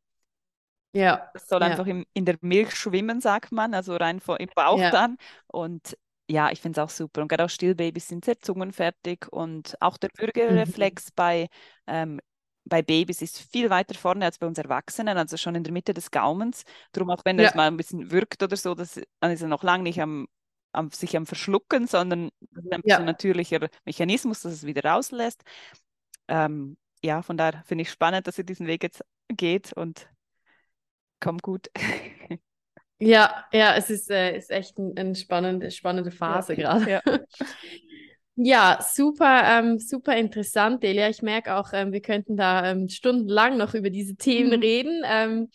Ja. 0.98 1.30
Das 1.34 1.48
soll 1.48 1.62
ja. 1.62 1.68
einfach 1.68 1.86
im, 1.86 2.06
in 2.14 2.26
der 2.26 2.38
Milch 2.42 2.76
schwimmen, 2.76 3.22
sagt 3.22 3.52
man, 3.52 3.74
also 3.74 3.96
rein 3.96 4.20
vor, 4.20 4.40
im 4.40 4.50
Bauch 4.56 4.80
ja. 4.80 4.92
dann. 4.92 5.18
Und 5.48 5.98
ja, 6.30 6.52
ich 6.52 6.60
finde 6.60 6.80
es 6.80 6.84
auch 6.84 6.90
super. 6.90 7.22
Und 7.22 7.28
gerade 7.28 7.46
auch 7.46 7.50
Stillbabys 7.50 8.08
sind 8.08 8.26
sehr 8.26 8.40
zungenfertig 8.40 9.28
und 9.32 9.78
auch 9.80 9.98
der 9.98 10.10
Würgereflex 10.18 11.08
mhm. 11.08 11.14
bei 11.16 11.48
ähm, 11.88 12.20
bei 12.68 12.82
Babys 12.82 13.22
ist 13.22 13.40
viel 13.50 13.70
weiter 13.70 13.96
vorne 13.96 14.26
als 14.26 14.40
bei 14.40 14.48
uns 14.48 14.58
Erwachsenen, 14.58 15.18
also 15.18 15.38
schon 15.38 15.56
in 15.56 15.64
der 15.64 15.72
Mitte 15.72 15.94
des 15.94 16.12
Gaumens. 16.12 16.64
Darum 16.92 17.10
auch 17.10 17.24
wenn 17.24 17.40
ja. 17.40 17.48
es 17.48 17.56
mal 17.56 17.68
ein 17.68 17.78
bisschen 17.78 18.12
wirkt 18.12 18.44
oder 18.44 18.58
so, 18.58 18.76
das, 18.76 19.00
dann 19.22 19.32
ist 19.32 19.42
er 19.42 19.48
noch 19.48 19.64
lange 19.64 19.84
nicht 19.84 20.02
am, 20.02 20.28
am, 20.74 20.92
sich 20.92 21.16
am 21.16 21.26
Verschlucken, 21.26 21.88
sondern 21.88 22.30
ein 22.72 22.82
ja. 22.84 23.00
natürlicher 23.00 23.70
Mechanismus, 23.86 24.42
dass 24.42 24.52
es 24.52 24.66
wieder 24.66 24.84
rauslässt. 24.84 25.44
Ähm, 26.28 26.78
ja, 27.04 27.22
von 27.22 27.38
daher 27.38 27.64
finde 27.66 27.84
ich 27.84 27.92
spannend, 27.92 28.28
dass 28.28 28.38
ihr 28.38 28.44
diesen 28.44 28.68
Weg 28.68 28.84
jetzt 28.84 29.04
geht 29.30 29.74
und 29.74 30.10
kommt 31.20 31.42
gut. 31.42 31.70
Ja, 33.00 33.46
ja, 33.54 33.76
es 33.76 33.92
ist, 33.92 34.10
äh, 34.10 34.36
ist 34.36 34.50
echt 34.50 34.80
eine 34.80 34.92
ein 34.98 35.14
spannende, 35.14 35.70
spannende 35.70 36.10
Phase 36.10 36.56
ja, 36.56 36.78
gerade. 36.78 36.92
Ja. 36.92 37.02
Ja, 38.40 38.78
super, 38.88 39.42
ähm, 39.46 39.80
super 39.80 40.16
interessant, 40.16 40.84
Delia. 40.84 41.10
Ich 41.10 41.24
merke 41.24 41.56
auch, 41.56 41.74
ähm, 41.74 41.92
wir 41.92 42.02
könnten 42.02 42.38
da 42.38 42.70
ähm, 42.70 42.88
stundenlang 42.88 43.58
noch 43.58 43.74
über 43.74 43.90
diese 43.90 44.16
Themen 44.16 44.58
mhm. 44.58 44.60
reden. 44.60 45.50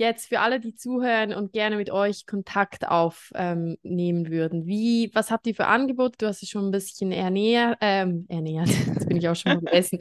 Jetzt 0.00 0.28
für 0.30 0.40
alle, 0.40 0.60
die 0.60 0.74
zuhören 0.74 1.34
und 1.34 1.52
gerne 1.52 1.76
mit 1.76 1.90
euch 1.90 2.24
Kontakt 2.24 2.88
aufnehmen 2.88 3.76
ähm, 3.84 4.30
würden. 4.30 4.64
Wie, 4.64 5.10
was 5.12 5.30
habt 5.30 5.46
ihr 5.46 5.54
für 5.54 5.66
Angebote? 5.66 6.16
Du 6.16 6.26
hast 6.26 6.42
es 6.42 6.48
schon 6.48 6.68
ein 6.68 6.70
bisschen 6.70 7.12
ernährt, 7.12 7.76
ähm, 7.82 8.24
ernährt, 8.30 8.68
jetzt 8.86 9.06
bin 9.06 9.18
ich 9.18 9.28
auch 9.28 9.36
schon 9.36 9.52
mal 9.52 9.60
gegessen, 9.64 9.98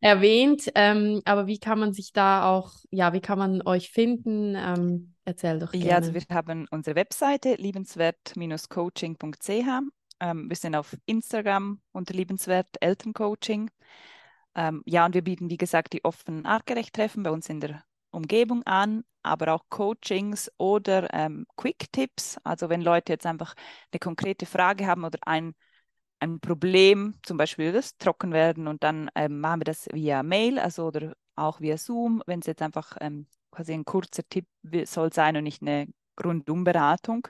erwähnt. 0.00 0.70
Ähm, 0.74 1.20
aber 1.26 1.46
wie 1.48 1.58
kann 1.58 1.78
man 1.78 1.92
sich 1.92 2.14
da 2.14 2.48
auch, 2.48 2.72
ja, 2.90 3.12
wie 3.12 3.20
kann 3.20 3.38
man 3.38 3.60
euch 3.66 3.90
finden? 3.90 4.56
Ähm, 4.56 5.12
erzähl 5.26 5.58
doch 5.58 5.72
gerne. 5.72 5.86
Ja, 5.86 5.96
also 5.96 6.14
wir 6.14 6.22
haben 6.30 6.66
unsere 6.70 6.96
Webseite 6.96 7.56
liebenswert-coaching.ch 7.56 9.50
ähm, 10.20 10.48
wir 10.48 10.56
sind 10.56 10.74
auf 10.76 10.96
Instagram 11.04 11.82
unter 11.92 12.14
liebenswert 12.14 12.68
Elterncoaching. 12.80 13.70
Ähm, 14.54 14.82
ja, 14.86 15.04
und 15.04 15.12
wir 15.12 15.22
bieten, 15.22 15.50
wie 15.50 15.58
gesagt, 15.58 15.92
die 15.92 16.06
offenen 16.06 16.46
Artgerecht-Treffen 16.46 17.22
bei 17.22 17.30
uns 17.30 17.50
in 17.50 17.60
der 17.60 17.82
Umgebung 18.12 18.62
an, 18.64 19.04
aber 19.22 19.54
auch 19.54 19.64
Coachings 19.70 20.50
oder 20.58 21.12
ähm, 21.14 21.46
Quick-Tipps. 21.56 22.38
Also 22.44 22.68
wenn 22.68 22.82
Leute 22.82 23.12
jetzt 23.12 23.26
einfach 23.26 23.54
eine 23.92 23.98
konkrete 24.00 24.46
Frage 24.46 24.86
haben 24.86 25.04
oder 25.04 25.18
ein, 25.26 25.54
ein 26.20 26.40
Problem, 26.40 27.14
zum 27.24 27.36
Beispiel 27.36 27.72
das 27.72 27.96
Trockenwerden, 27.98 28.68
und 28.68 28.82
dann 28.82 29.10
ähm, 29.14 29.40
machen 29.40 29.60
wir 29.60 29.64
das 29.64 29.88
via 29.92 30.22
Mail, 30.22 30.58
also 30.58 30.86
oder 30.86 31.14
auch 31.36 31.60
via 31.60 31.78
Zoom, 31.78 32.22
wenn 32.26 32.40
es 32.40 32.46
jetzt 32.46 32.62
einfach 32.62 32.96
ähm, 33.00 33.26
quasi 33.50 33.72
ein 33.72 33.84
kurzer 33.84 34.22
Tipp 34.28 34.46
soll 34.84 35.12
sein 35.12 35.36
und 35.36 35.44
nicht 35.44 35.62
eine 35.62 35.88
Rundumberatung. 36.22 37.28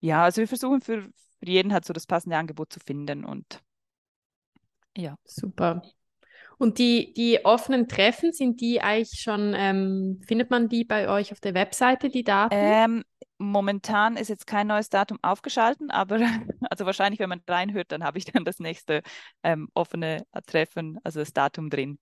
Ja, 0.00 0.24
also 0.24 0.40
wir 0.40 0.48
versuchen 0.48 0.80
für, 0.80 1.02
für 1.02 1.46
jeden 1.46 1.72
halt 1.72 1.84
so 1.84 1.92
das 1.92 2.06
passende 2.06 2.36
Angebot 2.36 2.72
zu 2.72 2.80
finden 2.80 3.24
und 3.24 3.62
ja. 4.96 5.16
Super. 5.24 5.82
Und 6.58 6.78
die, 6.78 7.12
die 7.12 7.44
offenen 7.44 7.86
Treffen, 7.86 8.32
sind 8.32 8.60
die 8.60 8.80
eigentlich 8.80 9.20
schon, 9.20 9.54
ähm, 9.54 10.20
findet 10.26 10.50
man 10.50 10.68
die 10.68 10.84
bei 10.84 11.08
euch 11.08 11.32
auf 11.32 11.40
der 11.40 11.54
Webseite, 11.54 12.08
die 12.08 12.24
Daten? 12.24 12.54
Ähm, 12.56 13.04
momentan 13.38 14.16
ist 14.16 14.28
jetzt 14.28 14.46
kein 14.46 14.66
neues 14.66 14.88
Datum 14.88 15.18
aufgeschalten, 15.22 15.90
aber 15.90 16.18
also 16.70 16.86
wahrscheinlich, 16.86 17.20
wenn 17.20 17.28
man 17.28 17.42
reinhört, 17.46 17.92
dann 17.92 18.04
habe 18.04 18.18
ich 18.18 18.24
dann 18.24 18.44
das 18.44 18.58
nächste 18.58 19.02
ähm, 19.42 19.68
offene 19.74 20.24
Treffen, 20.46 20.98
also 21.04 21.20
das 21.20 21.32
Datum 21.32 21.68
drin. 21.68 21.98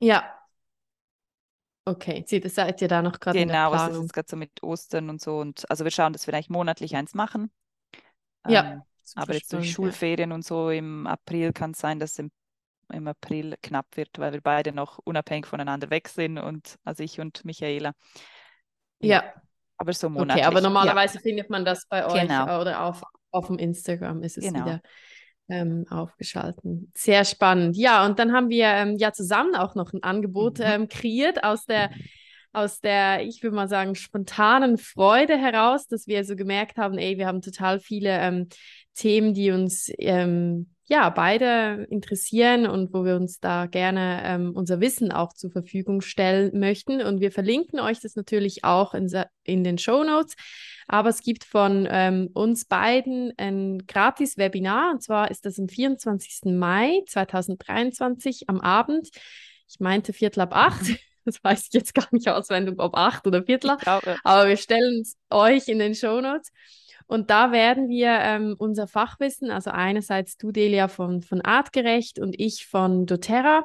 ja. 0.00 0.24
Okay, 1.88 2.24
Sie, 2.26 2.40
das 2.40 2.56
seid 2.56 2.82
ihr 2.82 2.88
da 2.88 3.00
noch 3.00 3.20
gerade 3.20 3.38
genau, 3.38 3.70
was 3.70 3.92
ist 3.92 4.00
jetzt 4.02 4.12
gerade 4.12 4.26
so 4.28 4.36
mit 4.36 4.50
Ostern 4.60 5.08
und 5.08 5.20
so 5.20 5.38
und 5.38 5.70
also 5.70 5.84
wir 5.84 5.92
schauen, 5.92 6.12
dass 6.12 6.26
wir 6.26 6.32
vielleicht 6.32 6.50
monatlich 6.50 6.96
eins 6.96 7.14
machen. 7.14 7.52
Ja. 8.48 8.72
Ähm, 8.72 8.82
aber 9.14 9.34
jetzt 9.34 9.52
durch 9.52 9.70
Schulferien 9.70 10.30
ja. 10.30 10.34
und 10.34 10.44
so 10.44 10.70
im 10.70 11.06
April 11.06 11.52
kann 11.52 11.70
es 11.70 11.78
sein, 11.78 12.00
dass 12.00 12.18
im, 12.18 12.32
im 12.92 13.08
April 13.08 13.56
knapp 13.62 13.96
wird, 13.96 14.10
weil 14.18 14.32
wir 14.32 14.40
beide 14.40 14.72
noch 14.72 14.98
unabhängig 15.04 15.46
voneinander 15.46 15.90
weg 15.90 16.08
sind 16.08 16.38
und 16.38 16.76
also 16.84 17.02
ich 17.02 17.20
und 17.20 17.44
Michaela. 17.44 17.92
Ja. 19.00 19.24
Aber 19.78 19.92
so 19.92 20.08
monatlich. 20.08 20.46
Okay, 20.46 20.46
aber 20.46 20.60
normalerweise 20.60 21.16
ja. 21.16 21.20
findet 21.20 21.50
man 21.50 21.64
das 21.64 21.86
bei 21.88 22.06
euch 22.06 22.22
genau. 22.22 22.60
oder 22.60 22.82
auf, 22.84 23.02
auf 23.30 23.48
dem 23.48 23.58
Instagram 23.58 24.22
ist 24.22 24.38
es 24.38 24.44
genau. 24.44 24.64
wieder 24.64 24.80
ähm, 25.48 25.86
aufgeschalten. 25.90 26.90
Sehr 26.94 27.24
spannend. 27.24 27.76
Ja, 27.76 28.06
und 28.06 28.18
dann 28.18 28.32
haben 28.32 28.48
wir 28.48 28.66
ähm, 28.66 28.96
ja 28.96 29.12
zusammen 29.12 29.54
auch 29.54 29.74
noch 29.74 29.92
ein 29.92 30.02
Angebot 30.02 30.58
mhm. 30.58 30.64
ähm, 30.66 30.88
kreiert 30.88 31.44
aus 31.44 31.66
der 31.66 31.90
aus 32.56 32.80
der, 32.80 33.22
ich 33.22 33.42
würde 33.42 33.54
mal 33.54 33.68
sagen, 33.68 33.94
spontanen 33.94 34.78
Freude 34.78 35.36
heraus, 35.36 35.88
dass 35.88 36.06
wir 36.06 36.24
so 36.24 36.36
gemerkt 36.36 36.78
haben, 36.78 36.96
ey, 36.96 37.18
wir 37.18 37.26
haben 37.26 37.42
total 37.42 37.80
viele 37.80 38.18
ähm, 38.18 38.48
Themen, 38.94 39.34
die 39.34 39.50
uns 39.50 39.92
ähm, 39.98 40.74
ja 40.88 41.10
beide 41.10 41.86
interessieren 41.90 42.66
und 42.66 42.94
wo 42.94 43.04
wir 43.04 43.16
uns 43.16 43.40
da 43.40 43.66
gerne 43.66 44.22
ähm, 44.24 44.52
unser 44.54 44.80
Wissen 44.80 45.10
auch 45.10 45.32
zur 45.32 45.50
Verfügung 45.50 46.00
stellen 46.00 46.58
möchten. 46.58 47.02
Und 47.02 47.20
wir 47.20 47.32
verlinken 47.32 47.80
euch 47.80 48.00
das 48.00 48.14
natürlich 48.14 48.64
auch 48.64 48.94
in, 48.94 49.10
in 49.42 49.64
den 49.64 49.78
Show 49.78 50.04
Notes. 50.04 50.36
Aber 50.86 51.08
es 51.08 51.22
gibt 51.22 51.44
von 51.44 51.88
ähm, 51.90 52.30
uns 52.32 52.64
beiden 52.64 53.32
ein 53.36 53.86
gratis 53.86 54.38
Webinar 54.38 54.92
und 54.92 55.02
zwar 55.02 55.30
ist 55.30 55.44
das 55.44 55.58
am 55.58 55.68
24. 55.68 56.52
Mai 56.54 57.02
2023 57.08 58.48
am 58.48 58.60
Abend. 58.60 59.08
Ich 59.68 59.80
meinte 59.80 60.12
Viertel 60.12 60.40
ab 60.40 60.54
acht. 60.54 60.82
Das 61.28 61.42
weiß 61.42 61.66
ich 61.66 61.72
jetzt 61.72 61.92
gar 61.92 62.06
nicht 62.12 62.28
auswendig, 62.28 62.76
ob 62.78 62.94
acht 62.94 63.26
oder 63.26 63.42
Viertel. 63.42 63.76
Aber 64.22 64.46
wir 64.46 64.56
stellen 64.56 65.00
es 65.00 65.16
euch 65.28 65.66
in 65.66 65.80
den 65.80 65.96
Show 65.96 66.20
Notes. 66.20 66.52
Und 67.06 67.30
da 67.30 67.52
werden 67.52 67.88
wir 67.88 68.08
ähm, 68.08 68.56
unser 68.58 68.86
Fachwissen, 68.86 69.50
also 69.50 69.70
einerseits 69.70 70.36
du, 70.36 70.50
Delia, 70.50 70.88
von, 70.88 71.22
von 71.22 71.40
Artgerecht 71.40 72.18
und 72.18 72.38
ich 72.38 72.66
von 72.66 73.06
doTERRA, 73.06 73.64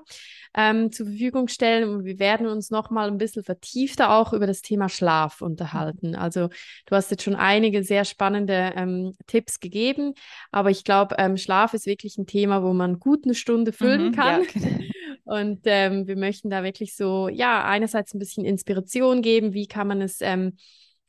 ähm, 0.56 0.92
zur 0.92 1.08
Verfügung 1.08 1.48
stellen. 1.48 1.89
Und 1.89 2.06
wir 2.06 2.20
werden 2.20 2.48
uns 2.48 2.70
nochmal 2.70 3.08
ein 3.08 3.18
bisschen 3.18 3.44
vertiefter 3.44 4.12
auch 4.12 4.34
über 4.34 4.48
das 4.48 4.62
Thema 4.62 4.89
Schlaf 4.89 5.42
unterhalten. 5.42 6.16
Also 6.16 6.50
du 6.86 6.96
hast 6.96 7.12
jetzt 7.12 7.24
schon 7.24 7.36
einige 7.36 7.84
sehr 7.84 8.06
spannende 8.06 8.74
ähm, 8.76 9.14
Tipps 9.28 9.60
gegeben, 9.60 10.14
aber 10.52 10.70
ich 10.70 10.84
glaube, 10.84 11.16
ähm, 11.18 11.38
Schlaf 11.38 11.74
ist 11.74 11.86
wirklich 11.86 12.18
ein 12.18 12.28
Thema, 12.28 12.64
wo 12.64 12.74
man 12.74 13.00
gut 13.00 13.26
eine 13.26 13.36
Stunde 13.36 13.72
füllen 13.72 14.08
mhm, 14.08 14.12
kann. 14.12 14.44
Ja. 14.44 14.48
Genau. 14.54 14.80
Und 15.24 15.62
ähm, 15.66 16.08
wir 16.08 16.18
möchten 16.18 16.50
da 16.50 16.64
wirklich 16.64 16.96
so, 16.96 17.30
ja, 17.30 17.64
einerseits 17.64 18.14
ein 18.14 18.20
bisschen 18.20 18.44
Inspiration 18.44 19.22
geben, 19.22 19.54
wie 19.54 19.68
kann 19.68 19.88
man 19.88 20.02
es 20.02 20.20
ähm, 20.20 20.58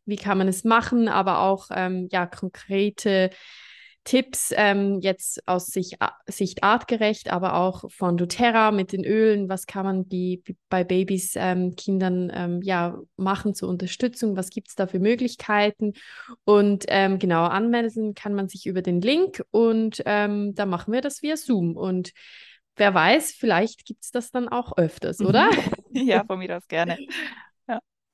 wie 0.04 0.16
kann 0.16 0.38
man 0.38 0.48
es 0.48 0.64
machen, 0.64 1.08
aber 1.08 1.40
auch 1.40 1.68
ähm, 1.70 2.08
ja, 2.10 2.26
konkrete 2.26 3.30
Tipps 4.04 4.52
ähm, 4.56 4.98
jetzt 5.00 5.46
aus 5.46 5.66
Sicht, 5.66 5.96
Sicht 6.26 6.64
artgerecht, 6.64 7.30
aber 7.30 7.54
auch 7.54 7.88
von 7.90 8.16
doTERRA 8.16 8.72
mit 8.72 8.92
den 8.92 9.04
Ölen. 9.04 9.48
Was 9.48 9.66
kann 9.66 9.84
man 9.84 10.08
die, 10.08 10.42
bei 10.68 10.82
Babys, 10.82 11.34
ähm, 11.36 11.76
Kindern 11.76 12.30
ähm, 12.34 12.60
ja, 12.62 12.98
machen 13.16 13.54
zur 13.54 13.68
Unterstützung? 13.68 14.36
Was 14.36 14.50
gibt 14.50 14.68
es 14.68 14.74
da 14.74 14.88
für 14.88 14.98
Möglichkeiten? 14.98 15.92
Und 16.44 16.84
ähm, 16.88 17.20
genau, 17.20 17.44
anmelden 17.44 18.14
kann 18.14 18.34
man 18.34 18.48
sich 18.48 18.66
über 18.66 18.82
den 18.82 19.00
Link 19.00 19.42
und 19.50 20.02
ähm, 20.04 20.54
da 20.54 20.66
machen 20.66 20.92
wir 20.92 21.00
das 21.00 21.22
via 21.22 21.36
Zoom. 21.36 21.76
Und 21.76 22.10
wer 22.76 22.92
weiß, 22.92 23.32
vielleicht 23.38 23.84
gibt 23.84 24.02
es 24.02 24.10
das 24.10 24.32
dann 24.32 24.48
auch 24.48 24.76
öfters, 24.76 25.20
oder? 25.20 25.48
ja, 25.92 26.24
von 26.26 26.40
mir 26.40 26.56
aus 26.56 26.66
gerne. 26.66 26.98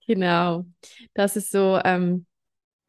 Genau. 0.08 0.64
Das 1.12 1.36
ist 1.36 1.52
so 1.52 1.78
ähm, 1.84 2.26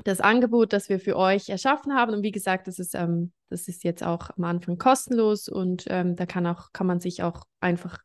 das 0.06 0.22
Angebot, 0.22 0.72
das 0.72 0.88
wir 0.88 1.00
für 1.00 1.18
euch 1.18 1.50
erschaffen 1.50 1.94
haben. 1.94 2.14
Und 2.14 2.24
wie 2.24 2.32
gesagt, 2.32 2.68
das 2.68 2.80
ist, 2.80 2.96
ähm, 2.96 3.34
das 3.50 3.68
ist 3.68 3.84
jetzt 3.84 4.04
auch 4.04 4.30
am 4.38 4.46
Anfang 4.46 4.78
kostenlos 4.78 5.50
und 5.50 5.84
ähm, 5.90 6.16
da 6.16 6.26
kann 6.26 6.48
auch, 6.48 6.72
kann 6.72 6.88
man 6.88 7.02
sich 7.02 7.22
auch 7.22 7.44
einfach 7.60 8.00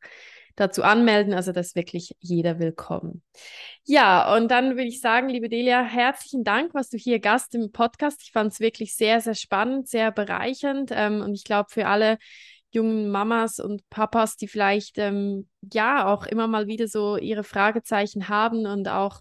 dazu 0.56 0.82
anmelden. 0.82 1.32
Also 1.32 1.52
das 1.52 1.68
ist 1.68 1.76
wirklich 1.76 2.16
jeder 2.18 2.58
willkommen. 2.58 3.22
Ja, 3.84 4.34
und 4.36 4.50
dann 4.50 4.70
würde 4.70 4.88
ich 4.88 5.00
sagen, 5.00 5.28
liebe 5.28 5.48
Delia, 5.48 5.82
herzlichen 5.84 6.42
Dank, 6.42 6.74
was 6.74 6.90
du 6.90 6.96
hier 6.96 7.20
Gast 7.20 7.54
im 7.54 7.70
Podcast. 7.70 8.20
Ich 8.22 8.32
fand 8.32 8.52
es 8.52 8.58
wirklich 8.58 8.96
sehr, 8.96 9.20
sehr 9.20 9.34
spannend, 9.34 9.88
sehr 9.88 10.10
bereichernd. 10.10 10.90
Ähm, 10.92 11.20
und 11.20 11.34
ich 11.34 11.44
glaube, 11.44 11.70
für 11.70 11.86
alle 11.86 12.18
jungen 12.74 13.10
Mamas 13.10 13.58
und 13.58 13.88
Papas, 13.90 14.36
die 14.36 14.48
vielleicht 14.48 14.98
ähm, 14.98 15.48
ja 15.72 16.06
auch 16.06 16.26
immer 16.26 16.46
mal 16.46 16.66
wieder 16.66 16.88
so 16.88 17.16
ihre 17.16 17.44
Fragezeichen 17.44 18.28
haben 18.28 18.66
und 18.66 18.88
auch 18.88 19.20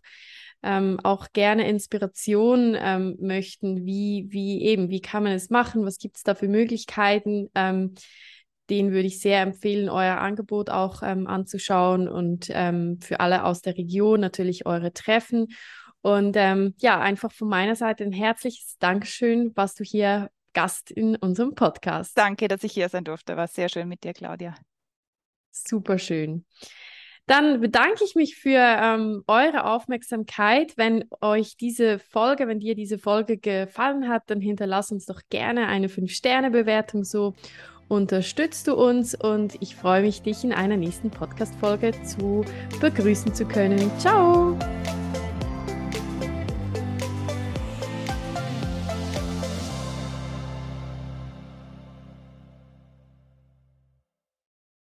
ähm, 0.64 1.00
auch 1.04 1.28
gerne 1.34 1.68
Inspiration 1.68 2.76
ähm, 2.80 3.18
möchten, 3.20 3.86
wie, 3.86 4.28
wie 4.30 4.62
eben, 4.64 4.90
wie 4.90 5.02
kann 5.02 5.24
man 5.24 5.34
es 5.34 5.50
machen, 5.50 5.86
was 5.86 5.98
gibt 5.98 6.18
es 6.18 6.24
da 6.24 6.36
für 6.36 6.48
Möglichkeiten, 6.48 7.50
ähm, 7.54 7.96
den 8.70 8.92
würde 8.92 9.08
ich 9.08 9.20
sehr 9.20 9.42
empfehlen, 9.42 9.90
euer 9.90 10.18
Angebot 10.18 10.70
auch 10.70 11.04
ähm, 11.04 11.28
anzuschauen 11.28 12.08
und 12.08 12.48
ähm, 12.50 13.00
für 13.02 13.20
alle 13.20 13.44
aus 13.44 13.62
der 13.62 13.78
Region 13.78 14.22
natürlich 14.22 14.66
eure 14.66 14.94
Treffen. 14.94 15.48
Und 16.02 16.36
ähm, 16.38 16.74
ja, 16.80 17.00
einfach 17.00 17.32
von 17.32 17.50
meiner 17.50 17.76
Seite 17.76 18.04
ein 18.04 18.14
herzliches 18.14 18.78
Dankeschön, 18.80 19.52
was 19.56 19.76
du 19.76 19.84
hier 19.84 20.30
Gast 20.54 20.92
in 20.92 21.16
unserem 21.16 21.56
Podcast. 21.56 22.18
Danke, 22.18 22.48
dass 22.48 22.64
ich 22.64 22.74
hier 22.74 22.90
sein 22.90 23.04
durfte. 23.04 23.38
War 23.38 23.48
sehr 23.48 23.70
schön 23.70 23.88
mit 23.88 24.04
dir, 24.04 24.14
Claudia. 24.14 24.56
Super 25.52 26.00
schön. 26.00 26.46
Dann 27.26 27.62
bedanke 27.62 28.04
ich 28.04 28.16
mich 28.16 28.36
für 28.36 28.60
ähm, 28.60 29.24
eure 29.28 29.66
Aufmerksamkeit. 29.66 30.74
Wenn 30.76 31.06
euch 31.22 31.56
diese 31.56 32.00
Folge, 32.00 32.48
wenn 32.48 32.60
dir 32.60 32.76
diese 32.76 32.98
Folge 32.98 33.38
gefallen 33.38 34.10
hat, 34.10 34.24
dann 34.28 34.42
hinterlass 34.42 34.92
uns 34.92 35.06
doch 35.06 35.22
gerne 35.30 35.68
eine 35.68 35.88
5-Sterne-Bewertung. 35.88 37.06
So 37.06 37.34
unterstützt 37.88 38.68
du 38.68 38.76
uns 38.76 39.16
und 39.16 39.56
ich 39.62 39.76
freue 39.76 40.02
mich, 40.02 40.22
dich 40.22 40.44
in 40.44 40.52
einer 40.52 40.76
nächsten 40.76 41.12
Podcast-Folge 41.12 41.94
zu 42.04 42.44
begrüßen 42.82 43.34
zu 43.34 43.46
können. 43.46 43.90
Ciao! 44.00 44.58